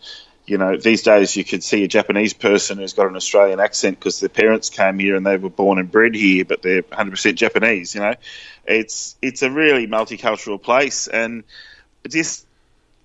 You 0.49 0.59
know, 0.59 0.77
these 0.77 1.03
days 1.03 1.35
you 1.35 1.43
could 1.43 1.65
see 1.65 1.83
a 1.83 1.89
Japanese 1.89 2.33
person 2.33 2.79
who's 2.79 2.93
got 2.93 3.09
an 3.09 3.17
Australian 3.17 3.59
accent 3.59 3.99
because 3.99 4.21
their 4.21 4.29
parents 4.29 4.71
came 4.71 4.97
here 5.01 5.17
and 5.17 5.27
they 5.27 5.37
were 5.39 5.51
born 5.51 5.81
and 5.81 5.91
bred 5.91 6.15
here, 6.15 6.45
but 6.45 6.63
they're 6.63 6.83
100% 6.83 7.35
Japanese. 7.35 7.97
You 7.97 8.03
know, 8.03 8.15
it's 8.65 9.17
it's 9.21 9.43
a 9.43 9.51
really 9.51 9.89
multicultural 9.89 10.63
place, 10.63 11.09
and 11.09 11.43
this 12.05 12.47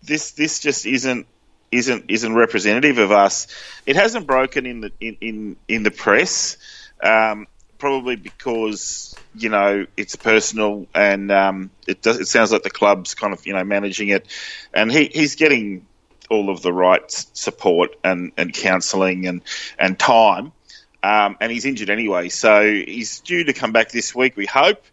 this 0.04 0.34
this 0.34 0.60
just 0.60 0.86
isn't 0.86 1.26
isn't 1.72 2.06
isn't 2.10 2.36
representative 2.36 2.98
of 2.98 3.12
us. 3.12 3.48
It 3.86 3.96
hasn't 3.96 4.28
broken 4.28 4.66
in 4.66 4.82
the 4.82 4.92
in 5.00 5.18
in, 5.22 5.56
in 5.68 5.84
the 5.84 5.92
press, 5.92 6.58
um, 7.02 7.48
probably 7.78 8.16
because 8.16 9.16
you 9.36 9.50
know 9.50 9.86
it's 9.96 10.16
personal 10.16 10.88
and 10.94 11.32
um, 11.32 11.72
it 11.88 12.02
does. 12.02 12.20
It 12.20 12.28
sounds 12.28 12.52
like 12.52 12.64
the 12.64 12.70
club's 12.70 13.16
kind 13.16 13.34
of 13.34 13.46
you 13.48 13.54
know 13.54 13.64
managing 13.64 14.10
it, 14.10 14.28
and 14.74 14.92
he, 14.92 15.06
he's 15.06 15.36
getting 15.36 15.86
all 16.30 16.50
of 16.50 16.62
the 16.62 16.72
right 16.72 17.12
support 17.12 17.96
and, 18.04 18.32
and 18.38 18.54
counselling 18.54 19.28
and 19.28 19.42
and 19.78 20.00
time. 20.00 20.54
Um, 21.04 21.36
and 21.42 21.52
he's 21.52 21.66
injured 21.66 21.90
anyway, 21.90 22.30
so 22.30 22.64
he's 22.64 23.22
due 23.22 23.44
to 23.46 23.54
come 23.54 23.72
back 23.72 23.90
this 23.90 24.14
week. 24.14 24.38
We 24.38 24.46
hope, 24.46 24.84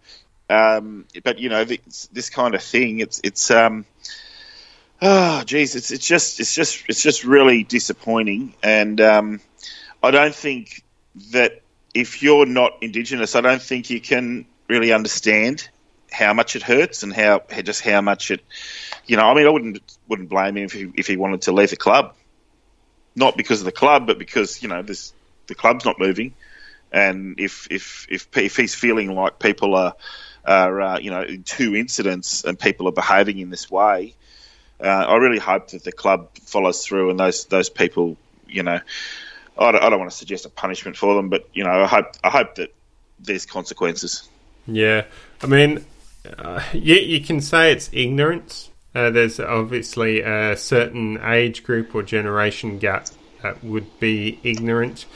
um, 0.49 1.05
but 1.22 1.39
you 1.39 1.51
know 1.51 1.64
this, 1.64 2.09
this, 2.11 2.31
kind 2.31 2.55
of 2.55 2.62
thing, 2.62 3.01
it's 3.01 3.20
it's 3.22 3.51
um, 3.51 3.85
oh, 5.03 5.45
geez, 5.45 5.77
it's 5.77 5.91
it's 5.91 6.07
just 6.07 6.41
it's 6.41 6.55
just 6.55 6.85
it's 6.89 7.03
just 7.03 7.25
really 7.25 7.65
disappointing, 7.65 8.55
and 8.63 9.01
um, 9.01 9.41
I 10.03 10.11
don't 10.11 10.35
think 10.35 10.85
that 11.33 11.63
if 11.95 12.23
you're 12.23 12.47
not 12.47 12.79
Indigenous, 12.83 13.37
I 13.37 13.41
don't 13.41 13.63
think 13.63 13.91
you 13.91 14.01
can 14.01 14.47
really 14.69 14.93
understand 14.93 15.69
how 16.13 16.33
much 16.35 16.57
it 16.57 16.63
hurts 16.63 17.03
and 17.03 17.13
how 17.13 17.43
just 17.65 17.83
how 17.83 18.01
much 18.01 18.31
it, 18.31 18.43
you 19.07 19.17
know. 19.17 19.25
I 19.25 19.35
mean, 19.35 19.47
I 19.47 19.51
wouldn't 19.51 19.81
wouldn't 20.09 20.29
blame 20.29 20.57
him 20.57 20.65
if 20.65 20.73
he 20.73 20.91
if 20.97 21.07
he 21.07 21.17
wanted 21.17 21.43
to 21.43 21.53
leave 21.53 21.71
the 21.71 21.77
club. 21.77 22.15
not 23.17 23.37
because 23.37 23.61
of 23.61 23.65
the 23.65 23.73
club, 23.73 24.07
but 24.07 24.19
because 24.19 24.63
you 24.63 24.69
know 24.69 24.83
this 24.83 25.13
the 25.47 25.55
club's 25.55 25.85
not 25.85 25.99
moving, 25.99 26.35
and 26.93 27.39
if 27.41 27.69
if 27.71 28.07
if 28.11 28.29
if 28.37 28.57
he's 28.57 28.75
feeling 28.75 29.15
like 29.15 29.39
people 29.39 29.75
are 29.75 29.95
are 30.45 30.81
uh, 30.81 30.99
you 30.99 31.11
know 31.11 31.23
in 31.23 31.43
two 31.43 31.75
incidents 31.75 32.45
and 32.45 32.59
people 32.59 32.89
are 32.89 32.93
behaving 32.93 33.39
in 33.39 33.51
this 33.51 33.71
way, 33.71 34.15
uh, 34.81 34.87
I 34.87 35.16
really 35.16 35.39
hope 35.39 35.68
that 35.68 35.85
the 35.85 35.93
club 35.93 36.29
follows 36.39 36.85
through 36.85 37.11
and 37.11 37.18
those 37.18 37.47
those 37.47 37.68
people, 37.68 38.16
you 38.47 38.62
know, 38.62 38.81
I 39.59 39.72
don't, 39.72 39.83
I 39.83 39.91
don't 39.91 39.99
want 39.99 40.11
to 40.11 40.16
suggest 40.16 40.47
a 40.47 40.51
punishment 40.51 40.97
for 40.97 41.14
them, 41.14 41.29
but 41.29 41.49
you 41.53 41.64
know, 41.64 41.70
I 41.70 41.87
hope 41.87 42.07
I 42.22 42.31
hope 42.31 42.55
that 42.57 42.74
there's 43.18 43.47
consequences. 43.47 44.29
Yeah, 44.66 45.05
I 45.43 45.47
mean, 45.47 45.85
uh, 46.39 46.62
you, 46.72 46.97
you 46.97 47.20
can 47.20 47.41
say 47.41 47.72
it's 47.72 47.91
ignorance. 47.93 48.70
Uh, 48.95 49.11
there's 49.11 49.41
obviously 49.41 50.20
a 50.20 50.57
certain 50.57 51.18
age 51.22 51.64
group 51.64 51.95
or 51.95 52.03
generation 52.03 52.79
gap 52.79 53.09
that 53.43 53.62
would 53.64 53.99
be 53.99 54.39
ignorant, 54.43 55.07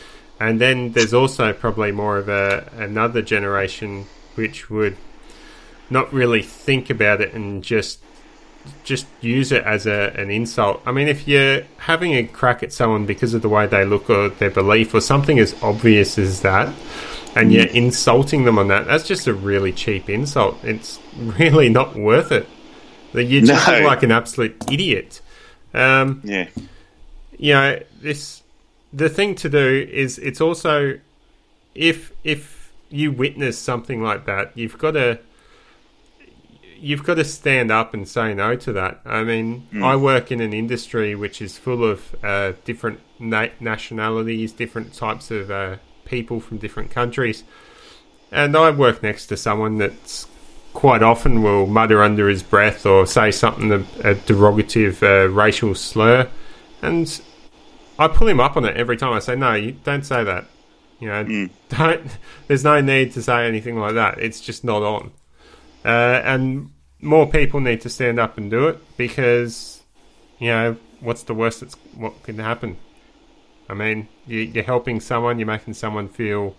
and 0.40 0.60
then 0.60 0.92
there's 0.92 1.14
also 1.14 1.52
probably 1.52 1.92
more 1.92 2.18
of 2.18 2.28
a 2.28 2.68
another 2.76 3.22
generation 3.22 4.06
which 4.34 4.70
would 4.70 4.96
not 5.90 6.12
really 6.12 6.42
think 6.42 6.90
about 6.90 7.20
it 7.20 7.34
and 7.34 7.62
just 7.62 8.00
just 8.84 9.06
use 9.20 9.52
it 9.52 9.64
as 9.64 9.86
a, 9.86 10.12
an 10.16 10.30
insult. 10.30 10.82
I 10.86 10.92
mean, 10.92 11.08
if 11.08 11.26
you're 11.28 11.62
having 11.78 12.14
a 12.14 12.24
crack 12.24 12.62
at 12.62 12.72
someone 12.72 13.06
because 13.06 13.34
of 13.34 13.42
the 13.42 13.48
way 13.48 13.66
they 13.66 13.84
look 13.84 14.08
or 14.10 14.28
their 14.28 14.50
belief 14.50 14.94
or 14.94 15.00
something 15.00 15.38
as 15.38 15.54
obvious 15.62 16.18
as 16.18 16.40
that, 16.42 16.72
and 17.34 17.52
you're 17.52 17.66
insulting 17.66 18.44
them 18.44 18.58
on 18.58 18.68
that, 18.68 18.86
that's 18.86 19.06
just 19.06 19.26
a 19.26 19.32
really 19.34 19.72
cheap 19.72 20.10
insult. 20.10 20.58
It's 20.62 20.98
really 21.16 21.68
not 21.68 21.96
worth 21.96 22.30
it. 22.32 22.46
You 23.14 23.40
just 23.42 23.66
No. 23.68 23.80
like 23.86 24.02
an 24.02 24.10
absolute 24.12 24.56
idiot. 24.70 25.20
Um, 25.74 26.20
Yeah, 26.24 26.48
you 27.38 27.54
know 27.54 27.80
this 28.00 28.42
the 28.92 29.08
thing 29.08 29.34
to 29.36 29.48
do 29.48 29.88
is 29.90 30.18
it's 30.18 30.40
also 30.40 30.98
if 31.74 32.12
if 32.24 32.70
you 32.90 33.10
witness 33.10 33.58
something 33.58 34.02
like 34.02 34.26
that 34.26 34.52
you've 34.54 34.76
got 34.76 34.90
to 34.92 35.18
you've 36.83 37.05
got 37.05 37.14
to 37.14 37.24
stand 37.24 37.70
up 37.70 37.95
and 37.95 38.09
say 38.09 38.35
no 38.35 38.57
to 38.57 38.72
that 38.72 39.01
i 39.05 39.22
mean 39.22 39.66
i 39.83 39.95
work 39.97 40.33
in 40.33 40.41
an 40.41 40.53
industry 40.53 41.14
which 41.14 41.41
is 41.41 41.57
full 41.57 41.85
of 41.85 42.14
uh, 42.24 42.53
different 42.64 43.01
na- 43.18 43.49
nationalities 43.61 44.53
different 44.53 44.93
types 44.93 45.30
of 45.30 45.51
uh, 45.51 45.76
people 46.05 46.41
from 46.41 46.59
different 46.59 46.91
countries 46.91 47.45
and 48.30 48.57
i 48.57 48.70
work 48.70 49.03
next 49.03 49.26
to 49.26 49.37
someone 49.37 49.78
that's 49.78 50.26
quite 50.72 51.03
often 51.03 51.43
will 51.43 51.66
mutter 51.66 52.03
under 52.03 52.28
his 52.28 52.43
breath 52.43 52.85
or 52.87 53.07
say 53.07 53.30
something 53.30 53.70
a, 53.70 53.76
a 54.11 54.14
derogative 54.14 55.03
uh, 55.03 55.28
racial 55.28 55.74
slur 55.74 56.28
and 56.80 57.22
I 57.99 58.09
pull 58.09 58.28
him 58.28 58.41
up 58.41 58.57
on 58.57 58.64
it 58.64 58.76
every 58.76 58.97
time. 58.97 59.12
I 59.12 59.20
say, 59.20 59.37
"No, 59.37 59.55
you 59.55 59.72
don't 59.72 60.05
say 60.05 60.24
that. 60.24 60.47
You 60.99 61.09
know, 61.09 61.49
don't. 61.68 62.18
There's 62.49 62.64
no 62.64 62.80
need 62.80 63.12
to 63.12 63.22
say 63.22 63.47
anything 63.47 63.78
like 63.78 63.95
that. 63.95 64.18
It's 64.18 64.41
just 64.41 64.64
not 64.64 64.83
on." 64.83 65.12
Uh, 65.85 66.20
and 66.24 66.70
more 67.01 67.28
people 67.28 67.61
need 67.61 67.80
to 67.80 67.89
stand 67.89 68.18
up 68.18 68.39
and 68.39 68.51
do 68.51 68.68
it 68.68 68.78
because, 68.97 69.83
you 70.39 70.49
know, 70.49 70.76
what's 71.01 71.24
the 71.24 71.35
worst 71.35 71.61
that's 71.61 71.74
what 71.97 72.22
can 72.22 72.39
happen? 72.39 72.76
I 73.68 73.74
mean, 73.74 74.09
you, 74.26 74.41
you're 74.41 74.64
helping 74.64 75.01
someone. 75.01 75.39
You're 75.39 75.47
making 75.47 75.74
someone 75.74 76.09
feel 76.09 76.57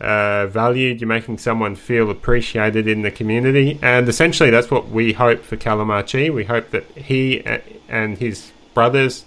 uh, 0.00 0.46
valued. 0.46 1.00
You're 1.00 1.08
making 1.08 1.38
someone 1.38 1.74
feel 1.74 2.10
appreciated 2.10 2.86
in 2.86 3.02
the 3.02 3.10
community, 3.10 3.78
and 3.82 4.08
essentially 4.08 4.50
that's 4.50 4.70
what 4.70 4.88
we 4.88 5.12
hope 5.12 5.42
for 5.42 5.56
Calamachi. 5.56 6.32
We 6.32 6.44
hope 6.44 6.70
that 6.70 6.84
he 6.92 7.44
and 7.88 8.18
his 8.18 8.52
brothers, 8.74 9.24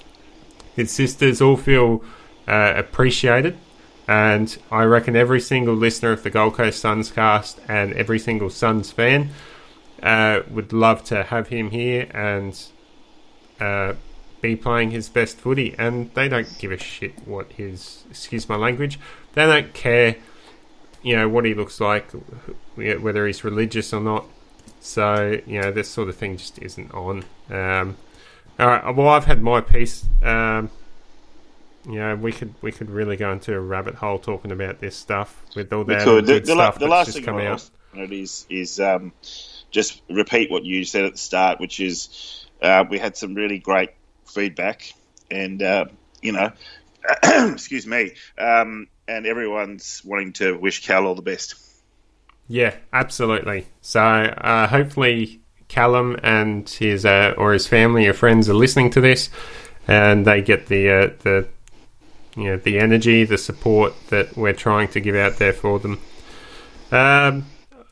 his 0.76 0.92
sisters, 0.92 1.42
all 1.42 1.58
feel 1.58 2.04
uh, 2.48 2.74
appreciated. 2.76 3.58
And 4.10 4.57
I 4.72 4.86
reckon 4.86 5.16
every 5.16 5.39
single 5.39 5.76
listener 5.76 6.12
of 6.12 6.24
the 6.24 6.32
Gold 6.32 6.55
Coast 6.55 6.80
Suns 6.80 7.12
cast 7.12 7.60
and 7.68 7.93
every 7.93 8.18
single 8.18 8.49
Suns 8.49 8.91
fan 8.91 9.30
uh, 10.01 10.41
would 10.49 10.74
love 10.74 11.03
to 11.05 11.26
have 11.26 11.49
him 11.49 11.70
here 11.70 12.10
and 12.12 12.60
uh, 13.60 13.93
be 14.41 14.55
playing 14.55 14.89
his 14.89 15.10
best 15.10 15.38
footy. 15.38 15.76
And 15.78 16.12
they 16.16 16.28
don't 16.28 16.57
give 16.57 16.72
a 16.72 16.78
shit 16.80 17.28
what 17.28 17.51
his, 17.51 18.05
excuse 18.10 18.49
my 18.49 18.55
language, 18.55 18.99
they 19.34 19.45
don't 19.45 19.76
care 19.76 20.16
you 21.01 21.16
know 21.16 21.30
what 21.30 21.45
he 21.45 21.53
looks 21.53 21.80
like, 21.80 22.12
whether 22.76 23.28
he's 23.28 23.43
religious 23.43 23.93
or 23.93 24.01
not. 24.01 24.26
So 24.80 25.39
you 25.45 25.62
know 25.62 25.72
this 25.72 25.89
sort 25.89 26.10
of 26.10 26.16
thing 26.16 26.38
just 26.38 26.60
isn't 26.60 26.91
on. 26.93 27.26
Um, 27.49 27.97
all 28.57 28.68
right. 28.68 28.95
Well, 28.95 29.07
I've 29.07 29.26
had 29.26 29.41
my 29.41 29.62
piece. 29.62 30.05
Um, 30.22 30.70
you 31.90 32.00
know, 32.00 32.16
we 32.16 32.32
could 32.32 32.54
we 32.62 32.72
could 32.72 32.90
really 32.90 33.18
go 33.18 33.32
into 33.32 33.54
a 33.54 33.60
rabbit 33.60 33.96
hole 33.96 34.20
talking 34.20 34.52
about 34.52 34.80
this 34.80 34.96
stuff 34.96 35.44
with 35.56 35.74
all 35.74 35.84
that. 35.86 36.06
The, 36.06 36.22
good 36.22 36.46
the, 36.46 36.56
la- 36.56 36.66
stuff 36.66 36.74
the 36.76 36.80
that's 36.82 36.90
last 36.92 37.06
just 37.08 37.18
thing 37.18 37.26
come 37.26 37.38
I 37.38 37.48
out. 37.48 37.70
it 37.96 38.12
is 38.12 38.46
is 38.50 38.80
um, 38.80 39.12
just 39.72 40.02
repeat 40.10 40.52
what 40.52 40.64
you 40.64 40.86
said 40.86 41.06
at 41.06 41.14
the 41.14 41.18
start, 41.18 41.60
which 41.60 41.80
is 41.80 42.46
uh, 42.62 42.84
we 42.90 43.00
had 43.00 43.18
some 43.18 43.34
really 43.34 43.60
great 43.60 43.92
feedback, 44.26 44.94
and 45.32 45.62
uh, 45.64 45.86
you 46.22 46.32
know, 46.32 46.52
excuse 47.24 47.88
me, 47.88 48.12
um, 48.38 48.88
and 49.08 49.26
everyone's 49.26 50.02
wanting 50.06 50.34
to 50.34 50.58
wish 50.58 50.86
Cal 50.86 51.08
all 51.08 51.16
the 51.16 51.22
best. 51.22 51.56
Yeah, 52.48 52.76
absolutely. 52.92 53.68
So 53.82 54.02
uh, 54.02 54.68
hopefully 54.68 55.42
Callum 55.68 56.18
and 56.24 56.68
his 56.68 57.06
uh, 57.06 57.34
or 57.38 57.54
his 57.54 57.68
family 57.68 58.08
or 58.08 58.14
friends 58.14 58.50
are 58.50 58.56
listening 58.56 58.90
to 58.92 59.02
this, 59.02 59.30
and 59.88 60.26
they 60.26 60.42
get 60.42 60.68
the 60.68 60.90
uh, 60.90 61.10
the 61.20 61.48
you 62.40 62.46
know 62.46 62.58
the 62.58 62.80
energy, 62.80 63.24
the 63.24 63.38
support 63.38 63.94
that 64.10 64.36
we're 64.38 64.54
trying 64.54 64.88
to 64.90 65.00
give 65.00 65.16
out 65.16 65.38
there 65.38 65.54
for 65.54 65.80
them. 65.80 66.00
Um, 66.92 67.46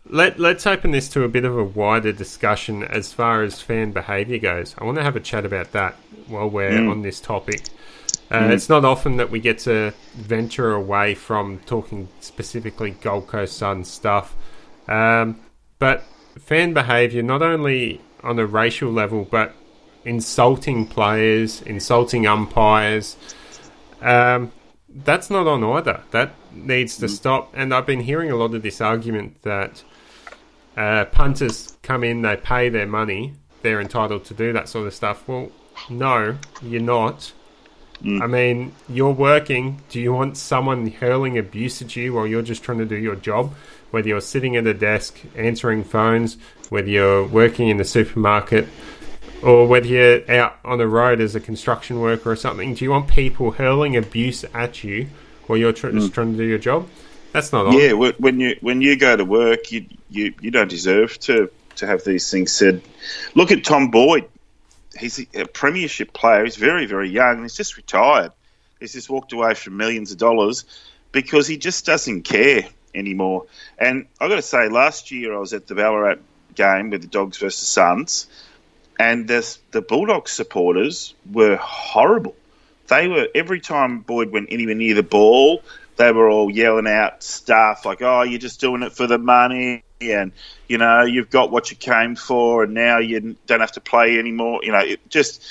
let 0.10 0.40
Let's 0.40 0.66
open 0.66 0.92
this 0.92 1.10
to 1.10 1.24
a 1.24 1.28
bit 1.28 1.46
of 1.46 1.58
a 1.58 1.64
wider 1.64 2.14
discussion 2.14 2.84
as 2.84 3.12
far 3.14 3.44
as 3.44 3.62
fan 3.62 3.92
behaviour 3.92 4.38
goes. 4.38 4.76
I 4.78 4.86
want 4.86 4.98
to 4.98 5.04
have 5.04 5.16
a 5.16 5.20
chat 5.20 5.46
about 5.46 5.74
that 5.74 5.96
while 6.28 6.50
we're 6.50 6.90
on 6.90 7.02
this 7.02 7.20
topic. 7.20 7.64
Uh, 8.32 8.50
It's 8.52 8.70
not 8.70 8.84
often 8.84 9.18
that 9.18 9.30
we 9.30 9.40
get 9.40 9.60
to 9.60 9.94
venture 10.16 10.74
away 10.74 11.16
from 11.16 11.60
talking 11.66 12.10
specifically 12.20 12.92
Gold 12.92 13.28
Coast 13.28 13.58
Sun 13.58 13.86
stuff, 13.86 14.36
um, 14.88 15.40
but 15.80 16.04
fan 16.40 16.74
behaviour 16.74 17.22
not 17.22 17.42
only 17.42 18.02
on 18.24 18.40
a 18.40 18.46
racial 18.46 18.92
level, 18.92 19.28
but 19.30 19.54
insulting 20.04 20.86
players, 20.88 21.62
insulting 21.62 22.26
umpires. 22.26 23.18
Um, 24.02 24.52
that's 24.90 25.30
not 25.30 25.48
on 25.48 25.64
either. 25.64 26.02
That 26.12 26.34
needs 26.52 26.98
to 26.98 27.10
stop. 27.10 27.52
And 27.56 27.74
I've 27.74 27.86
been 27.86 28.02
hearing 28.02 28.32
a 28.32 28.36
lot 28.36 28.54
of 28.54 28.62
this 28.62 28.82
argument 28.82 29.42
that 29.44 29.84
uh, 30.76 31.06
punters 31.06 31.78
come 31.84 32.04
in, 32.04 32.22
they 32.22 32.38
pay 32.38 32.70
their 32.70 32.88
money, 32.88 33.34
they're 33.62 33.82
entitled 33.82 34.26
to 34.26 34.34
do 34.34 34.54
that 34.54 34.70
sort 34.70 34.88
of 34.88 34.94
stuff. 34.94 35.28
Well, 35.28 35.52
no, 35.90 36.38
you're 36.62 36.82
not. 36.82 37.34
I 38.22 38.28
mean, 38.28 38.74
you're 38.88 39.12
working. 39.12 39.82
Do 39.90 40.00
you 40.00 40.14
want 40.14 40.38
someone 40.38 40.86
hurling 40.88 41.38
abuse 41.38 41.82
at 41.82 41.96
you 41.96 42.14
while 42.14 42.28
you're 42.28 42.44
just 42.44 42.64
trying 42.64 42.78
to 42.78 42.86
do 42.86 42.96
your 42.96 43.16
job? 43.16 43.56
Whether 43.90 44.10
you're 44.10 44.22
sitting 44.22 44.56
at 44.56 44.68
a 44.68 44.74
desk 44.74 45.18
answering 45.36 45.84
phones, 45.84 46.38
whether 46.70 46.90
you're 46.90 47.26
working 47.26 47.70
in 47.70 47.78
the 47.78 47.86
supermarket, 47.86 48.68
or 49.44 49.68
whether 49.68 49.88
you're 49.88 50.30
out 50.32 50.58
on 50.66 50.78
the 50.78 50.88
road 50.88 51.22
as 51.22 51.36
a 51.36 51.40
construction 51.40 52.00
worker 52.00 52.32
or 52.32 52.36
something, 52.36 52.74
do 52.74 52.84
you 52.84 52.92
want 52.92 53.08
people 53.08 53.52
hurling 53.52 53.96
abuse 53.96 54.44
at 54.54 54.84
you 54.84 55.08
while 55.46 55.58
you're 55.58 55.74
tr- 55.74 55.92
just 55.92 56.14
trying 56.14 56.32
to 56.34 56.38
do 56.38 56.44
your 56.44 56.58
job? 56.58 56.88
That's 57.34 57.52
not 57.52 57.68
on. 57.68 57.74
Yeah, 57.74 57.92
wh- 57.92 58.20
when 58.20 58.40
you 58.40 58.56
when 58.62 58.82
you 58.82 58.98
go 58.98 59.16
to 59.16 59.26
work, 59.26 59.72
you 59.72 59.86
you, 60.10 60.34
you 60.42 60.52
don't 60.52 60.70
deserve 60.70 61.20
to, 61.20 61.52
to 61.76 61.88
have 61.88 62.04
these 62.04 62.32
things 62.32 62.52
said. 62.52 62.82
Look 63.36 63.52
at 63.52 63.64
Tom 63.64 63.92
Boyd. 63.92 64.28
He's 64.98 65.20
a 65.36 65.46
premiership 65.46 66.14
player. 66.14 66.44
He's 66.44 66.56
very 66.56 66.86
very 66.86 67.10
young. 67.10 67.44
He's 67.44 67.56
just 67.56 67.78
retired. 67.78 68.32
He's 68.80 68.94
just 68.94 69.10
walked 69.10 69.34
away 69.34 69.54
from 69.54 69.78
millions 69.78 70.12
of 70.12 70.18
dollars 70.18 70.66
because 71.12 71.48
he 71.48 71.58
just 71.58 71.86
doesn't 71.86 72.24
care 72.24 72.64
anymore. 72.94 73.46
And 73.78 74.08
I've 74.20 74.30
got 74.30 74.36
to 74.36 74.42
say, 74.42 74.70
last 74.70 75.12
year 75.12 75.36
I 75.36 75.40
was 75.40 75.54
at 75.54 75.68
the 75.68 75.76
Ballarat 75.76 76.18
game 76.56 76.90
with 76.90 77.02
the 77.02 77.08
Dogs 77.08 77.38
versus 77.38 77.68
Suns, 77.68 78.28
and 79.00 79.28
the 79.28 79.58
the 79.72 79.82
Bulldogs 79.82 80.32
supporters 80.32 81.14
were 81.32 81.56
horrible. 81.58 82.36
They 82.88 83.08
were 83.08 83.28
every 83.36 83.60
time 83.60 84.00
Boyd 84.00 84.32
went 84.32 84.50
anywhere 84.52 84.76
near 84.76 84.96
the 84.96 85.04
ball, 85.04 85.62
they 85.98 86.12
were 86.12 86.30
all 86.30 86.50
yelling 86.50 86.88
out 86.88 87.24
stuff 87.24 87.86
like, 87.86 88.02
"Oh, 88.02 88.24
you're 88.24 88.40
just 88.40 88.60
doing 88.60 88.84
it 88.84 88.94
for 88.94 89.08
the 89.08 89.18
money," 89.18 89.84
and 90.02 90.32
you 90.68 90.78
know, 90.78 91.04
you've 91.04 91.30
got 91.30 91.52
what 91.52 91.70
you 91.72 91.78
came 91.78 92.16
for, 92.16 92.64
and 92.64 92.74
now 92.74 93.00
you 93.00 93.36
don't 93.46 93.60
have 93.60 93.74
to 93.74 93.82
play 93.82 94.18
anymore. 94.18 94.62
You 94.64 94.72
know, 94.72 94.80
it 94.80 95.08
just 95.10 95.44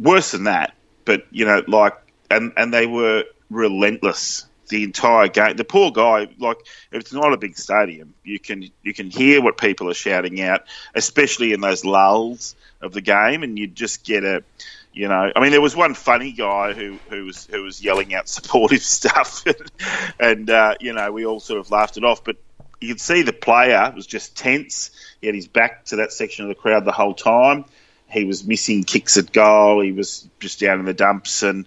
worse 0.00 0.32
than 0.32 0.44
that. 0.44 0.74
But 1.04 1.26
you 1.30 1.44
know, 1.44 1.62
like, 1.66 1.94
and 2.30 2.52
and 2.56 2.74
they 2.74 2.86
were 2.86 3.24
relentless 3.50 4.46
the 4.68 4.82
entire 4.82 5.28
game. 5.28 5.56
The 5.56 5.64
poor 5.64 5.92
guy, 5.92 6.28
like, 6.38 6.58
it's 6.90 7.12
not 7.12 7.32
a 7.32 7.36
big 7.36 7.56
stadium, 7.56 8.14
you 8.24 8.38
can 8.38 8.68
you 8.82 8.94
can 8.94 9.10
hear 9.10 9.40
what 9.40 9.58
people 9.58 9.88
are 9.90 9.94
shouting 9.94 10.40
out, 10.40 10.64
especially 10.94 11.52
in 11.52 11.60
those 11.60 11.84
lulls 11.84 12.56
of 12.80 12.92
the 12.92 13.00
game, 13.00 13.42
and 13.42 13.58
you 13.58 13.66
just 13.66 14.04
get 14.04 14.24
a 14.24 14.44
You 14.92 15.08
know, 15.08 15.30
I 15.34 15.40
mean, 15.40 15.50
there 15.50 15.60
was 15.60 15.76
one 15.76 15.94
funny 15.94 16.32
guy 16.32 16.72
who, 16.72 16.98
who 17.10 17.26
was 17.26 17.46
who 17.46 17.62
was 17.62 17.82
yelling 17.82 18.14
out 18.14 18.28
supportive 18.36 18.82
stuff, 18.82 19.44
and 20.20 20.48
uh, 20.50 20.74
you 20.80 20.92
know, 20.92 21.12
we 21.12 21.26
all 21.26 21.40
sort 21.40 21.60
of 21.60 21.70
laughed 21.70 21.96
it 21.96 22.04
off. 22.04 22.24
But 22.24 22.36
you 22.80 22.88
could 22.88 23.00
see 23.00 23.22
the 23.22 23.32
player 23.32 23.92
was 23.94 24.06
just 24.06 24.36
tense. 24.36 24.90
He 25.20 25.26
had 25.26 25.34
his 25.34 25.48
back 25.48 25.86
to 25.86 25.96
that 25.96 26.12
section 26.12 26.44
of 26.44 26.48
the 26.48 26.54
crowd 26.54 26.84
the 26.84 26.92
whole 26.92 27.14
time. 27.14 27.64
He 28.08 28.24
was 28.24 28.46
missing 28.46 28.84
kicks 28.84 29.16
at 29.16 29.32
goal. 29.32 29.80
He 29.80 29.92
was 29.92 30.28
just 30.38 30.60
down 30.60 30.78
in 30.78 30.84
the 30.84 30.94
dumps, 30.94 31.42
and 31.42 31.66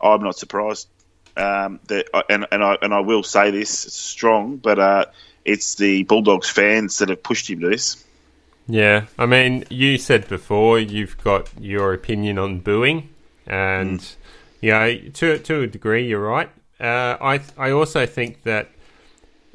I'm 0.00 0.22
not 0.22 0.36
surprised. 0.36 0.88
Um, 1.36 1.80
that 1.86 2.08
and 2.28 2.46
and 2.50 2.62
I 2.62 2.76
and 2.82 2.92
I 2.92 3.00
will 3.00 3.22
say 3.22 3.50
this 3.50 3.70
strong, 3.70 4.56
but 4.56 4.78
uh, 4.78 5.04
it's 5.44 5.76
the 5.76 6.02
Bulldogs 6.02 6.50
fans 6.50 6.98
that 6.98 7.08
have 7.08 7.22
pushed 7.22 7.48
him 7.48 7.60
to 7.60 7.70
this. 7.70 8.04
Yeah, 8.68 9.06
I 9.18 9.24
mean, 9.24 9.64
you 9.70 9.96
said 9.96 10.28
before 10.28 10.78
you've 10.78 11.16
got 11.24 11.48
your 11.58 11.94
opinion 11.94 12.38
on 12.38 12.60
booing, 12.60 13.08
and 13.46 13.98
mm. 13.98 14.16
yeah, 14.60 15.10
to 15.14 15.38
to 15.38 15.62
a 15.62 15.66
degree, 15.66 16.06
you're 16.06 16.20
right. 16.20 16.50
Uh, 16.78 17.16
I 17.20 17.40
I 17.56 17.70
also 17.70 18.04
think 18.04 18.42
that 18.42 18.68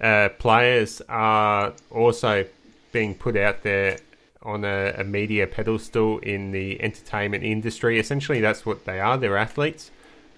uh, 0.01 0.30
players 0.39 1.01
are 1.07 1.74
also 1.91 2.45
being 2.91 3.14
put 3.14 3.38
out 3.38 3.61
there 3.61 3.99
on 4.41 4.66
a, 4.66 4.93
a, 4.97 5.03
media 5.03 5.47
pedestal 5.47 6.20
in 6.20 6.51
the 6.51 6.82
entertainment 6.82 7.43
industry. 7.43 7.99
Essentially, 7.99 8.41
that's 8.41 8.66
what 8.66 8.86
they 8.86 8.99
are. 8.99 9.18
They're 9.18 9.38
athletes. 9.38 9.89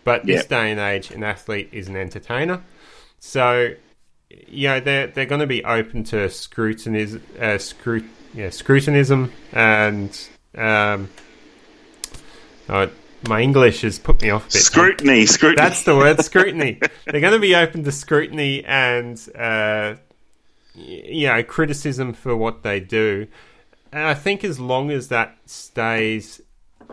But 0.03 0.25
this 0.25 0.45
day 0.45 0.69
and 0.69 0.79
age, 0.79 1.09
an 1.09 1.23
athlete 1.23 1.69
is 1.71 1.87
an 1.87 1.95
entertainer. 1.95 2.61
So, 3.19 3.73
you 4.29 4.67
know, 4.67 4.79
they're, 4.79 5.07
they're 5.07 5.25
going 5.25 5.41
to 5.41 5.47
be 5.47 5.65
open 5.65 6.03
to 6.05 6.29
scrutiny, 6.29 7.01
uh, 7.39 7.57
scrut- 7.57 8.05
yeah, 8.35 8.49
scrutinism 8.49 9.31
and 9.51 10.27
um, 10.55 11.09
oh, 12.69 12.89
my 13.27 13.41
English 13.41 13.81
has 13.81 13.97
put 13.97 14.21
me 14.21 14.29
off 14.29 14.43
a 14.43 14.53
bit. 14.53 14.61
Scrutiny, 14.61 15.25
scrutiny. 15.25 15.55
That's 15.55 15.83
the 15.83 15.95
word, 15.95 16.23
scrutiny. 16.23 16.79
They're 17.05 17.21
going 17.21 17.33
to 17.33 17.39
be 17.39 17.55
open 17.55 17.83
to 17.85 17.91
scrutiny 17.91 18.63
and, 18.65 19.17
uh, 19.35 19.95
you 20.73 21.27
know, 21.27 21.43
criticism 21.43 22.13
for 22.13 22.35
what 22.35 22.63
they 22.63 22.79
do. 22.79 23.27
And 23.91 24.03
I 24.03 24.13
think 24.13 24.43
as 24.43 24.59
long 24.59 24.91
as 24.91 25.07
that 25.07 25.37
stays 25.45 26.41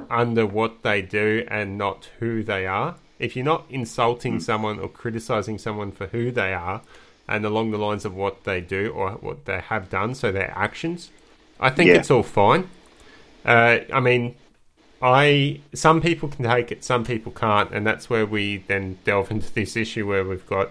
under 0.08 0.46
what 0.46 0.82
they 0.82 1.02
do 1.02 1.44
and 1.48 1.76
not 1.76 2.08
who 2.20 2.42
they 2.42 2.66
are, 2.66 2.96
if 3.18 3.36
you're 3.36 3.44
not 3.44 3.66
insulting 3.68 4.38
mm. 4.38 4.42
someone 4.42 4.78
or 4.78 4.88
criticizing 4.88 5.58
someone 5.58 5.92
for 5.92 6.06
who 6.06 6.30
they 6.30 6.54
are 6.54 6.82
and 7.28 7.44
along 7.44 7.70
the 7.70 7.78
lines 7.78 8.04
of 8.04 8.14
what 8.14 8.44
they 8.44 8.60
do 8.60 8.90
or 8.90 9.12
what 9.12 9.44
they 9.44 9.60
have 9.60 9.90
done, 9.90 10.14
so 10.14 10.32
their 10.32 10.52
actions, 10.56 11.10
I 11.62 11.70
think 11.70 11.88
yeah. 11.88 11.96
it's 11.96 12.10
all 12.10 12.24
fine. 12.24 12.68
Uh, 13.44 13.78
I 13.92 14.00
mean, 14.00 14.34
I 15.00 15.60
some 15.74 16.00
people 16.00 16.28
can 16.28 16.44
take 16.44 16.72
it, 16.72 16.84
some 16.84 17.04
people 17.04 17.32
can't, 17.32 17.70
and 17.72 17.86
that's 17.86 18.10
where 18.10 18.26
we 18.26 18.58
then 18.68 18.98
delve 19.04 19.30
into 19.34 19.52
this 19.52 19.76
issue 19.76 20.06
where 20.06 20.24
we've 20.24 20.46
got 20.46 20.70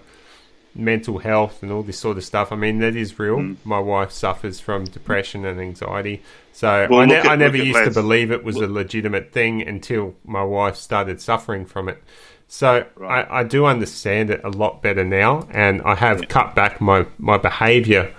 mental 0.73 1.19
health 1.19 1.61
and 1.61 1.71
all 1.71 1.83
this 1.83 1.99
sort 1.99 2.17
of 2.17 2.23
stuff. 2.23 2.51
I 2.51 2.55
mean, 2.55 2.79
that 2.79 2.95
is 2.95 3.17
real. 3.19 3.37
Mm. 3.37 3.57
My 3.63 3.79
wife 3.79 4.11
suffers 4.11 4.59
from 4.59 4.85
depression 4.85 5.45
and 5.45 5.59
anxiety, 5.59 6.23
so 6.53 6.87
well, 6.89 7.01
I, 7.01 7.05
ne- 7.05 7.15
at, 7.15 7.25
I, 7.25 7.35
never 7.35 7.57
used 7.57 7.83
to 7.83 7.91
believe 7.91 8.31
it 8.31 8.43
was 8.43 8.57
look. 8.57 8.69
a 8.69 8.73
legitimate 8.73 9.31
thing 9.31 9.61
until 9.61 10.15
my 10.25 10.43
wife 10.43 10.75
started 10.75 11.21
suffering 11.21 11.65
from 11.65 11.89
it. 11.89 12.01
So 12.47 12.85
right. 12.95 13.25
I, 13.29 13.39
I, 13.39 13.43
do 13.45 13.65
understand 13.65 14.29
it 14.29 14.41
a 14.43 14.49
lot 14.49 14.81
better 14.81 15.05
now, 15.05 15.47
and 15.51 15.81
I 15.83 15.95
have 15.95 16.19
yeah. 16.19 16.25
cut 16.27 16.53
back 16.53 16.81
my 16.81 17.05
my 17.17 17.37
behaviour 17.37 18.13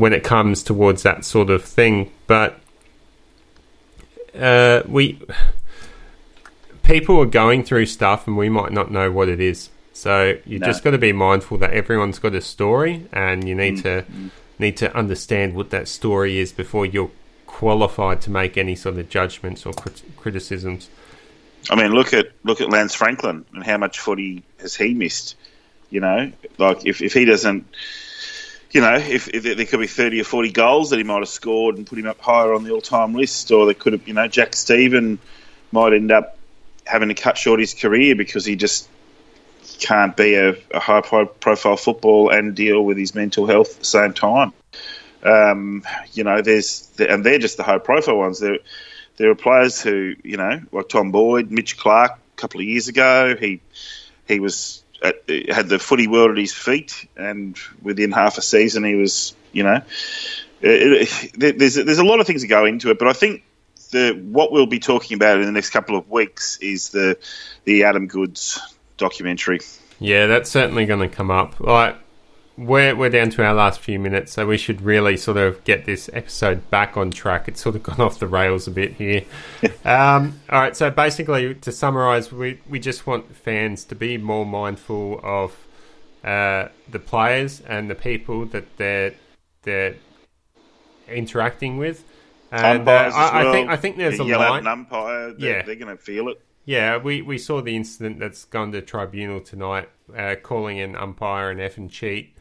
when 0.00 0.14
it 0.14 0.24
comes 0.24 0.62
towards 0.62 1.02
that 1.02 1.26
sort 1.26 1.50
of 1.50 1.62
thing. 1.62 2.10
But 2.26 2.58
uh, 4.34 4.82
we 4.88 5.20
people 6.82 7.20
are 7.20 7.26
going 7.26 7.64
through 7.64 7.84
stuff, 7.84 8.26
and 8.26 8.36
we 8.36 8.48
might 8.48 8.72
not 8.72 8.90
know 8.90 9.12
what 9.12 9.28
it 9.28 9.40
is. 9.40 9.68
So 9.92 10.38
you 10.46 10.58
no. 10.58 10.66
just 10.66 10.82
got 10.82 10.92
to 10.92 10.98
be 10.98 11.12
mindful 11.12 11.58
that 11.58 11.72
everyone's 11.72 12.18
got 12.18 12.34
a 12.34 12.40
story, 12.40 13.06
and 13.12 13.46
you 13.46 13.54
need 13.54 13.76
mm-hmm. 13.76 14.28
to 14.28 14.30
need 14.58 14.78
to 14.78 14.94
understand 14.96 15.54
what 15.54 15.68
that 15.70 15.86
story 15.86 16.38
is 16.38 16.50
before 16.50 16.86
you're 16.86 17.10
qualified 17.46 18.22
to 18.22 18.30
make 18.30 18.56
any 18.56 18.74
sort 18.76 18.96
of 18.96 19.08
judgments 19.10 19.66
or 19.66 19.74
crit- 19.74 20.02
criticisms. 20.16 20.88
I 21.68 21.76
mean, 21.76 21.92
look 21.92 22.14
at 22.14 22.30
look 22.42 22.62
at 22.62 22.70
Lance 22.70 22.94
Franklin 22.94 23.44
and 23.52 23.62
how 23.62 23.76
much 23.76 23.98
footy 23.98 24.44
has 24.60 24.74
he 24.74 24.94
missed. 24.94 25.36
You 25.90 26.00
know, 26.00 26.32
like 26.56 26.86
if, 26.86 27.02
if 27.02 27.12
he 27.12 27.26
doesn't 27.26 27.66
you 28.72 28.80
know, 28.80 28.94
if, 28.94 29.28
if, 29.28 29.42
there 29.42 29.66
could 29.66 29.80
be 29.80 29.86
30 29.86 30.20
or 30.20 30.24
40 30.24 30.52
goals 30.52 30.90
that 30.90 30.98
he 30.98 31.02
might 31.02 31.18
have 31.18 31.28
scored 31.28 31.76
and 31.76 31.86
put 31.86 31.98
him 31.98 32.06
up 32.06 32.20
higher 32.20 32.54
on 32.54 32.64
the 32.64 32.70
all 32.70 32.80
time 32.80 33.14
list, 33.14 33.50
or 33.50 33.66
there 33.66 33.74
could 33.74 33.94
have, 33.94 34.06
you 34.06 34.14
know, 34.14 34.28
Jack 34.28 34.54
Steven 34.54 35.18
might 35.72 35.92
end 35.92 36.12
up 36.12 36.38
having 36.86 37.08
to 37.08 37.14
cut 37.14 37.36
short 37.36 37.60
his 37.60 37.74
career 37.74 38.14
because 38.14 38.44
he 38.44 38.56
just 38.56 38.88
can't 39.78 40.16
be 40.16 40.34
a, 40.34 40.56
a 40.72 40.80
high 40.80 41.00
profile 41.00 41.76
football 41.76 42.30
and 42.30 42.54
deal 42.54 42.84
with 42.84 42.96
his 42.96 43.14
mental 43.14 43.46
health 43.46 43.74
at 43.74 43.78
the 43.80 43.84
same 43.84 44.12
time. 44.12 44.52
Um, 45.22 45.84
you 46.12 46.24
know, 46.24 46.40
there's, 46.40 46.88
and 46.98 47.24
they're 47.24 47.38
just 47.38 47.56
the 47.56 47.62
high 47.62 47.78
profile 47.78 48.18
ones. 48.18 48.38
There, 48.38 48.58
there 49.16 49.30
are 49.30 49.34
players 49.34 49.82
who, 49.82 50.14
you 50.22 50.36
know, 50.36 50.60
like 50.72 50.88
Tom 50.88 51.10
Boyd, 51.10 51.50
Mitch 51.50 51.76
Clark, 51.76 52.12
a 52.12 52.40
couple 52.40 52.60
of 52.60 52.66
years 52.66 52.88
ago, 52.88 53.36
he, 53.38 53.60
he 54.26 54.40
was 54.40 54.82
at, 55.02 55.28
had 55.48 55.68
the 55.68 55.78
footy 55.78 56.06
world 56.06 56.32
at 56.32 56.38
his 56.38 56.52
feet, 56.52 57.08
and 57.16 57.58
within 57.82 58.12
half 58.12 58.38
a 58.38 58.42
season, 58.42 58.84
he 58.84 58.94
was, 58.94 59.34
you 59.52 59.62
know, 59.62 59.82
it, 60.60 61.08
it, 61.42 61.58
there's 61.58 61.74
there's 61.74 61.98
a 61.98 62.04
lot 62.04 62.20
of 62.20 62.26
things 62.26 62.42
that 62.42 62.48
go 62.48 62.64
into 62.64 62.90
it, 62.90 62.98
but 62.98 63.08
I 63.08 63.12
think 63.12 63.44
the 63.90 64.12
what 64.12 64.52
we'll 64.52 64.66
be 64.66 64.78
talking 64.78 65.16
about 65.16 65.40
in 65.40 65.46
the 65.46 65.52
next 65.52 65.70
couple 65.70 65.96
of 65.96 66.08
weeks 66.10 66.58
is 66.58 66.90
the 66.90 67.18
the 67.64 67.84
Adam 67.84 68.06
Goodes 68.06 68.60
documentary. 68.96 69.60
Yeah, 69.98 70.26
that's 70.26 70.50
certainly 70.50 70.86
going 70.86 71.08
to 71.08 71.14
come 71.14 71.30
up. 71.30 71.60
Like 71.60 71.96
we're 72.60 72.94
we're 72.94 73.08
down 73.08 73.30
to 73.30 73.42
our 73.42 73.54
last 73.54 73.80
few 73.80 73.98
minutes, 73.98 74.32
so 74.32 74.46
we 74.46 74.58
should 74.58 74.82
really 74.82 75.16
sort 75.16 75.38
of 75.38 75.64
get 75.64 75.86
this 75.86 76.10
episode 76.12 76.68
back 76.68 76.94
on 76.94 77.10
track. 77.10 77.48
It's 77.48 77.60
sort 77.60 77.74
of 77.74 77.82
gone 77.82 78.00
off 78.06 78.18
the 78.18 78.26
rails 78.26 78.68
a 78.68 78.70
bit 78.70 78.92
here. 78.92 79.24
um, 79.84 80.38
all 80.50 80.60
right, 80.60 80.76
so 80.76 80.90
basically, 80.90 81.54
to 81.54 81.72
summarise, 81.72 82.30
we 82.30 82.60
we 82.68 82.78
just 82.78 83.06
want 83.06 83.34
fans 83.34 83.84
to 83.86 83.94
be 83.94 84.18
more 84.18 84.44
mindful 84.44 85.20
of 85.22 85.56
uh, 86.22 86.68
the 86.90 86.98
players 86.98 87.62
and 87.62 87.88
the 87.88 87.94
people 87.94 88.44
that 88.46 88.76
they're 88.76 89.14
they're 89.62 89.96
interacting 91.08 91.78
with. 91.78 92.04
And 92.52 92.86
uh, 92.86 92.90
I, 92.90 93.42
well. 93.42 93.48
I, 93.48 93.52
think 93.52 93.70
I 93.70 93.76
think 93.76 93.96
there's 93.96 94.18
a 94.18 94.24
line. 94.24 94.66
umpire, 94.66 95.32
they're, 95.32 95.58
yeah, 95.58 95.62
they're 95.62 95.76
going 95.76 95.96
to 95.96 96.02
feel 96.02 96.28
it. 96.28 96.42
Yeah, 96.66 96.98
we, 96.98 97.22
we 97.22 97.38
saw 97.38 97.62
the 97.62 97.74
incident 97.74 98.20
that's 98.20 98.44
gone 98.44 98.70
to 98.72 98.82
tribunal 98.82 99.40
tonight, 99.40 99.88
uh, 100.14 100.36
calling 100.42 100.78
an 100.78 100.94
umpire 100.94 101.50
an 101.50 101.58
F 101.58 101.78
and 101.78 101.90
cheat. 101.90 102.36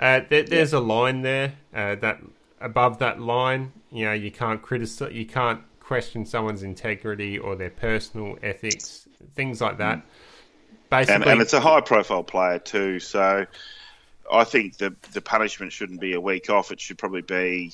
Uh, 0.00 0.22
there, 0.30 0.42
there's 0.44 0.72
a 0.72 0.80
line 0.80 1.20
there 1.20 1.52
uh, 1.74 1.94
that 1.96 2.20
above 2.58 2.98
that 2.98 3.20
line, 3.20 3.70
you 3.92 4.06
know, 4.06 4.14
you 4.14 4.30
can't 4.30 4.62
criticize, 4.62 5.12
you 5.12 5.26
can't 5.26 5.60
question 5.78 6.24
someone's 6.24 6.62
integrity 6.62 7.38
or 7.38 7.54
their 7.54 7.70
personal 7.70 8.38
ethics, 8.42 9.06
things 9.34 9.60
like 9.60 9.76
that. 9.76 10.02
Basically, 10.88 11.14
and, 11.16 11.24
and 11.24 11.40
it's 11.42 11.52
a 11.52 11.60
high-profile 11.60 12.24
player 12.24 12.58
too, 12.58 12.98
so 12.98 13.44
I 14.32 14.44
think 14.44 14.78
the 14.78 14.96
the 15.12 15.20
punishment 15.20 15.72
shouldn't 15.72 16.00
be 16.00 16.14
a 16.14 16.20
week 16.20 16.48
off. 16.48 16.72
It 16.72 16.80
should 16.80 16.98
probably 16.98 17.22
be 17.22 17.72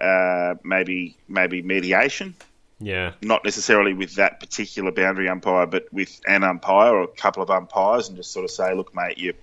uh, 0.00 0.54
maybe 0.62 1.16
maybe 1.26 1.62
mediation. 1.62 2.34
Yeah. 2.78 3.12
Not 3.22 3.44
necessarily 3.44 3.94
with 3.94 4.16
that 4.16 4.40
particular 4.40 4.90
boundary 4.90 5.28
umpire, 5.28 5.66
but 5.66 5.92
with 5.92 6.20
an 6.26 6.42
umpire 6.42 6.94
or 6.94 7.02
a 7.02 7.08
couple 7.08 7.42
of 7.42 7.50
umpires, 7.50 8.08
and 8.08 8.16
just 8.16 8.32
sort 8.32 8.44
of 8.44 8.50
say, 8.50 8.74
"Look, 8.74 8.94
mate, 8.94 9.18
you 9.18 9.34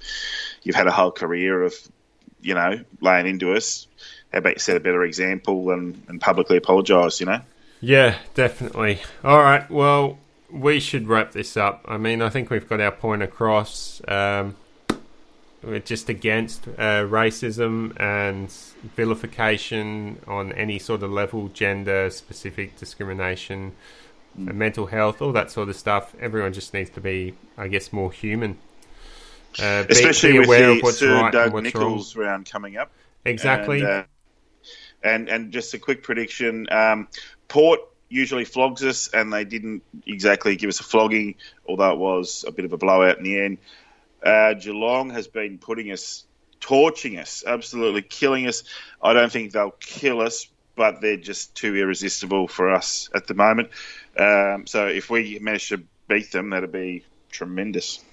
you've 0.63 0.75
had 0.75 0.87
a 0.87 0.91
whole 0.91 1.11
career 1.11 1.63
of 1.63 1.73
you 2.41 2.53
know, 2.53 2.79
laying 3.01 3.27
into 3.27 3.53
us. 3.53 3.87
How 4.31 4.39
about 4.39 4.53
you 4.53 4.59
set 4.59 4.77
a 4.77 4.79
better 4.79 5.03
example 5.03 5.71
and, 5.71 6.01
and 6.07 6.21
publicly 6.21 6.57
apologise, 6.57 7.19
you 7.19 7.25
know? 7.25 7.41
Yeah, 7.81 8.17
definitely. 8.35 8.99
All 9.23 9.39
right, 9.39 9.69
well, 9.69 10.19
we 10.51 10.79
should 10.79 11.07
wrap 11.07 11.31
this 11.31 11.57
up. 11.57 11.85
I 11.87 11.97
mean, 11.97 12.21
I 12.21 12.29
think 12.29 12.49
we've 12.49 12.67
got 12.67 12.79
our 12.79 12.91
point 12.91 13.23
across. 13.23 14.01
Um, 14.07 14.55
we're 15.63 15.79
just 15.79 16.07
against 16.07 16.67
uh, 16.67 17.03
racism 17.03 17.99
and 17.99 18.49
vilification 18.95 20.19
on 20.27 20.53
any 20.53 20.79
sort 20.79 21.03
of 21.03 21.11
level, 21.11 21.49
gender 21.49 22.09
specific 22.09 22.77
discrimination, 22.77 23.73
mm. 24.39 24.53
mental 24.53 24.87
health, 24.87 25.21
all 25.21 25.33
that 25.33 25.51
sort 25.51 25.69
of 25.69 25.75
stuff. 25.75 26.15
Everyone 26.19 26.53
just 26.53 26.73
needs 26.73 26.89
to 26.91 27.01
be, 27.01 27.35
I 27.57 27.67
guess, 27.67 27.91
more 27.91 28.11
human. 28.11 28.57
Uh, 29.57 29.85
Especially 29.89 30.33
be, 30.33 30.39
be 30.39 30.45
aware 30.45 30.69
of 30.69 30.81
what's 30.81 30.99
Sir 30.99 31.13
right 31.13 31.31
Doug 31.31 31.53
what's 31.53 31.63
Nicholls 31.63 32.15
wrong. 32.15 32.27
round 32.27 32.49
coming 32.49 32.77
up. 32.77 32.91
Exactly. 33.25 33.79
And, 33.79 33.89
uh, 33.89 34.03
and, 35.01 35.29
and 35.29 35.51
just 35.51 35.73
a 35.73 35.79
quick 35.79 36.03
prediction: 36.03 36.67
um, 36.71 37.07
Port 37.47 37.79
usually 38.09 38.45
flogs 38.45 38.83
us, 38.83 39.07
and 39.09 39.31
they 39.31 39.45
didn't 39.45 39.83
exactly 40.05 40.55
give 40.55 40.67
us 40.67 40.79
a 40.79 40.83
flogging, 40.83 41.35
although 41.67 41.93
it 41.93 41.97
was 41.99 42.43
a 42.47 42.51
bit 42.51 42.65
of 42.65 42.73
a 42.73 42.77
blowout 42.77 43.17
in 43.17 43.23
the 43.23 43.39
end. 43.39 43.57
Uh, 44.23 44.53
Geelong 44.53 45.11
has 45.11 45.27
been 45.27 45.57
putting 45.57 45.91
us, 45.91 46.25
torching 46.59 47.17
us, 47.17 47.43
absolutely 47.45 48.01
killing 48.01 48.47
us. 48.47 48.63
I 49.01 49.13
don't 49.13 49.31
think 49.31 49.53
they'll 49.53 49.71
kill 49.71 50.21
us, 50.21 50.47
but 50.75 51.01
they're 51.01 51.17
just 51.17 51.55
too 51.55 51.75
irresistible 51.75 52.47
for 52.47 52.73
us 52.73 53.09
at 53.15 53.27
the 53.27 53.33
moment. 53.33 53.69
Um, 54.17 54.67
so 54.67 54.87
if 54.87 55.09
we 55.09 55.39
manage 55.39 55.69
to 55.69 55.83
beat 56.07 56.31
them, 56.31 56.49
that'd 56.49 56.71
be 56.71 57.03
tremendous. 57.31 58.03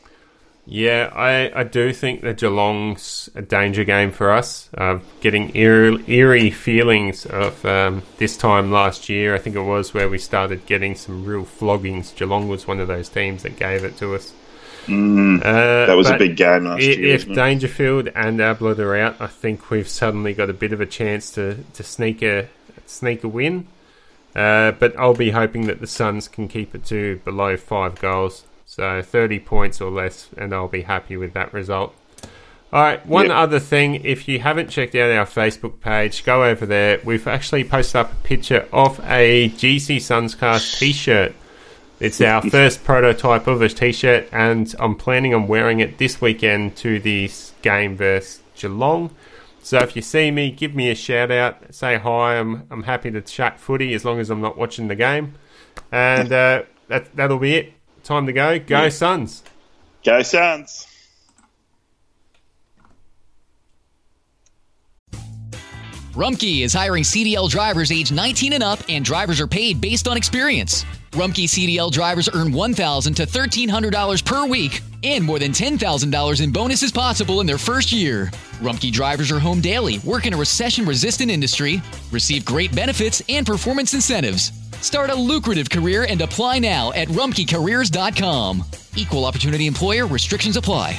Yeah, 0.68 1.12
I, 1.14 1.60
I 1.60 1.62
do 1.62 1.92
think 1.92 2.22
that 2.22 2.38
Geelong's 2.38 3.30
a 3.36 3.42
danger 3.42 3.84
game 3.84 4.10
for 4.10 4.32
us. 4.32 4.68
Uh, 4.76 4.98
getting 5.20 5.54
eerie, 5.56 6.02
eerie 6.08 6.50
feelings 6.50 7.24
of 7.24 7.64
um, 7.64 8.02
this 8.18 8.36
time 8.36 8.72
last 8.72 9.08
year, 9.08 9.36
I 9.36 9.38
think 9.38 9.54
it 9.54 9.62
was, 9.62 9.94
where 9.94 10.08
we 10.08 10.18
started 10.18 10.66
getting 10.66 10.96
some 10.96 11.24
real 11.24 11.44
floggings. 11.44 12.14
Geelong 12.16 12.48
was 12.48 12.66
one 12.66 12.80
of 12.80 12.88
those 12.88 13.08
teams 13.08 13.44
that 13.44 13.56
gave 13.56 13.84
it 13.84 13.96
to 13.98 14.16
us. 14.16 14.32
Mm, 14.86 15.40
uh, 15.40 15.86
that 15.86 15.96
was 15.96 16.10
a 16.10 16.18
big 16.18 16.36
game 16.36 16.64
last 16.64 16.82
if, 16.82 16.98
year. 16.98 17.14
If 17.14 17.32
Dangerfield 17.32 18.08
and 18.08 18.40
Ablett 18.40 18.80
are 18.80 18.96
out, 18.96 19.20
I 19.20 19.28
think 19.28 19.70
we've 19.70 19.88
suddenly 19.88 20.34
got 20.34 20.50
a 20.50 20.52
bit 20.52 20.72
of 20.72 20.80
a 20.80 20.86
chance 20.86 21.30
to, 21.32 21.58
to 21.74 21.82
sneak 21.84 22.22
a 22.22 22.48
sneak 22.86 23.22
a 23.22 23.28
win. 23.28 23.68
Uh, 24.34 24.72
but 24.72 24.96
I'll 24.98 25.14
be 25.14 25.30
hoping 25.30 25.66
that 25.66 25.80
the 25.80 25.86
Suns 25.86 26.28
can 26.28 26.46
keep 26.46 26.74
it 26.74 26.84
to 26.86 27.20
below 27.24 27.56
five 27.56 27.98
goals. 28.00 28.44
So 28.68 29.00
30 29.00 29.38
points 29.40 29.80
or 29.80 29.90
less, 29.90 30.28
and 30.36 30.52
I'll 30.52 30.68
be 30.68 30.82
happy 30.82 31.16
with 31.16 31.32
that 31.34 31.54
result. 31.54 31.94
All 32.72 32.82
right, 32.82 33.06
one 33.06 33.26
yep. 33.26 33.36
other 33.36 33.60
thing. 33.60 34.04
If 34.04 34.26
you 34.26 34.40
haven't 34.40 34.70
checked 34.70 34.96
out 34.96 35.10
our 35.10 35.24
Facebook 35.24 35.80
page, 35.80 36.24
go 36.24 36.44
over 36.44 36.66
there. 36.66 37.00
We've 37.04 37.26
actually 37.28 37.62
posted 37.62 37.96
up 38.00 38.12
a 38.12 38.16
picture 38.16 38.68
of 38.72 38.98
a 39.04 39.50
GC 39.50 39.96
Sunscast 39.96 40.78
t 40.78 40.92
shirt. 40.92 41.34
It's 42.00 42.20
our 42.20 42.42
first 42.42 42.82
prototype 42.82 43.46
of 43.46 43.62
a 43.62 43.68
t 43.68 43.92
shirt, 43.92 44.28
and 44.32 44.74
I'm 44.80 44.96
planning 44.96 45.32
on 45.32 45.46
wearing 45.46 45.78
it 45.78 45.96
this 45.96 46.20
weekend 46.20 46.76
to 46.78 46.98
the 46.98 47.30
game 47.62 47.96
versus 47.96 48.42
Geelong. 48.56 49.10
So 49.62 49.78
if 49.78 49.94
you 49.94 50.02
see 50.02 50.30
me, 50.32 50.50
give 50.50 50.74
me 50.74 50.90
a 50.90 50.94
shout 50.96 51.30
out, 51.30 51.72
say 51.74 51.98
hi. 51.98 52.36
I'm, 52.36 52.66
I'm 52.70 52.82
happy 52.82 53.12
to 53.12 53.20
chat 53.22 53.60
footy 53.60 53.94
as 53.94 54.04
long 54.04 54.18
as 54.18 54.28
I'm 54.28 54.40
not 54.40 54.58
watching 54.58 54.88
the 54.88 54.94
game. 54.96 55.34
And 55.92 56.32
uh, 56.32 56.64
that, 56.88 57.14
that'll 57.16 57.38
be 57.38 57.54
it. 57.54 57.72
Time 58.06 58.26
to 58.26 58.32
go. 58.32 58.56
Go 58.60 58.82
yeah. 58.82 58.88
Suns. 58.88 59.42
Go 60.04 60.22
Suns. 60.22 60.86
Rumpke 66.12 66.62
is 66.62 66.72
hiring 66.72 67.02
CDL 67.02 67.50
drivers 67.50 67.90
age 67.90 68.12
19 68.12 68.52
and 68.52 68.62
up, 68.62 68.78
and 68.88 69.04
drivers 69.04 69.40
are 69.40 69.48
paid 69.48 69.80
based 69.80 70.06
on 70.06 70.16
experience. 70.16 70.84
Rumpke 71.10 71.46
CDL 71.46 71.90
drivers 71.90 72.28
earn 72.32 72.52
1,000 72.52 73.14
to 73.14 73.26
$1,300 73.26 74.24
per 74.24 74.46
week 74.46 74.82
and 75.14 75.24
more 75.24 75.38
than 75.38 75.52
$10,000 75.52 76.40
in 76.42 76.50
bonuses 76.50 76.90
possible 76.90 77.40
in 77.40 77.46
their 77.46 77.58
first 77.58 77.92
year. 77.92 78.26
Rumpke 78.60 78.90
drivers 78.90 79.30
are 79.30 79.38
home 79.38 79.60
daily, 79.60 79.98
work 80.00 80.26
in 80.26 80.34
a 80.34 80.36
recession 80.36 80.84
resistant 80.84 81.30
industry, 81.30 81.80
receive 82.10 82.44
great 82.44 82.74
benefits 82.74 83.22
and 83.28 83.46
performance 83.46 83.94
incentives. 83.94 84.52
Start 84.80 85.10
a 85.10 85.14
lucrative 85.14 85.70
career 85.70 86.06
and 86.08 86.20
apply 86.20 86.58
now 86.58 86.92
at 86.92 87.08
rumpkecareers.com. 87.08 88.64
Equal 88.96 89.24
opportunity 89.24 89.66
employer 89.66 90.06
restrictions 90.06 90.56
apply. 90.56 90.98